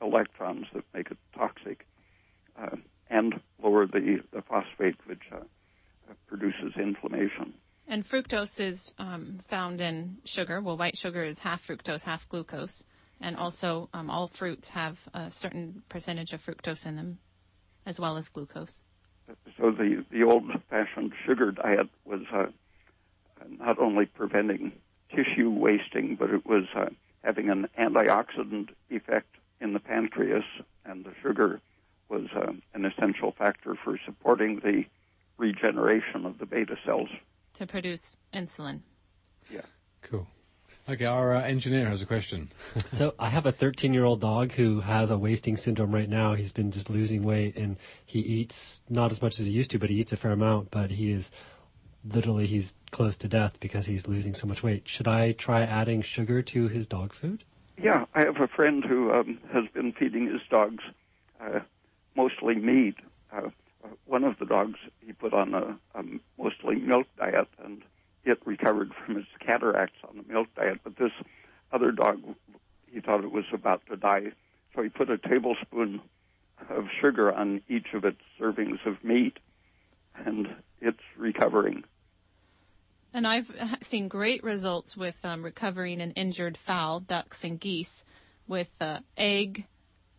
electrons 0.00 0.66
that 0.72 0.84
make 0.94 1.10
it 1.10 1.18
toxic, 1.36 1.86
and 3.10 3.40
lower 3.62 3.86
the, 3.86 4.20
the 4.32 4.42
phosphate, 4.42 4.96
which 5.06 5.22
produces 6.26 6.72
inflammation. 6.76 7.52
And 7.92 8.08
fructose 8.08 8.58
is 8.58 8.90
um, 8.96 9.40
found 9.50 9.82
in 9.82 10.16
sugar. 10.24 10.62
Well, 10.62 10.78
white 10.78 10.96
sugar 10.96 11.24
is 11.24 11.38
half 11.38 11.60
fructose, 11.68 12.00
half 12.00 12.26
glucose. 12.30 12.84
And 13.20 13.36
also, 13.36 13.90
um, 13.92 14.08
all 14.08 14.30
fruits 14.38 14.70
have 14.70 14.96
a 15.12 15.30
certain 15.30 15.82
percentage 15.90 16.32
of 16.32 16.40
fructose 16.40 16.86
in 16.86 16.96
them, 16.96 17.18
as 17.84 18.00
well 18.00 18.16
as 18.16 18.26
glucose. 18.28 18.80
So 19.58 19.72
the, 19.72 20.06
the 20.10 20.22
old-fashioned 20.22 21.12
sugar 21.26 21.52
diet 21.52 21.90
was 22.06 22.22
uh, 22.32 22.46
not 23.58 23.78
only 23.78 24.06
preventing 24.06 24.72
tissue 25.14 25.50
wasting, 25.50 26.16
but 26.18 26.30
it 26.30 26.46
was 26.46 26.64
uh, 26.74 26.86
having 27.22 27.50
an 27.50 27.68
antioxidant 27.78 28.70
effect 28.88 29.36
in 29.60 29.74
the 29.74 29.80
pancreas, 29.80 30.44
and 30.86 31.04
the 31.04 31.12
sugar 31.22 31.60
was 32.08 32.24
uh, 32.34 32.52
an 32.72 32.86
essential 32.86 33.34
factor 33.36 33.76
for 33.84 33.98
supporting 34.06 34.60
the 34.60 34.84
regeneration 35.36 36.24
of 36.24 36.38
the 36.38 36.46
beta 36.46 36.76
cells 36.86 37.10
to 37.54 37.66
produce 37.66 38.00
insulin. 38.34 38.80
Yeah. 39.50 39.62
Cool. 40.02 40.26
Okay, 40.88 41.04
our 41.04 41.34
uh, 41.34 41.42
engineer 41.42 41.88
has 41.88 42.02
a 42.02 42.06
question. 42.06 42.50
so 42.98 43.14
I 43.18 43.30
have 43.30 43.46
a 43.46 43.52
13 43.52 43.94
year 43.94 44.04
old 44.04 44.20
dog 44.20 44.50
who 44.52 44.80
has 44.80 45.10
a 45.10 45.18
wasting 45.18 45.56
syndrome 45.56 45.94
right 45.94 46.08
now. 46.08 46.34
He's 46.34 46.52
been 46.52 46.72
just 46.72 46.90
losing 46.90 47.22
weight 47.22 47.56
and 47.56 47.76
he 48.04 48.18
eats 48.18 48.80
not 48.88 49.12
as 49.12 49.22
much 49.22 49.34
as 49.38 49.46
he 49.46 49.52
used 49.52 49.70
to, 49.72 49.78
but 49.78 49.90
he 49.90 49.96
eats 49.96 50.12
a 50.12 50.16
fair 50.16 50.32
amount. 50.32 50.70
But 50.72 50.90
he 50.90 51.12
is 51.12 51.30
literally 52.04 52.46
he's 52.46 52.72
close 52.90 53.16
to 53.18 53.28
death 53.28 53.52
because 53.60 53.86
he's 53.86 54.06
losing 54.08 54.34
so 54.34 54.46
much 54.48 54.62
weight. 54.62 54.82
Should 54.86 55.06
I 55.06 55.32
try 55.32 55.62
adding 55.62 56.02
sugar 56.02 56.42
to 56.42 56.68
his 56.68 56.88
dog 56.88 57.14
food? 57.14 57.44
Yeah, 57.80 58.04
I 58.14 58.20
have 58.24 58.40
a 58.40 58.48
friend 58.48 58.84
who 58.84 59.12
um, 59.12 59.38
has 59.52 59.64
been 59.72 59.92
feeding 59.92 60.26
his 60.26 60.42
dogs 60.50 60.82
uh, 61.40 61.60
mostly 62.16 62.56
meat. 62.56 62.96
Uh, 63.32 63.50
one 64.06 64.24
of 64.24 64.38
the 64.38 64.46
dogs 64.46 64.78
he 65.00 65.12
put 65.12 65.32
on 65.32 65.54
a, 65.54 65.78
a 65.94 66.02
mostly 66.38 66.76
milk 66.76 67.06
diet, 67.16 67.48
and 67.64 67.82
it 68.24 68.38
recovered 68.44 68.92
from 68.94 69.18
its 69.18 69.28
cataracts 69.40 69.98
on 70.08 70.16
the 70.16 70.32
milk 70.32 70.48
diet. 70.54 70.80
But 70.84 70.96
this 70.96 71.12
other 71.72 71.90
dog, 71.90 72.20
he 72.86 73.00
thought 73.00 73.24
it 73.24 73.32
was 73.32 73.44
about 73.52 73.82
to 73.88 73.96
die, 73.96 74.32
so 74.74 74.82
he 74.82 74.88
put 74.88 75.10
a 75.10 75.18
tablespoon 75.18 76.00
of 76.68 76.84
sugar 77.00 77.32
on 77.32 77.62
each 77.68 77.88
of 77.94 78.04
its 78.04 78.20
servings 78.40 78.84
of 78.86 79.02
meat, 79.02 79.38
and 80.14 80.48
it's 80.80 81.02
recovering. 81.16 81.84
And 83.14 83.26
I've 83.26 83.50
seen 83.90 84.08
great 84.08 84.42
results 84.42 84.96
with 84.96 85.16
um, 85.24 85.44
recovering 85.44 86.00
an 86.00 86.12
injured 86.12 86.58
fowl, 86.66 87.00
ducks 87.00 87.38
and 87.42 87.60
geese, 87.60 87.90
with 88.46 88.68
uh, 88.80 88.98
egg, 89.16 89.66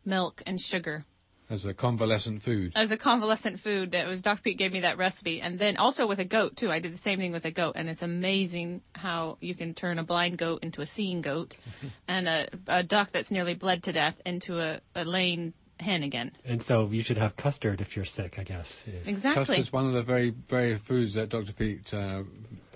milk, 0.05 0.41
and 0.45 0.59
sugar 0.59 1.05
as 1.53 1.65
a 1.65 1.73
convalescent 1.73 2.41
food. 2.41 2.71
as 2.75 2.91
a 2.91 2.97
convalescent 2.97 3.59
food. 3.61 3.91
That 3.91 4.07
was 4.07 4.21
Dr. 4.21 4.41
Peat 4.41 4.57
gave 4.57 4.71
me 4.71 4.81
that 4.81 4.97
recipe, 4.97 5.39
and 5.41 5.59
then 5.59 5.77
also 5.77 6.07
with 6.07 6.19
a 6.19 6.25
goat 6.25 6.57
too. 6.57 6.71
I 6.71 6.79
did 6.79 6.93
the 6.93 6.97
same 7.03 7.19
thing 7.19 7.31
with 7.31 7.45
a 7.45 7.51
goat, 7.51 7.73
and 7.77 7.87
it's 7.89 8.01
amazing 8.01 8.81
how 8.93 9.37
you 9.39 9.55
can 9.55 9.73
turn 9.73 9.99
a 9.99 10.03
blind 10.03 10.37
goat 10.37 10.63
into 10.63 10.81
a 10.81 10.87
seeing 10.87 11.21
goat, 11.21 11.55
and 12.07 12.27
a, 12.27 12.47
a 12.67 12.83
duck 12.83 13.09
that's 13.13 13.31
nearly 13.31 13.53
bled 13.55 13.83
to 13.83 13.93
death 13.93 14.15
into 14.25 14.59
a, 14.59 14.81
a 14.95 15.05
laying 15.05 15.53
hen 15.79 16.03
again. 16.03 16.31
And 16.45 16.61
so 16.63 16.89
you 16.91 17.03
should 17.03 17.17
have 17.17 17.35
custard 17.35 17.81
if 17.81 17.95
you're 17.95 18.05
sick, 18.05 18.35
I 18.37 18.43
guess. 18.43 18.71
is- 18.87 19.07
Exactly. 19.07 19.45
Custard's 19.45 19.71
one 19.73 19.87
of 19.87 19.93
the 19.93 20.03
very, 20.03 20.33
very 20.49 20.79
foods 20.87 21.13
that 21.15 21.29
Dr. 21.29 21.53
Peat 21.53 21.81
uh, 21.93 22.23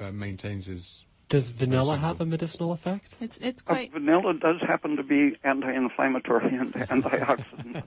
uh, 0.02 0.12
maintains 0.12 0.68
is. 0.68 1.04
Does 1.30 1.50
vanilla 1.50 1.98
have 1.98 2.22
a 2.22 2.26
medicinal 2.26 2.72
effect? 2.72 3.16
It's 3.20 3.38
it's 3.42 3.62
Uh, 3.68 3.74
quite. 3.74 3.92
vanilla 3.92 4.34
does 4.34 4.62
happen 4.66 4.96
to 4.96 5.04
be 5.04 5.36
anti-inflammatory 5.44 6.56
and 6.62 6.74
antioxidant. 6.74 7.84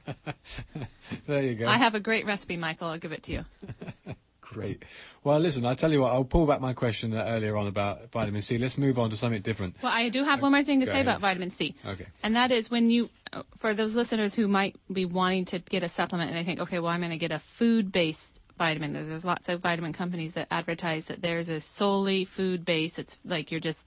there 1.27 1.43
you 1.43 1.55
go. 1.57 1.67
I 1.67 1.79
have 1.79 1.95
a 1.95 2.01
great 2.01 2.27
recipe, 2.27 2.57
Michael. 2.57 2.89
I'll 2.89 2.99
give 2.99 3.13
it 3.13 3.23
to 3.25 3.33
you. 3.33 3.45
Great. 4.43 4.83
Well, 5.23 5.39
listen, 5.39 5.65
I'll 5.65 5.77
tell 5.77 5.93
you 5.93 6.01
what, 6.01 6.13
I'll 6.13 6.25
pull 6.25 6.45
back 6.45 6.61
my 6.61 6.73
question 6.73 7.15
uh, 7.15 7.25
earlier 7.25 7.57
on 7.57 7.69
about 7.69 8.11
vitamin 8.13 8.43
C. 8.43 8.59
Let's 8.59 8.77
move 8.77 8.99
on 8.99 9.11
to 9.11 9.17
something 9.17 9.43
different. 9.43 9.77
Well, 9.81 9.93
I 9.93 10.09
do 10.09 10.25
have 10.25 10.43
one 10.43 10.51
more 10.51 10.65
thing 10.65 10.81
to 10.81 10.87
Go 10.87 10.91
say 10.91 10.97
ahead. 11.03 11.07
about 11.07 11.21
vitamin 11.21 11.53
C. 11.53 11.77
Okay. 11.87 12.07
And 12.25 12.35
that 12.35 12.51
is 12.51 12.69
when 12.69 12.91
you, 12.91 13.11
uh, 13.33 13.45
for 13.61 13.75
those 13.75 13.95
listeners 13.95 14.35
who 14.35 14.49
might 14.49 14.75
be 14.93 15.05
wanting 15.05 15.45
to 15.47 15.61
get 15.61 15.85
a 15.85 15.89
supplement 15.91 16.31
and 16.33 16.39
they 16.41 16.45
think, 16.45 16.59
okay, 16.59 16.81
well, 16.81 16.91
I'm 16.91 16.99
going 16.99 17.13
to 17.13 17.17
get 17.17 17.31
a 17.31 17.41
food 17.61 17.93
based 17.93 18.19
vitamin. 18.61 18.93
There's, 18.93 19.09
there's 19.09 19.25
lots 19.25 19.49
of 19.49 19.63
vitamin 19.63 19.95
companies 19.95 20.35
that 20.35 20.47
advertise 20.51 21.05
that 21.09 21.23
theirs 21.23 21.49
is 21.49 21.65
solely 21.79 22.29
food 22.37 22.65
based. 22.65 22.99
It's 22.99 23.17
like 23.25 23.51
you're 23.51 23.59
just, 23.59 23.79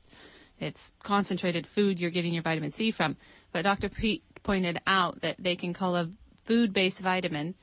it's 0.60 0.80
concentrated 1.04 1.68
food 1.76 2.00
you're 2.00 2.12
getting 2.12 2.34
your 2.34 2.44
vitamin 2.44 2.74
C 2.74 2.92
from. 2.92 3.16
But 3.54 3.62
Dr. 3.62 3.88
Peat 3.88 4.24
pointed 4.42 4.82
out 4.88 5.22
that 5.22 5.36
they 5.38 5.56
can 5.56 5.76
call 5.76 5.96
a 5.96 6.10
food 6.48 6.74
based 6.74 7.00
vitamin 7.02 7.54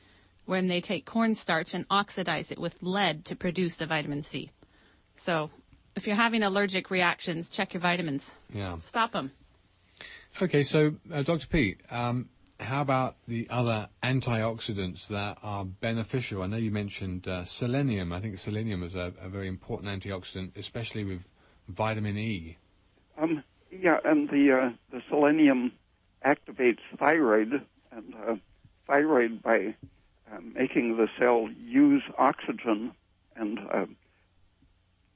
when 0.46 0.68
they 0.68 0.80
take 0.80 1.04
cornstarch 1.04 1.74
and 1.74 1.84
oxidize 1.90 2.46
it 2.50 2.58
with 2.60 2.74
lead 2.80 3.24
to 3.26 3.34
produce 3.36 3.74
the 3.76 3.86
vitamin 3.86 4.24
C. 4.30 4.50
So 5.24 5.50
if 5.96 6.06
you're 6.06 6.16
having 6.16 6.44
allergic 6.44 6.90
reactions, 6.90 7.50
check 7.52 7.74
your 7.74 7.82
vitamins. 7.82 8.22
Yeah. 8.52 8.78
Stop 8.88 9.12
them. 9.12 9.32
Okay, 10.40 10.62
so 10.62 10.92
uh, 11.12 11.24
Dr. 11.24 11.48
Peat, 11.50 11.80
um, 11.90 12.28
how 12.60 12.82
about 12.82 13.16
the 13.26 13.48
other 13.50 13.88
antioxidants 14.02 15.08
that 15.08 15.38
are 15.42 15.64
beneficial? 15.64 16.42
I 16.42 16.46
know 16.46 16.56
you 16.56 16.70
mentioned 16.70 17.26
uh, 17.26 17.44
selenium. 17.46 18.12
I 18.12 18.20
think 18.20 18.38
selenium 18.38 18.82
is 18.82 18.94
a, 18.94 19.12
a 19.20 19.28
very 19.28 19.48
important 19.48 19.88
antioxidant, 19.88 20.56
especially 20.56 21.04
with 21.04 21.20
vitamin 21.68 22.16
E. 22.18 22.58
Um, 23.20 23.42
yeah, 23.70 23.98
and 24.04 24.28
the 24.28 24.52
uh, 24.52 24.70
the 24.92 25.02
selenium 25.08 25.72
activates 26.24 26.80
thyroid, 26.98 27.66
and 27.92 28.14
uh, 28.14 28.34
thyroid 28.86 29.42
by 29.42 29.74
uh, 30.30 30.38
making 30.54 30.96
the 30.96 31.08
cell 31.18 31.48
use 31.58 32.02
oxygen 32.18 32.92
and 33.36 33.58
uh, 33.72 33.86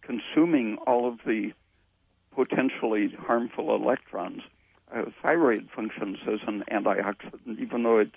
consuming 0.03 0.78
all 0.86 1.09
of 1.09 1.18
the 1.26 1.53
potentially 2.34 3.14
harmful 3.18 3.74
electrons. 3.74 4.42
Uh, 4.95 5.11
thyroid 5.20 5.68
functions 5.74 6.18
as 6.32 6.38
an 6.47 6.62
antioxidant, 6.70 7.59
even 7.59 7.82
though 7.82 7.99
its 7.99 8.14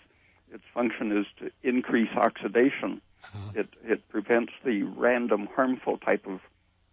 its 0.54 0.64
function 0.74 1.18
is 1.18 1.26
to 1.40 1.50
increase 1.68 2.10
oxidation. 2.16 3.02
Uh-huh. 3.24 3.52
It 3.56 3.70
it 3.84 4.10
prevents 4.10 4.54
the 4.64 4.84
random 4.84 5.48
harmful 5.56 5.98
type 5.98 6.28
of 6.28 6.40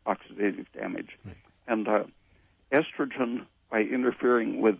oxidative 0.07 0.67
damage, 0.73 1.19
and 1.67 1.87
uh, 1.87 2.05
estrogen 2.73 3.45
by 3.71 3.81
interfering 3.81 4.63
with 4.63 4.79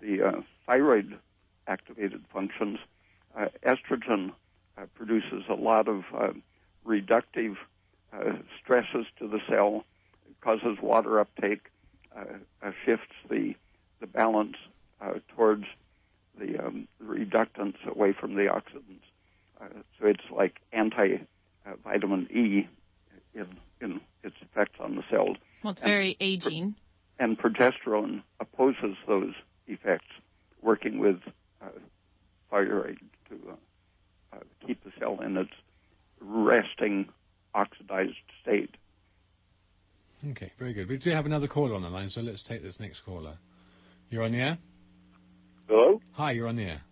the 0.00 0.22
uh, 0.22 0.40
thyroid 0.66 1.16
activated 1.66 2.24
functions, 2.32 2.78
uh, 3.36 3.46
estrogen 3.62 4.32
uh, 4.76 4.86
produces 4.94 5.44
a 5.48 5.54
lot 5.54 5.86
of 5.86 6.04
uh, 6.16 6.32
reductive 6.86 7.56
uh, 8.12 8.32
stresses 8.60 9.06
to 9.18 9.28
the 9.28 9.40
cell, 9.48 9.84
causes 10.40 10.78
water 10.82 11.20
uptake, 11.20 11.70
uh, 12.16 12.24
uh, 12.62 12.72
shifts 12.84 13.14
the 13.28 13.54
the 14.00 14.06
balance 14.06 14.56
uh, 15.00 15.14
towards 15.34 15.64
the 16.38 16.58
um, 16.64 16.88
reductants 17.04 17.76
away 17.86 18.12
from 18.18 18.34
the 18.34 18.42
oxidants. 18.42 19.02
Uh, 19.60 19.66
so 19.98 20.06
it's 20.06 20.24
like 20.34 20.60
anti 20.72 21.16
uh, 21.66 21.70
vitamin 21.84 22.26
E 22.30 22.68
in 23.34 23.46
in 23.80 24.00
its 24.24 24.36
effects 24.42 24.78
on 24.80 24.96
the 24.96 25.02
cells 25.10 25.36
Well, 25.62 25.72
it's 25.72 25.80
And- 25.82 25.90
very 25.90 26.16
aging. 26.20 26.74
and 27.18 27.38
progesterone 27.38 28.22
opposes 28.40 28.96
those 29.06 29.34
effects, 29.66 30.06
working 30.62 30.98
with 30.98 31.20
uh, 31.62 31.66
thyroid 32.50 32.98
to 33.28 33.34
uh, 33.50 34.36
uh, 34.36 34.40
keep 34.66 34.82
the 34.84 34.92
cell 34.98 35.20
in 35.20 35.36
its 35.36 35.52
resting 36.20 37.08
oxidized 37.54 38.16
state. 38.42 38.74
Okay, 40.30 40.52
very 40.58 40.72
good. 40.74 40.88
We 40.88 40.98
do 40.98 41.10
have 41.10 41.24
another 41.26 41.48
caller 41.48 41.74
on 41.74 41.82
the 41.82 41.88
line, 41.90 42.10
so 42.10 42.20
let's 42.20 42.42
take 42.42 42.62
this 42.62 42.78
next 42.78 43.00
caller. 43.04 43.38
You're 44.10 44.24
on 44.24 44.32
the 44.32 44.38
air? 44.38 44.58
Hello? 45.68 46.00
Hi, 46.12 46.32
you're 46.32 46.48
on 46.48 46.56
the 46.56 46.64
air. 46.64 46.82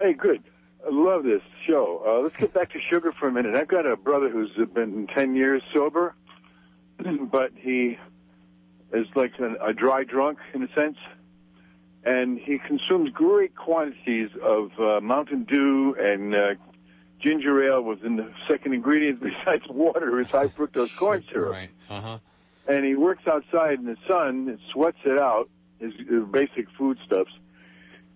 Hey, 0.00 0.12
good. 0.12 0.42
I 0.86 0.90
love 0.90 1.24
this 1.24 1.42
show. 1.66 2.02
Uh, 2.06 2.22
let's 2.22 2.36
get 2.36 2.52
back 2.54 2.72
to 2.72 2.78
sugar 2.90 3.12
for 3.18 3.28
a 3.28 3.32
minute. 3.32 3.54
I've 3.54 3.68
got 3.68 3.86
a 3.86 3.96
brother 3.96 4.28
who's 4.28 4.50
been 4.74 5.06
10 5.14 5.34
years 5.34 5.62
sober, 5.72 6.14
but 7.30 7.52
he 7.56 7.98
is 8.92 9.06
like 9.14 9.32
an, 9.38 9.56
a 9.62 9.72
dry 9.72 10.04
drunk 10.04 10.38
in 10.54 10.62
a 10.62 10.72
sense. 10.74 10.96
And 12.04 12.38
he 12.38 12.58
consumes 12.58 13.10
great 13.10 13.56
quantities 13.56 14.30
of 14.42 14.70
uh, 14.78 15.00
Mountain 15.00 15.44
Dew 15.44 15.96
and 15.98 16.34
uh, 16.34 16.54
ginger 17.20 17.64
ale 17.64 17.82
was 17.82 17.98
in 18.04 18.16
the 18.16 18.32
second 18.46 18.72
ingredient 18.74 19.20
besides 19.22 19.64
water 19.68 20.20
is 20.20 20.28
high 20.28 20.46
fructose 20.48 20.94
corn 20.96 21.24
syrup. 21.32 21.52
Right. 21.52 21.70
Uh 21.90 22.00
huh. 22.00 22.18
and 22.68 22.84
he 22.84 22.94
works 22.94 23.26
outside 23.26 23.78
in 23.78 23.86
the 23.86 23.96
sun 24.06 24.48
and 24.48 24.58
sweats 24.72 24.98
it 25.04 25.18
out, 25.18 25.50
his, 25.80 25.92
his 26.08 26.24
basic 26.30 26.70
foodstuffs. 26.76 27.32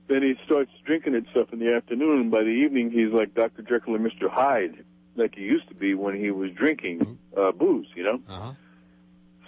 Then 0.08 0.22
he 0.22 0.34
starts 0.44 0.70
drinking 0.84 1.14
it 1.14 1.24
stuff 1.30 1.52
in 1.52 1.58
the 1.58 1.74
afternoon, 1.74 2.20
and 2.20 2.30
by 2.30 2.42
the 2.42 2.50
evening 2.50 2.90
he's 2.90 3.12
like 3.12 3.34
Dr. 3.34 3.62
Jekyll 3.62 3.94
and 3.94 4.04
Mr. 4.04 4.28
Hyde, 4.28 4.84
like 5.16 5.34
he 5.34 5.42
used 5.42 5.68
to 5.68 5.74
be 5.74 5.94
when 5.94 6.18
he 6.18 6.30
was 6.30 6.50
drinking 6.52 7.18
uh, 7.36 7.52
booze, 7.52 7.86
you 7.94 8.02
know? 8.02 8.20
Uh 8.28 8.40
huh. 8.40 8.52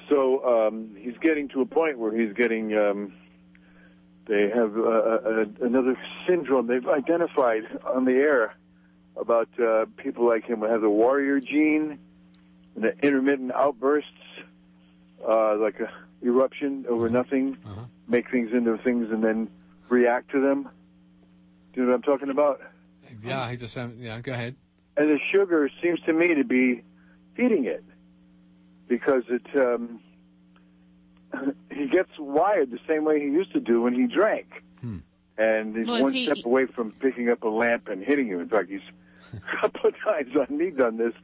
So 0.09 0.67
um, 0.69 0.97
he's 0.99 1.17
getting 1.21 1.49
to 1.51 1.63
a 1.63 1.67
point 1.67 1.99
where 1.99 2.17
he's 2.17 2.35
getting. 2.35 2.77
Um, 2.77 3.15
they 4.27 4.49
have 4.49 4.77
uh, 4.77 4.81
uh, 4.81 5.45
another 5.61 5.99
syndrome 6.27 6.67
they've 6.67 6.87
identified 6.89 7.63
on 7.85 8.05
the 8.05 8.13
air 8.13 8.55
about 9.17 9.49
uh, 9.61 9.85
people 9.97 10.27
like 10.27 10.45
him 10.45 10.61
who 10.61 10.67
have 10.67 10.81
the 10.81 10.91
warrior 10.91 11.41
gene, 11.41 11.99
and 12.75 12.85
the 12.85 12.99
intermittent 13.03 13.53
outbursts, 13.53 14.11
uh, 15.27 15.57
like 15.57 15.79
a 15.81 15.91
eruption 16.25 16.87
over 16.89 17.09
nothing, 17.09 17.57
Uh-huh. 17.67 17.85
make 18.09 18.31
things 18.31 18.51
into 18.53 18.77
things, 18.79 19.11
and 19.11 19.23
then 19.23 19.49
react 19.89 20.31
to 20.33 20.41
them. 20.41 20.69
Do 21.73 21.81
you 21.81 21.87
know 21.87 21.93
what 21.93 21.97
I'm 21.97 22.03
talking 22.03 22.31
about? 22.31 22.61
Yeah, 23.23 23.51
he 23.51 23.57
just 23.57 23.77
um, 23.77 23.95
yeah. 23.99 24.21
Go 24.21 24.33
ahead. 24.33 24.55
and 24.97 25.09
the 25.11 25.19
sugar 25.33 25.69
seems 25.83 26.01
to 26.07 26.13
me 26.13 26.35
to 26.35 26.45
be 26.45 26.83
feeding 27.37 27.65
it 27.65 27.85
because 28.89 29.23
it 29.29 29.47
um, 29.57 30.01
he 31.71 31.87
gets 31.89 32.11
wired 32.19 32.71
the 32.71 32.79
same 32.89 33.05
way 33.05 33.21
he 33.21 33.27
used 33.27 33.53
to 33.53 33.61
do 33.61 33.83
when 33.83 33.95
he 33.95 34.07
drank, 34.07 34.47
Hmm. 34.81 34.99
and 35.39 35.77
he's 35.77 35.87
Well, 35.87 36.03
one 36.03 36.13
he- 36.13 36.27
step 36.27 36.45
away 36.45 36.67
from 36.67 36.93
picking 36.93 37.29
up 37.31 37.43
a 37.43 37.49
lamp 37.49 37.89
and 37.89 38.03
hitting 38.03 38.27
you. 38.29 38.41
In 38.41 38.49
fact, 38.49 38.69
he's 38.71 38.81
a 39.33 39.61
couple 39.61 39.89
of 39.91 39.95
times 40.05 40.31
on 40.37 40.57
me 40.57 40.71
done 40.71 40.97
this, 40.97 41.15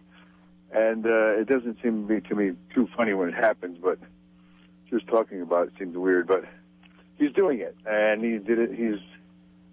and 0.73 1.07
uh, 1.07 1.39
it 1.41 1.49
doesn't 1.49 1.79
seem 1.83 2.07
to 2.09 2.15
be 2.21 2.29
to 2.29 2.35
me 2.35 2.53
too 2.75 2.89
funny 2.97 3.15
when 3.15 3.29
it 3.29 3.35
happens, 3.35 3.79
but 3.81 3.99
just 4.91 5.07
talking 5.07 5.43
about 5.43 5.69
it 5.69 5.73
seems 5.79 5.97
weird. 5.97 6.27
But 6.27 6.45
he's 7.17 7.33
doing 7.33 7.61
it, 7.61 7.77
and 7.87 8.23
he 8.23 8.39
did 8.39 8.59
it. 8.59 8.71
He's 8.71 9.01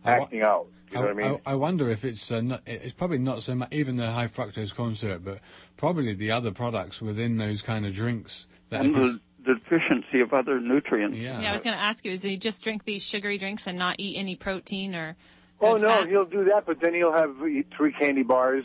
I 0.04 0.18
wa- 0.18 0.24
acting 0.26 0.42
out. 0.42 0.68
You 0.92 0.96
know 0.96 1.02
I, 1.02 1.06
what 1.06 1.12
I 1.12 1.30
mean? 1.30 1.42
I, 1.46 1.52
I 1.52 1.56
wonder 1.56 1.90
if 1.90 2.04
it's 2.04 2.32
uh, 2.32 2.42
not, 2.42 2.62
it's 2.66 2.94
probably 2.94 3.18
not 3.18 3.42
so 3.42 3.56
much 3.56 3.70
even 3.74 3.98
the 3.98 4.06
high 4.06 4.30
fructose 4.30 4.74
corn 4.76 4.96
syrup, 4.96 5.24
but 5.26 5.40
probably 5.78 6.14
the 6.16 6.32
other 6.32 6.52
products 6.52 7.02
within 7.02 7.38
those 7.38 7.62
kind 7.62 7.86
of 7.86 7.94
drinks 7.94 8.46
that 8.70 8.82
and 8.82 8.96
if 8.96 8.96
the 8.96 9.20
deficiency 9.54 10.22
of 10.22 10.34
other 10.34 10.60
nutrients. 10.60 11.18
yeah. 11.18 11.42
Yeah, 11.42 11.52
I 11.52 11.54
was 11.54 11.64
going 11.64 11.76
to 11.76 11.82
ask 11.82 12.04
you, 12.06 12.12
is 12.12 12.22
he 12.22 12.38
just 12.38 12.62
drink 12.62 12.84
these 12.86 13.04
sugary 13.04 13.38
drinks 13.38 13.64
and 13.66 13.78
not 13.78 14.00
eat 14.00 14.18
any 14.18 14.36
protein 14.36 14.94
or? 14.94 15.16
Oh 15.60 15.76
no, 15.76 15.88
fats? 15.88 16.10
he'll 16.10 16.26
do 16.26 16.44
that, 16.46 16.66
but 16.66 16.80
then 16.82 16.94
he'll 16.94 17.14
have 17.14 17.36
eat 17.48 17.68
three 17.76 17.92
candy 17.92 18.24
bars 18.24 18.64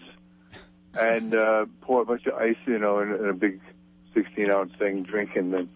and 0.94 1.34
uh, 1.34 1.66
pour 1.80 2.03
a 2.03 2.05
bunch 2.05 2.26
of 2.26 2.34
ice, 2.34 2.57
you 2.66 2.78
know, 2.78 3.00
in, 3.00 3.14
in 3.14 3.28
a 3.28 3.32
big 3.32 3.61
16 4.14 4.50
ounce 4.50 4.72
thing, 4.78 5.03
drink, 5.03 5.30
and 5.36 5.55
then 5.55 5.68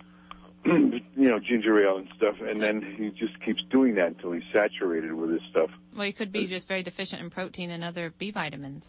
you 1.16 1.28
know 1.28 1.38
ginger 1.38 1.80
ale 1.84 1.98
and 1.98 2.08
stuff, 2.16 2.36
and 2.40 2.60
then 2.60 2.82
he 2.98 3.10
just 3.10 3.40
keeps 3.44 3.62
doing 3.70 3.94
that 3.96 4.08
until 4.08 4.32
he's 4.32 4.44
saturated 4.52 5.12
with 5.12 5.30
his 5.30 5.42
stuff. 5.50 5.70
Well, 5.94 6.06
he 6.06 6.12
could 6.12 6.32
be 6.32 6.46
just 6.46 6.66
very 6.66 6.82
deficient 6.82 7.20
in 7.20 7.30
protein 7.30 7.70
and 7.70 7.84
other 7.84 8.12
B 8.18 8.30
vitamins. 8.30 8.84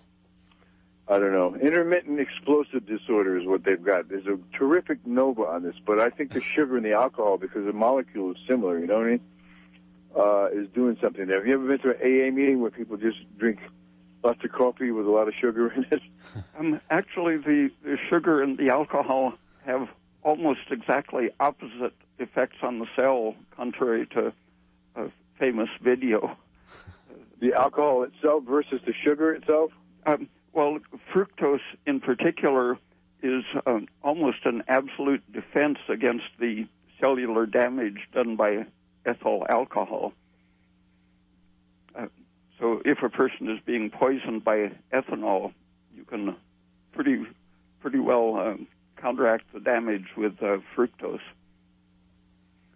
I 1.09 1.19
don't 1.19 1.31
know, 1.31 1.55
intermittent 1.55 2.19
explosive 2.19 2.85
disorder 2.85 3.37
is 3.37 3.47
what 3.47 3.63
they've 3.63 3.81
got. 3.81 4.09
There's 4.09 4.25
a 4.25 4.37
terrific 4.57 5.05
Nova 5.05 5.43
on 5.43 5.63
this, 5.63 5.75
but 5.85 5.99
I 5.99 6.09
think 6.09 6.33
the 6.33 6.41
sugar 6.55 6.75
and 6.75 6.85
the 6.85 6.93
alcohol, 6.93 7.37
because 7.37 7.65
the 7.65 7.73
molecule 7.73 8.31
is 8.31 8.37
similar, 8.47 8.77
you 8.77 8.87
know 8.87 8.97
what 8.97 9.05
I 9.05 9.09
mean, 9.11 9.21
uh, 10.17 10.47
is 10.51 10.67
doing 10.73 10.97
something 11.01 11.27
there. 11.27 11.37
Have 11.37 11.47
you 11.47 11.53
ever 11.53 11.67
been 11.67 11.79
to 11.79 11.89
an 11.91 12.01
AA 12.01 12.35
meeting 12.35 12.59
where 12.59 12.71
people 12.71 12.97
just 12.97 13.19
drink 13.37 13.59
lots 14.21 14.43
of 14.43 14.51
coffee 14.51 14.91
with 14.91 15.05
a 15.05 15.09
lot 15.09 15.29
of 15.29 15.33
sugar 15.39 15.71
in 15.71 15.85
it? 15.91 16.01
Um, 16.59 16.79
actually, 16.91 17.37
the, 17.37 17.69
the 17.83 17.97
sugar 18.09 18.43
and 18.43 18.59
the 18.59 18.69
alcohol 18.69 19.33
have 19.65 19.87
almost 20.23 20.71
exactly 20.71 21.29
opposite 21.39 21.93
effects 22.19 22.57
on 22.61 22.79
the 22.79 22.87
cell, 22.95 23.35
contrary 23.55 24.07
to 24.07 24.33
a 24.95 25.11
famous 25.39 25.69
video. 25.81 26.37
The 27.39 27.53
alcohol 27.53 28.01
itself 28.01 28.45
versus 28.45 28.81
the 28.83 28.93
sugar 29.03 29.31
itself? 29.31 29.69
Um, 30.07 30.27
well, 30.53 30.79
fructose 31.13 31.59
in 31.85 31.99
particular 31.99 32.79
is 33.21 33.43
um, 33.67 33.87
almost 34.03 34.39
an 34.45 34.63
absolute 34.67 35.21
defense 35.31 35.77
against 35.87 36.25
the 36.39 36.65
cellular 36.99 37.45
damage 37.45 37.99
done 38.11 38.37
by 38.37 38.65
ethyl 39.05 39.45
alcohol. 39.47 40.13
Uh, 41.95 42.07
so 42.59 42.81
if 42.85 43.03
a 43.03 43.09
person 43.09 43.49
is 43.49 43.59
being 43.65 43.89
poisoned 43.89 44.43
by 44.43 44.71
ethanol, 44.91 45.53
you 45.95 46.03
can 46.03 46.35
pretty 46.91 47.23
pretty 47.81 47.99
well 47.99 48.35
um, 48.37 48.67
counteract 48.97 49.53
the 49.53 49.59
damage 49.59 50.05
with 50.15 50.41
uh, 50.41 50.57
fructose. 50.75 51.19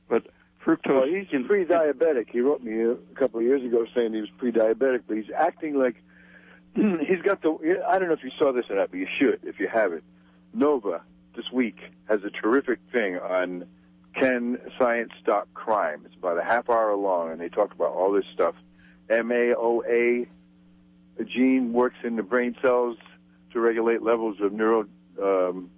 But 0.08 0.28
fructose. 0.66 0.88
Well, 0.88 1.06
he's 1.08 1.28
pre-diabetic. 1.48 2.30
He 2.30 2.42
wrote 2.42 2.62
me 2.62 2.84
a 2.84 2.96
couple 3.16 3.40
of 3.40 3.46
years 3.46 3.64
ago 3.64 3.86
saying 3.96 4.14
he 4.14 4.22
was 4.22 4.30
pre-diabetic, 4.38 5.04
but 5.08 5.18
he's 5.18 5.32
acting 5.36 5.78
like 5.78 5.96
he's 6.76 7.22
got 7.24 7.42
the. 7.42 7.82
I 7.88 8.00
don't 8.00 8.08
know 8.08 8.14
if 8.14 8.24
you 8.24 8.32
saw 8.38 8.52
this 8.54 8.66
or 8.70 8.76
not, 8.78 8.92
but 8.92 8.98
you 8.98 9.08
should 9.20 9.42
if 9.44 9.60
you 9.60 9.68
haven't. 9.68 10.04
Nova 10.54 11.02
this 11.36 11.50
week 11.52 11.78
has 12.08 12.22
a 12.24 12.30
terrific 12.30 12.80
thing 12.92 13.18
on 13.18 13.66
Can 14.16 14.60
Science 14.78 15.12
Stop 15.22 15.48
Crime. 15.54 16.04
It's 16.06 16.16
about 16.16 16.38
a 16.38 16.44
half 16.44 16.70
hour 16.70 16.96
long, 16.96 17.32
and 17.32 17.40
they 17.40 17.50
talk 17.50 17.74
about 17.74 17.94
all 17.94 18.12
this 18.12 18.26
stuff. 18.34 18.56
MAOA, 19.10 20.28
a 21.20 21.24
gene 21.24 21.74
works 21.74 21.98
in 22.04 22.16
the 22.16 22.24
brain 22.24 22.56
cells 22.62 22.98
to 23.54 23.60
regulate 23.60 24.02
levels 24.02 24.38
of 24.42 24.54
neuro 24.54 24.88
um, 25.22 25.70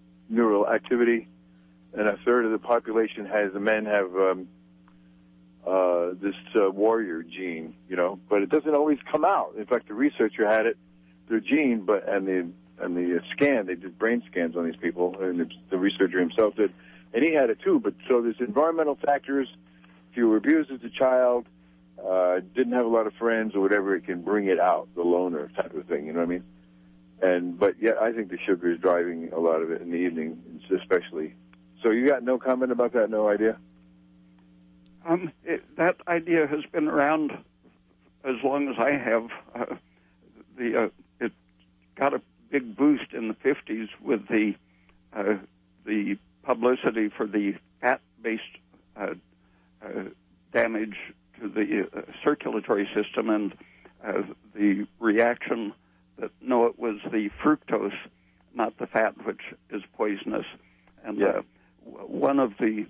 activity, 0.68 1.28
and 1.94 2.08
a 2.08 2.18
third 2.26 2.46
of 2.46 2.52
the 2.52 2.60
population 2.60 3.26
has 3.26 3.54
the 3.54 3.60
men 3.60 3.86
have 3.86 4.16
um, 4.16 4.48
uh, 5.66 6.10
this 6.22 6.36
uh, 6.56 6.70
warrior 6.70 7.24
gene, 7.24 7.76
you 7.88 7.96
know, 7.96 8.20
but 8.30 8.42
it 8.42 8.50
doesn't 8.50 8.74
always 8.74 9.00
come 9.12 9.24
out. 9.24 9.56
In 9.58 9.66
fact, 9.66 9.88
the 9.88 9.94
researcher 9.94 10.48
had 10.48 10.66
it, 10.66 10.78
their 11.30 11.40
gene, 11.40 11.86
but 11.86 12.08
and 12.08 12.28
the 12.28 12.50
and 12.80 12.98
the 12.98 13.22
scan, 13.32 13.68
they 13.68 13.76
did 13.76 13.98
brain 13.98 14.24
scans 14.30 14.56
on 14.56 14.66
these 14.66 14.76
people, 14.76 15.16
and 15.22 15.40
the, 15.40 15.50
the 15.70 15.78
researcher 15.78 16.20
himself 16.20 16.56
did, 16.56 16.74
and 17.14 17.24
he 17.24 17.34
had 17.34 17.50
it 17.50 17.60
too. 17.64 17.80
But 17.80 17.94
so 18.10 18.22
there's 18.22 18.40
environmental 18.40 18.96
factors. 18.96 19.48
If 20.12 20.18
you 20.18 20.28
were 20.28 20.38
abused 20.38 20.70
as 20.70 20.84
a 20.84 20.90
child, 20.90 21.48
uh, 22.04 22.42
didn't 22.54 22.74
have 22.74 22.86
a 22.86 22.90
lot 22.90 23.08
of 23.08 23.14
friends 23.14 23.56
or 23.56 23.62
whatever, 23.62 23.96
it 23.96 24.06
can 24.06 24.22
bring 24.22 24.48
it 24.48 24.60
out, 24.60 24.90
the 24.96 25.02
loner 25.02 25.48
type 25.56 25.74
of 25.74 25.86
thing. 25.86 26.08
You 26.08 26.14
know 26.14 26.20
what 26.20 26.26
I 26.26 26.30
mean? 26.30 26.44
And 27.24 27.58
but 27.58 27.76
yeah, 27.80 27.94
I 28.02 28.12
think 28.12 28.30
the 28.30 28.38
sugar 28.46 28.70
is 28.70 28.80
driving 28.80 29.32
a 29.32 29.40
lot 29.40 29.62
of 29.62 29.72
it 29.72 29.82
in 29.82 29.92
the 29.92 29.98
evening, 29.98 30.60
especially. 30.78 31.34
So 31.82 31.90
you 31.90 32.10
got 32.10 32.22
no 32.22 32.38
comment 32.38 32.74
about 32.74 32.92
that? 32.94 33.10
No 33.10 33.30
idea? 33.30 33.58
Um, 35.06 35.32
it, 35.46 35.64
that 35.78 35.96
idea 36.06 36.46
has 36.48 36.66
been 36.72 36.90
around 36.90 37.32
as 38.26 38.36
long 38.44 38.68
as 38.68 38.76
I 38.78 38.92
have. 38.92 39.30
Uh, 39.56 39.76
the 40.58 40.84
uh, 40.84 40.90
it 41.22 41.32
got 41.96 42.14
a 42.14 42.22
big 42.52 42.76
boost 42.76 43.14
in 43.14 43.30
the 43.30 43.36
50s 43.36 43.88
with 44.02 44.28
the 44.28 44.56
uh, 45.14 45.36
the 45.86 46.18
publicity 46.44 47.08
for 47.08 47.26
the 47.26 47.56
fat-based 47.80 48.44
uh, 48.98 49.14
uh, 49.82 49.88
damage 50.52 50.98
to 51.40 51.48
the 51.48 51.88
uh, 51.96 52.02
circulatory 52.22 52.88
system 52.94 53.30
and 53.30 53.54
uh, 54.06 54.24
the 54.54 54.86
reaction 55.00 55.74
that 56.20 56.32
no, 56.42 56.66
it 56.66 56.78
was 56.78 56.98
the 57.12 57.30
fructose, 57.44 57.98
not 58.54 58.78
the 58.78 58.88
fat, 58.88 59.14
which 59.26 59.42
is 59.70 59.82
poisonous. 59.98 60.46
And 61.04 61.18
Yeah. 61.18 61.28
uh, 61.28 61.42
one 62.06 62.40
of 62.40 62.58
the 62.60 62.86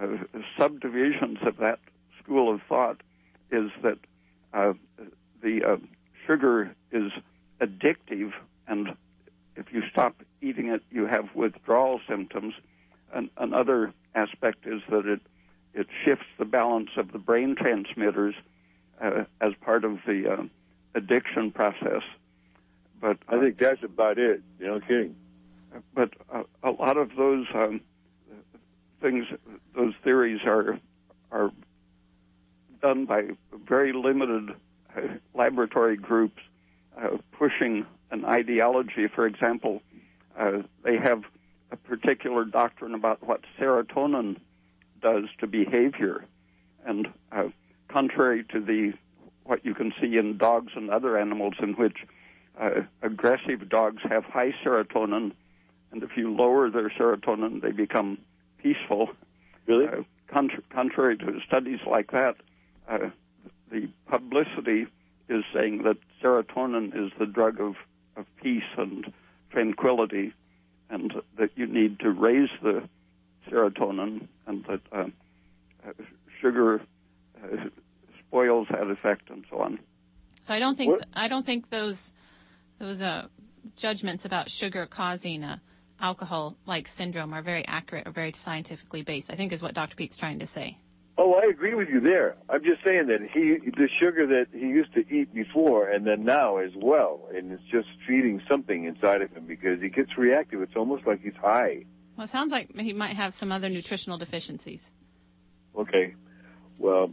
uh, 0.00 0.16
subdivisions 0.58 1.38
of 1.42 1.56
that 1.58 1.78
school 2.22 2.52
of 2.54 2.62
thought 2.68 3.00
is 3.50 3.70
that 3.82 3.98
uh, 4.54 4.72
the 5.42 5.64
uh, 5.64 5.76
sugar 6.26 6.74
is 6.92 7.12
addictive, 7.60 8.32
and 8.66 8.96
if 9.56 9.72
you 9.72 9.82
stop 9.90 10.14
eating 10.40 10.68
it, 10.68 10.82
you 10.90 11.06
have 11.06 11.34
withdrawal 11.34 12.00
symptoms. 12.08 12.54
And 13.12 13.28
another 13.36 13.92
aspect 14.14 14.66
is 14.66 14.80
that 14.88 15.06
it 15.06 15.20
it 15.72 15.86
shifts 16.04 16.26
the 16.38 16.44
balance 16.44 16.90
of 16.96 17.12
the 17.12 17.18
brain 17.18 17.54
transmitters 17.54 18.34
uh, 19.00 19.24
as 19.40 19.52
part 19.60 19.84
of 19.84 19.98
the 20.06 20.32
uh, 20.32 20.42
addiction 20.94 21.52
process. 21.52 22.02
But 23.00 23.18
uh, 23.28 23.36
I 23.36 23.40
think 23.40 23.58
that's 23.58 23.82
about 23.82 24.18
it. 24.18 24.42
You 24.58 24.66
know, 24.66 24.80
kidding. 24.80 25.16
but 25.94 26.10
uh, 26.32 26.42
a 26.62 26.70
lot 26.70 26.96
of 26.96 27.10
those 27.16 27.46
um, 27.54 27.80
things, 29.00 29.26
those 29.74 29.94
theories 30.04 30.40
are 30.44 30.78
are 31.30 31.50
done 32.82 33.04
by 33.04 33.28
very 33.66 33.92
limited 33.92 34.50
uh, 34.96 35.00
laboratory 35.34 35.96
groups 35.96 36.42
uh, 37.00 37.16
pushing 37.32 37.86
an 38.10 38.24
ideology. 38.24 39.06
For 39.14 39.26
example, 39.26 39.82
uh, 40.38 40.62
they 40.82 40.96
have 40.96 41.22
a 41.70 41.76
particular 41.76 42.44
doctrine 42.44 42.94
about 42.94 43.22
what 43.22 43.42
serotonin 43.58 44.36
does 45.00 45.24
to 45.38 45.46
behavior, 45.46 46.24
and 46.84 47.08
uh, 47.32 47.44
contrary 47.88 48.44
to 48.52 48.60
the 48.60 48.92
what 49.44 49.64
you 49.64 49.74
can 49.74 49.92
see 50.00 50.16
in 50.16 50.36
dogs 50.36 50.72
and 50.76 50.90
other 50.90 51.18
animals, 51.18 51.54
in 51.60 51.72
which 51.74 51.98
uh, 52.58 52.82
aggressive 53.02 53.68
dogs 53.68 54.02
have 54.08 54.24
high 54.24 54.52
serotonin, 54.64 55.32
and 55.92 56.02
if 56.02 56.10
you 56.16 56.34
lower 56.34 56.70
their 56.70 56.88
serotonin, 56.90 57.60
they 57.62 57.72
become 57.72 58.18
peaceful. 58.58 59.10
Really? 59.66 59.86
Uh, 59.86 60.02
contr- 60.32 60.62
contrary 60.70 61.16
to 61.18 61.40
studies 61.46 61.80
like 61.86 62.10
that, 62.12 62.36
uh, 62.88 63.10
the 63.70 63.88
publicity 64.08 64.86
is 65.28 65.44
saying 65.54 65.82
that 65.84 65.96
serotonin 66.22 66.88
is 66.94 67.12
the 67.18 67.26
drug 67.26 67.60
of, 67.60 67.76
of 68.16 68.26
peace 68.42 68.64
and 68.76 69.12
tranquility, 69.50 70.32
and 70.90 71.14
that 71.38 71.50
you 71.56 71.66
need 71.66 72.00
to 72.00 72.10
raise 72.10 72.50
the 72.62 72.82
serotonin, 73.48 74.26
and 74.46 74.64
that 74.64 74.80
uh, 74.92 75.04
uh, 75.86 75.92
sugar 76.40 76.80
uh, 77.42 77.56
spoils 78.26 78.66
that 78.70 78.88
effect, 78.90 79.30
and 79.30 79.44
so 79.50 79.58
on. 79.60 79.78
So 80.46 80.54
I 80.54 80.58
don't 80.58 80.76
think 80.76 80.90
What- 80.90 81.08
I 81.14 81.28
don't 81.28 81.46
think 81.46 81.70
those 81.70 81.96
those 82.80 83.00
uh, 83.00 83.28
judgments 83.76 84.24
about 84.24 84.48
sugar 84.48 84.88
causing 84.90 85.44
a 85.44 85.60
alcohol-like 86.00 86.88
syndrome 86.96 87.34
are 87.34 87.42
very 87.42 87.64
accurate 87.66 88.08
or 88.08 88.10
very 88.10 88.34
scientifically 88.42 89.02
based. 89.02 89.30
I 89.30 89.36
think 89.36 89.52
is 89.52 89.62
what 89.62 89.74
Dr. 89.74 89.94
Peat's 89.94 90.16
trying 90.16 90.38
to 90.38 90.46
say. 90.48 90.78
Oh, 91.18 91.34
I 91.34 91.50
agree 91.50 91.74
with 91.74 91.88
you 91.88 92.00
there. 92.00 92.36
I'm 92.48 92.64
just 92.64 92.82
saying 92.82 93.08
that 93.08 93.18
he, 93.34 93.58
the 93.70 93.88
sugar 94.00 94.26
that 94.26 94.46
he 94.58 94.66
used 94.66 94.94
to 94.94 95.00
eat 95.14 95.34
before 95.34 95.90
and 95.90 96.06
then 96.06 96.24
now 96.24 96.56
as 96.56 96.70
well, 96.74 97.28
and 97.34 97.52
it's 97.52 97.62
just 97.70 97.88
feeding 98.08 98.40
something 98.50 98.84
inside 98.84 99.20
of 99.20 99.30
him 99.30 99.44
because 99.46 99.82
he 99.82 99.90
gets 99.90 100.16
reactive. 100.16 100.62
It's 100.62 100.76
almost 100.76 101.06
like 101.06 101.20
he's 101.20 101.36
high. 101.38 101.84
Well, 102.16 102.24
it 102.24 102.30
sounds 102.30 102.50
like 102.50 102.74
he 102.74 102.94
might 102.94 103.16
have 103.16 103.34
some 103.34 103.52
other 103.52 103.68
nutritional 103.68 104.16
deficiencies. 104.16 104.80
Okay, 105.76 106.14
well, 106.78 107.12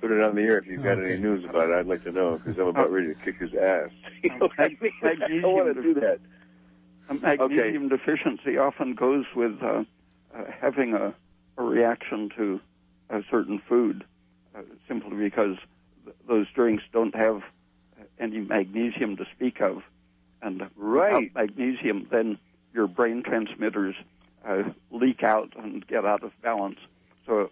put 0.00 0.10
it 0.10 0.22
on 0.22 0.34
the 0.34 0.42
air 0.42 0.58
if 0.58 0.66
you've 0.66 0.82
got 0.82 0.98
Okay. 0.98 1.12
any 1.12 1.20
news 1.20 1.44
about 1.44 1.68
it. 1.70 1.74
I'd 1.74 1.86
like 1.86 2.04
to 2.04 2.12
know 2.12 2.38
because 2.38 2.58
I'm 2.58 2.68
about 2.68 2.90
ready 2.90 3.08
to 3.08 3.14
kick 3.14 3.38
his 3.38 3.50
ass. 3.54 3.90
you 4.22 4.30
know 4.30 4.36
what 4.46 4.52
I 4.58 4.68
mean? 4.68 4.92
I 5.02 5.14
don't 5.42 5.54
want 5.54 5.74
to 5.76 5.82
do 5.82 5.94
that. 6.00 6.18
A 7.08 7.14
magnesium 7.14 7.88
deficiency 7.88 8.56
often 8.56 8.94
goes 8.94 9.24
with 9.34 9.60
uh, 9.62 9.84
uh, 10.34 10.44
having 10.60 10.94
a, 10.94 11.14
a 11.58 11.62
reaction 11.62 12.30
to 12.36 12.60
a 13.10 13.22
certain 13.30 13.60
food, 13.68 14.04
uh, 14.56 14.62
simply 14.86 15.16
because 15.16 15.56
th- 16.04 16.16
those 16.28 16.46
drinks 16.54 16.84
don't 16.92 17.14
have 17.16 17.42
uh, 17.98 18.04
any 18.20 18.38
magnesium 18.38 19.16
to 19.16 19.24
speak 19.34 19.60
of, 19.60 19.82
and 20.40 20.62
Right. 20.76 21.30
without 21.34 21.48
magnesium, 21.48 22.06
then 22.10 22.38
your 22.72 22.86
brain 22.86 23.22
transmitters 23.24 23.96
uh, 24.48 24.62
leak 24.92 25.24
out 25.24 25.52
and 25.56 25.84
get 25.86 26.04
out 26.04 26.22
of 26.22 26.30
balance. 26.42 26.78
So 27.26 27.50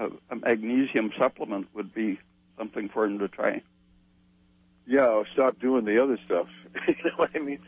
a, 0.00 0.08
a 0.32 0.36
magnesium 0.36 1.12
supplement 1.18 1.68
would 1.74 1.92
be 1.94 2.18
something 2.58 2.88
for 2.88 3.04
him 3.04 3.18
to 3.18 3.28
try. 3.28 3.62
Yeah, 4.86 5.02
I'll 5.02 5.26
stop 5.32 5.60
doing 5.60 5.84
the 5.84 6.02
other 6.02 6.18
stuff. 6.24 6.48
you 6.88 6.94
know 7.04 7.10
what 7.16 7.30
I 7.34 7.38
mean? 7.38 7.60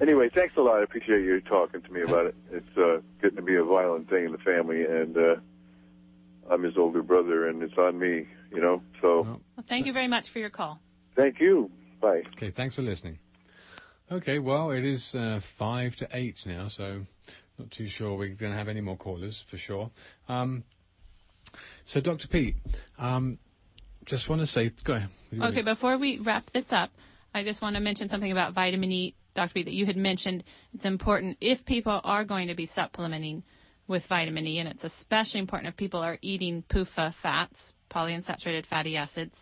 Anyway, 0.00 0.28
thanks 0.32 0.54
a 0.56 0.60
lot. 0.60 0.80
I 0.80 0.82
appreciate 0.82 1.22
you 1.24 1.40
talking 1.40 1.82
to 1.82 1.90
me 1.90 2.02
about 2.02 2.26
it. 2.26 2.34
It's 2.52 2.76
uh, 2.76 2.98
getting 3.20 3.36
to 3.36 3.42
be 3.42 3.56
a 3.56 3.64
violent 3.64 4.08
thing 4.08 4.26
in 4.26 4.32
the 4.32 4.38
family, 4.38 4.84
and 4.84 5.16
uh, 5.16 5.36
I'm 6.50 6.62
his 6.62 6.76
older 6.76 7.02
brother, 7.02 7.48
and 7.48 7.62
it's 7.62 7.76
on 7.78 7.98
me, 7.98 8.26
you 8.52 8.60
know. 8.60 8.82
So 9.00 9.22
Well, 9.22 9.40
Well, 9.56 9.66
thank 9.68 9.86
you 9.86 9.92
very 9.92 10.06
much 10.08 10.26
for 10.32 10.38
your 10.38 10.50
call. 10.50 10.78
thank 11.16 11.40
you. 11.40 11.70
Bye. 12.00 12.22
Okay, 12.36 12.50
thanks 12.50 12.76
for 12.76 12.82
listening. 12.82 13.18
Okay, 14.12 14.38
well, 14.38 14.70
it 14.70 14.84
is 14.84 15.14
uh, 15.14 15.40
five 15.58 15.96
to 15.96 16.08
eight 16.12 16.36
now, 16.46 16.68
so 16.68 17.04
not 17.58 17.70
too 17.70 17.88
sure 17.88 18.16
we're 18.16 18.28
going 18.34 18.52
to 18.52 18.58
have 18.58 18.68
any 18.68 18.80
more 18.80 18.96
callers 18.96 19.42
for 19.50 19.58
sure. 19.58 19.90
Um, 20.28 20.62
so, 21.86 22.00
Dr. 22.00 22.28
Peat, 22.28 22.56
um, 22.98 23.38
just 24.06 24.28
want 24.28 24.40
to 24.40 24.46
say, 24.46 24.70
go 24.84 24.94
ahead. 24.94 25.10
Okay, 25.40 25.62
before 25.62 25.98
we 25.98 26.18
wrap 26.18 26.50
this 26.52 26.64
up, 26.70 26.90
I 27.34 27.44
just 27.44 27.60
want 27.60 27.76
to 27.76 27.80
mention 27.80 28.08
something 28.08 28.32
about 28.32 28.54
vitamin 28.54 28.90
E, 28.90 29.14
Dr. 29.34 29.52
Peat, 29.52 29.66
that 29.66 29.74
you 29.74 29.86
had 29.86 29.96
mentioned. 29.96 30.44
It's 30.72 30.86
important 30.86 31.36
if 31.40 31.64
people 31.66 32.00
are 32.02 32.24
going 32.24 32.48
to 32.48 32.54
be 32.54 32.66
supplementing 32.66 33.42
with 33.86 34.02
vitamin 34.08 34.46
E, 34.46 34.58
and 34.58 34.68
it's 34.68 34.84
especially 34.84 35.40
important 35.40 35.68
if 35.68 35.76
people 35.76 36.00
are 36.00 36.18
eating 36.22 36.64
PUFA 36.70 37.14
fats, 37.22 37.56
polyunsaturated 37.90 38.66
fatty 38.66 38.96
acids 38.96 39.34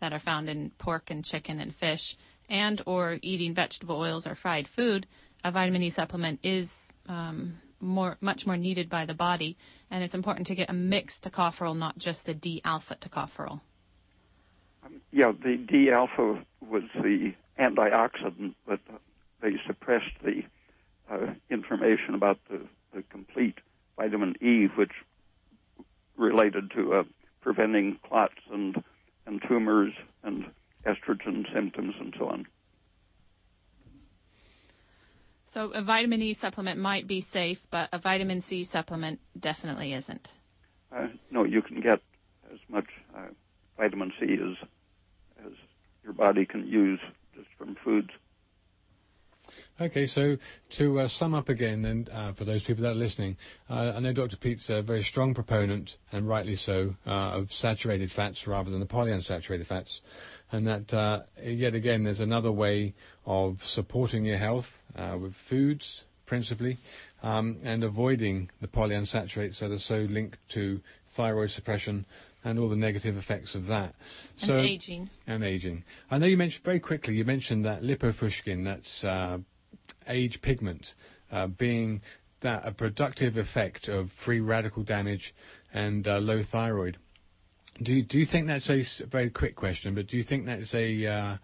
that 0.00 0.12
are 0.12 0.20
found 0.20 0.48
in 0.48 0.70
pork 0.78 1.10
and 1.10 1.24
chicken 1.24 1.60
and 1.60 1.74
fish, 1.74 2.16
and 2.48 2.82
or 2.86 3.18
eating 3.22 3.54
vegetable 3.54 3.96
oils 3.96 4.26
or 4.26 4.34
fried 4.34 4.68
food. 4.76 5.06
A 5.44 5.50
vitamin 5.50 5.82
E 5.82 5.90
supplement 5.90 6.40
is 6.42 6.68
um, 7.08 7.58
more, 7.84 8.16
much 8.20 8.46
more 8.46 8.56
needed 8.56 8.88
by 8.88 9.06
the 9.06 9.14
body, 9.14 9.56
and 9.90 10.02
it's 10.02 10.14
important 10.14 10.46
to 10.48 10.54
get 10.54 10.70
a 10.70 10.72
mixed 10.72 11.22
tocopherol, 11.22 11.76
not 11.76 11.98
just 11.98 12.24
the 12.26 12.34
D 12.34 12.60
alpha 12.64 12.96
tocopherol. 12.96 13.60
Um, 14.84 15.00
yeah, 15.12 15.32
the 15.32 15.56
D 15.56 15.90
alpha 15.90 16.44
was 16.60 16.82
the 16.94 17.34
antioxidant, 17.58 18.54
but 18.66 18.80
they 19.40 19.52
suppressed 19.66 20.16
the 20.22 20.42
uh, 21.10 21.34
information 21.50 22.14
about 22.14 22.38
the, 22.50 22.60
the, 22.94 23.02
complete 23.02 23.58
vitamin 23.96 24.34
E, 24.40 24.66
which 24.76 24.92
related 26.16 26.70
to 26.72 26.94
uh, 26.94 27.02
preventing 27.40 27.98
clots 28.08 28.40
and 28.50 28.82
and 29.26 29.42
tumors 29.46 29.92
and 30.22 30.46
estrogen 30.86 31.44
symptoms 31.52 31.94
and 31.98 32.14
so 32.18 32.28
on. 32.28 32.46
So 35.54 35.70
a 35.70 35.82
vitamin 35.82 36.20
E 36.20 36.34
supplement 36.34 36.80
might 36.80 37.06
be 37.06 37.20
safe, 37.32 37.58
but 37.70 37.88
a 37.92 37.98
vitamin 38.00 38.42
C 38.42 38.64
supplement 38.64 39.20
definitely 39.38 39.92
isn't. 39.92 40.28
Uh, 40.94 41.06
no, 41.30 41.44
you 41.44 41.62
can 41.62 41.80
get 41.80 42.00
as 42.52 42.58
much 42.68 42.86
uh, 43.16 43.28
vitamin 43.78 44.12
C 44.18 44.34
as 44.34 44.68
as 45.46 45.52
your 46.02 46.12
body 46.12 46.44
can 46.44 46.66
use 46.66 46.98
just 47.36 47.46
from 47.56 47.76
foods. 47.84 48.10
Okay, 49.80 50.06
so 50.06 50.36
to 50.78 51.00
uh, 51.00 51.08
sum 51.08 51.34
up 51.34 51.48
again, 51.48 51.84
and 51.84 52.08
uh, 52.08 52.32
for 52.32 52.44
those 52.44 52.62
people 52.64 52.82
that 52.82 52.92
are 52.92 52.94
listening, 52.94 53.36
uh, 53.68 53.92
I 53.94 54.00
know 54.00 54.12
Dr. 54.12 54.36
Peat's 54.36 54.68
a 54.70 54.82
very 54.82 55.02
strong 55.02 55.34
proponent, 55.34 55.90
and 56.12 56.26
rightly 56.26 56.56
so, 56.56 56.94
uh, 57.06 57.10
of 57.10 57.52
saturated 57.52 58.10
fats 58.10 58.46
rather 58.46 58.70
than 58.70 58.80
the 58.80 58.86
polyunsaturated 58.86 59.66
fats, 59.66 60.00
and 60.52 60.66
that 60.66 60.92
uh, 60.92 61.22
yet 61.42 61.74
again 61.74 62.04
there's 62.04 62.20
another 62.20 62.52
way 62.52 62.94
of 63.26 63.58
supporting 63.64 64.24
your 64.24 64.38
health 64.38 64.66
uh, 64.96 65.16
with 65.20 65.34
foods 65.48 66.04
principally, 66.26 66.78
um, 67.22 67.58
and 67.64 67.84
avoiding 67.84 68.50
the 68.60 68.68
polyunsaturates 68.68 69.60
that 69.60 69.70
are 69.70 69.78
so 69.78 70.06
linked 70.08 70.38
to 70.52 70.80
thyroid 71.16 71.50
suppression 71.50 72.06
and 72.44 72.58
all 72.58 72.68
the 72.68 72.76
negative 72.76 73.16
effects 73.16 73.54
of 73.54 73.66
that. 73.66 73.94
And 74.40 74.48
so, 74.48 74.58
aging. 74.58 75.10
And 75.26 75.44
aging. 75.44 75.84
I 76.10 76.18
know 76.18 76.26
you 76.26 76.36
mentioned 76.36 76.64
very 76.64 76.80
quickly. 76.80 77.14
You 77.14 77.24
mentioned 77.24 77.64
that 77.64 77.82
lipofuscin, 77.82 78.64
That's 78.64 79.04
age 80.08 80.40
pigment 80.42 80.86
uh, 81.30 81.46
being 81.46 82.02
that 82.42 82.62
a 82.66 82.72
productive 82.72 83.36
effect 83.36 83.88
of 83.88 84.10
free 84.24 84.40
radical 84.40 84.82
damage 84.82 85.34
and 85.72 86.06
uh, 86.06 86.18
low 86.18 86.42
thyroid. 86.42 86.98
Do 87.82 87.92
you, 87.92 88.02
do 88.04 88.18
you 88.18 88.26
think 88.26 88.46
that's 88.46 88.70
a 88.70 88.84
very 89.10 89.30
quick 89.30 89.56
question? 89.56 89.94
But 89.94 90.06
do 90.06 90.16
you 90.16 90.22
think 90.22 90.46
that's 90.46 90.72
a 90.74 91.06
uh, 91.06 91.36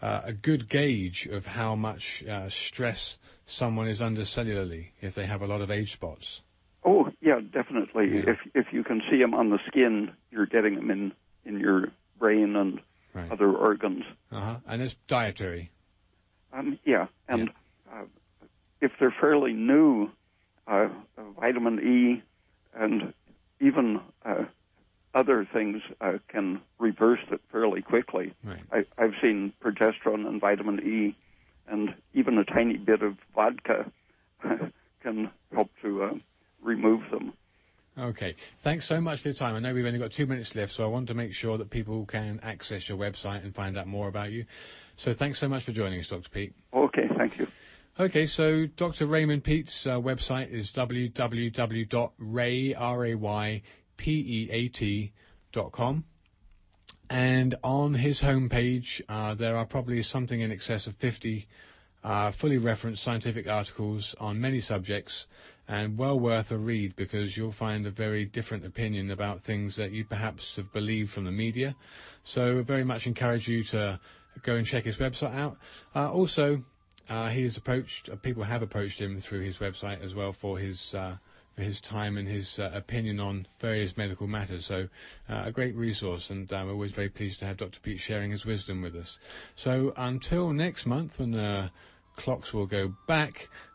uh, 0.00 0.22
a 0.26 0.32
good 0.32 0.68
gauge 0.68 1.28
of 1.30 1.44
how 1.44 1.74
much 1.74 2.24
uh, 2.28 2.48
stress 2.68 3.16
someone 3.46 3.88
is 3.88 4.00
under 4.00 4.22
cellularly 4.22 4.86
if 5.00 5.14
they 5.14 5.26
have 5.26 5.42
a 5.42 5.46
lot 5.46 5.60
of 5.60 5.70
age 5.70 5.92
spots? 5.92 6.40
Oh 6.84 7.08
yeah, 7.20 7.40
definitely. 7.40 8.10
Yeah. 8.12 8.32
If 8.32 8.38
if 8.54 8.66
you 8.72 8.84
can 8.84 9.02
see 9.10 9.18
them 9.18 9.34
on 9.34 9.50
the 9.50 9.58
skin, 9.68 10.12
you're 10.30 10.46
getting 10.46 10.76
them 10.76 10.90
in 10.90 11.12
in 11.44 11.58
your 11.58 11.88
brain 12.18 12.54
and 12.56 12.80
right. 13.14 13.30
other 13.30 13.50
organs. 13.50 14.04
Uh-huh. 14.30 14.58
And 14.66 14.82
it's 14.82 14.94
dietary. 15.08 15.70
Um, 16.52 16.78
yeah, 16.84 17.06
and 17.28 17.48
yeah 17.48 18.00
uh, 18.00 18.04
if 18.80 18.92
they're 18.98 19.14
fairly 19.20 19.52
new, 19.52 20.10
uh, 20.66 20.88
vitamin 21.38 21.78
E 21.80 22.22
and 22.74 23.14
even 23.60 24.00
uh, 24.24 24.44
other 25.14 25.46
things 25.52 25.82
uh, 26.00 26.18
can 26.28 26.60
reverse 26.78 27.20
it 27.30 27.40
fairly 27.50 27.82
quickly. 27.82 28.34
Right. 28.44 28.62
I, 28.72 29.02
have 29.02 29.12
seen 29.20 29.52
progesterone 29.62 30.26
and 30.26 30.40
vitamin 30.40 30.80
E, 30.80 31.16
and 31.68 31.94
even 32.14 32.38
a 32.38 32.44
tiny 32.44 32.76
bit 32.76 33.02
of 33.02 33.16
vodka 33.34 33.90
can 35.02 35.30
help 35.52 35.70
to 35.82 36.02
uh, 36.02 36.14
remove 36.62 37.02
them. 37.10 37.32
Okay. 37.98 38.34
Thanks 38.64 38.88
so 38.88 39.00
much 39.00 39.20
for 39.20 39.28
your 39.28 39.34
time. 39.34 39.54
I 39.54 39.60
know 39.60 39.74
we've 39.74 39.84
only 39.84 39.98
got 39.98 40.12
two 40.12 40.26
minutes 40.26 40.54
left, 40.54 40.72
so 40.72 40.84
I 40.84 40.86
want 40.86 41.08
to 41.08 41.14
make 41.14 41.32
sure 41.34 41.58
that 41.58 41.70
people 41.70 42.06
can 42.06 42.40
access 42.42 42.88
your 42.88 42.96
website 42.96 43.44
and 43.44 43.54
find 43.54 43.76
out 43.76 43.86
more 43.86 44.08
about 44.08 44.32
you. 44.32 44.46
So 44.96 45.14
thanks 45.14 45.40
so 45.40 45.48
much 45.48 45.64
for 45.64 45.72
joining 45.72 46.00
us, 46.00 46.08
Dr. 46.08 46.28
Peat. 46.30 46.54
Okay, 46.72 47.08
thank 47.18 47.38
you. 47.38 47.46
Okay, 48.00 48.26
so 48.26 48.64
Dr. 48.78 49.06
Raymond 49.06 49.44
Peat's 49.44 49.86
uh, 49.86 50.00
website 50.00 50.50
is 50.50 50.70
www.ray.com. 53.98 56.04
And 57.10 57.56
on 57.62 57.94
his 57.94 58.22
homepage, 58.22 59.02
uh, 59.08 59.34
there 59.34 59.56
are 59.56 59.66
probably 59.66 60.02
something 60.02 60.40
in 60.40 60.50
excess 60.50 60.86
of 60.86 60.94
50 60.96 61.46
uh, 62.04 62.32
fully 62.40 62.58
referenced 62.58 63.04
scientific 63.04 63.46
articles 63.46 64.14
on 64.18 64.40
many 64.40 64.60
subjects 64.60 65.26
and 65.68 65.96
well 65.96 66.18
worth 66.18 66.50
a 66.50 66.58
read 66.58 66.94
because 66.96 67.36
you'll 67.36 67.52
find 67.52 67.86
a 67.86 67.90
very 67.90 68.24
different 68.24 68.64
opinion 68.64 69.10
about 69.10 69.44
things 69.44 69.76
that 69.76 69.92
you 69.92 70.04
perhaps 70.04 70.54
have 70.56 70.72
believed 70.72 71.10
from 71.10 71.24
the 71.24 71.30
media. 71.30 71.76
So 72.24 72.62
very 72.62 72.84
much 72.84 73.06
encourage 73.06 73.46
you 73.46 73.64
to 73.70 74.00
go 74.44 74.56
and 74.56 74.66
check 74.66 74.84
his 74.84 74.96
website 74.96 75.34
out. 75.34 75.56
Uh, 75.94 76.10
also, 76.10 76.62
uh, 77.08 77.28
he 77.28 77.44
has 77.44 77.56
approached, 77.56 78.08
uh, 78.10 78.16
people 78.16 78.42
have 78.42 78.62
approached 78.62 78.98
him 78.98 79.20
through 79.20 79.42
his 79.42 79.58
website 79.58 80.04
as 80.04 80.14
well 80.14 80.34
for 80.40 80.58
his 80.58 80.92
uh, 80.94 81.16
for 81.54 81.62
his 81.62 81.80
time 81.80 82.16
and 82.16 82.28
his 82.28 82.58
uh, 82.58 82.70
opinion 82.72 83.20
on 83.20 83.46
various 83.60 83.96
medical 83.96 84.26
matters. 84.26 84.66
So, 84.66 84.88
uh, 85.28 85.42
a 85.46 85.52
great 85.52 85.74
resource, 85.74 86.28
and 86.30 86.50
I'm 86.52 86.70
always 86.70 86.92
very 86.92 87.08
pleased 87.08 87.40
to 87.40 87.46
have 87.46 87.58
Dr. 87.58 87.78
Peat 87.82 88.00
sharing 88.00 88.30
his 88.30 88.44
wisdom 88.44 88.82
with 88.82 88.94
us. 88.94 89.18
So, 89.56 89.92
until 89.96 90.52
next 90.52 90.86
month, 90.86 91.12
when 91.18 91.32
the 91.32 91.70
clocks 92.16 92.52
will 92.52 92.66
go 92.66 92.94
back 93.08 93.34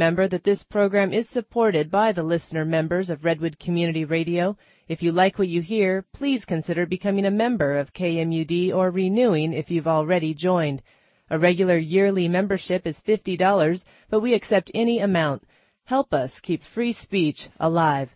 Remember 0.00 0.26
that 0.28 0.44
this 0.44 0.62
program 0.62 1.12
is 1.12 1.28
supported 1.28 1.90
by 1.90 2.10
the 2.10 2.22
listener 2.22 2.64
members 2.64 3.10
of 3.10 3.22
Redwood 3.22 3.58
Community 3.58 4.06
Radio. 4.06 4.56
If 4.88 5.02
you 5.02 5.12
like 5.12 5.38
what 5.38 5.48
you 5.48 5.60
hear, 5.60 6.06
please 6.14 6.42
consider 6.46 6.86
becoming 6.86 7.26
a 7.26 7.30
member 7.30 7.76
of 7.76 7.92
KMUD 7.92 8.74
or 8.74 8.90
renewing 8.90 9.52
if 9.52 9.70
you've 9.70 9.86
already 9.86 10.32
joined. 10.32 10.80
A 11.28 11.38
regular 11.38 11.76
yearly 11.76 12.28
membership 12.28 12.86
is 12.86 12.96
$50, 13.06 13.84
but 14.08 14.20
we 14.20 14.32
accept 14.32 14.70
any 14.72 15.00
amount. 15.00 15.44
Help 15.84 16.14
us 16.14 16.32
keep 16.40 16.62
free 16.62 16.94
speech 16.94 17.50
alive. 17.60 18.08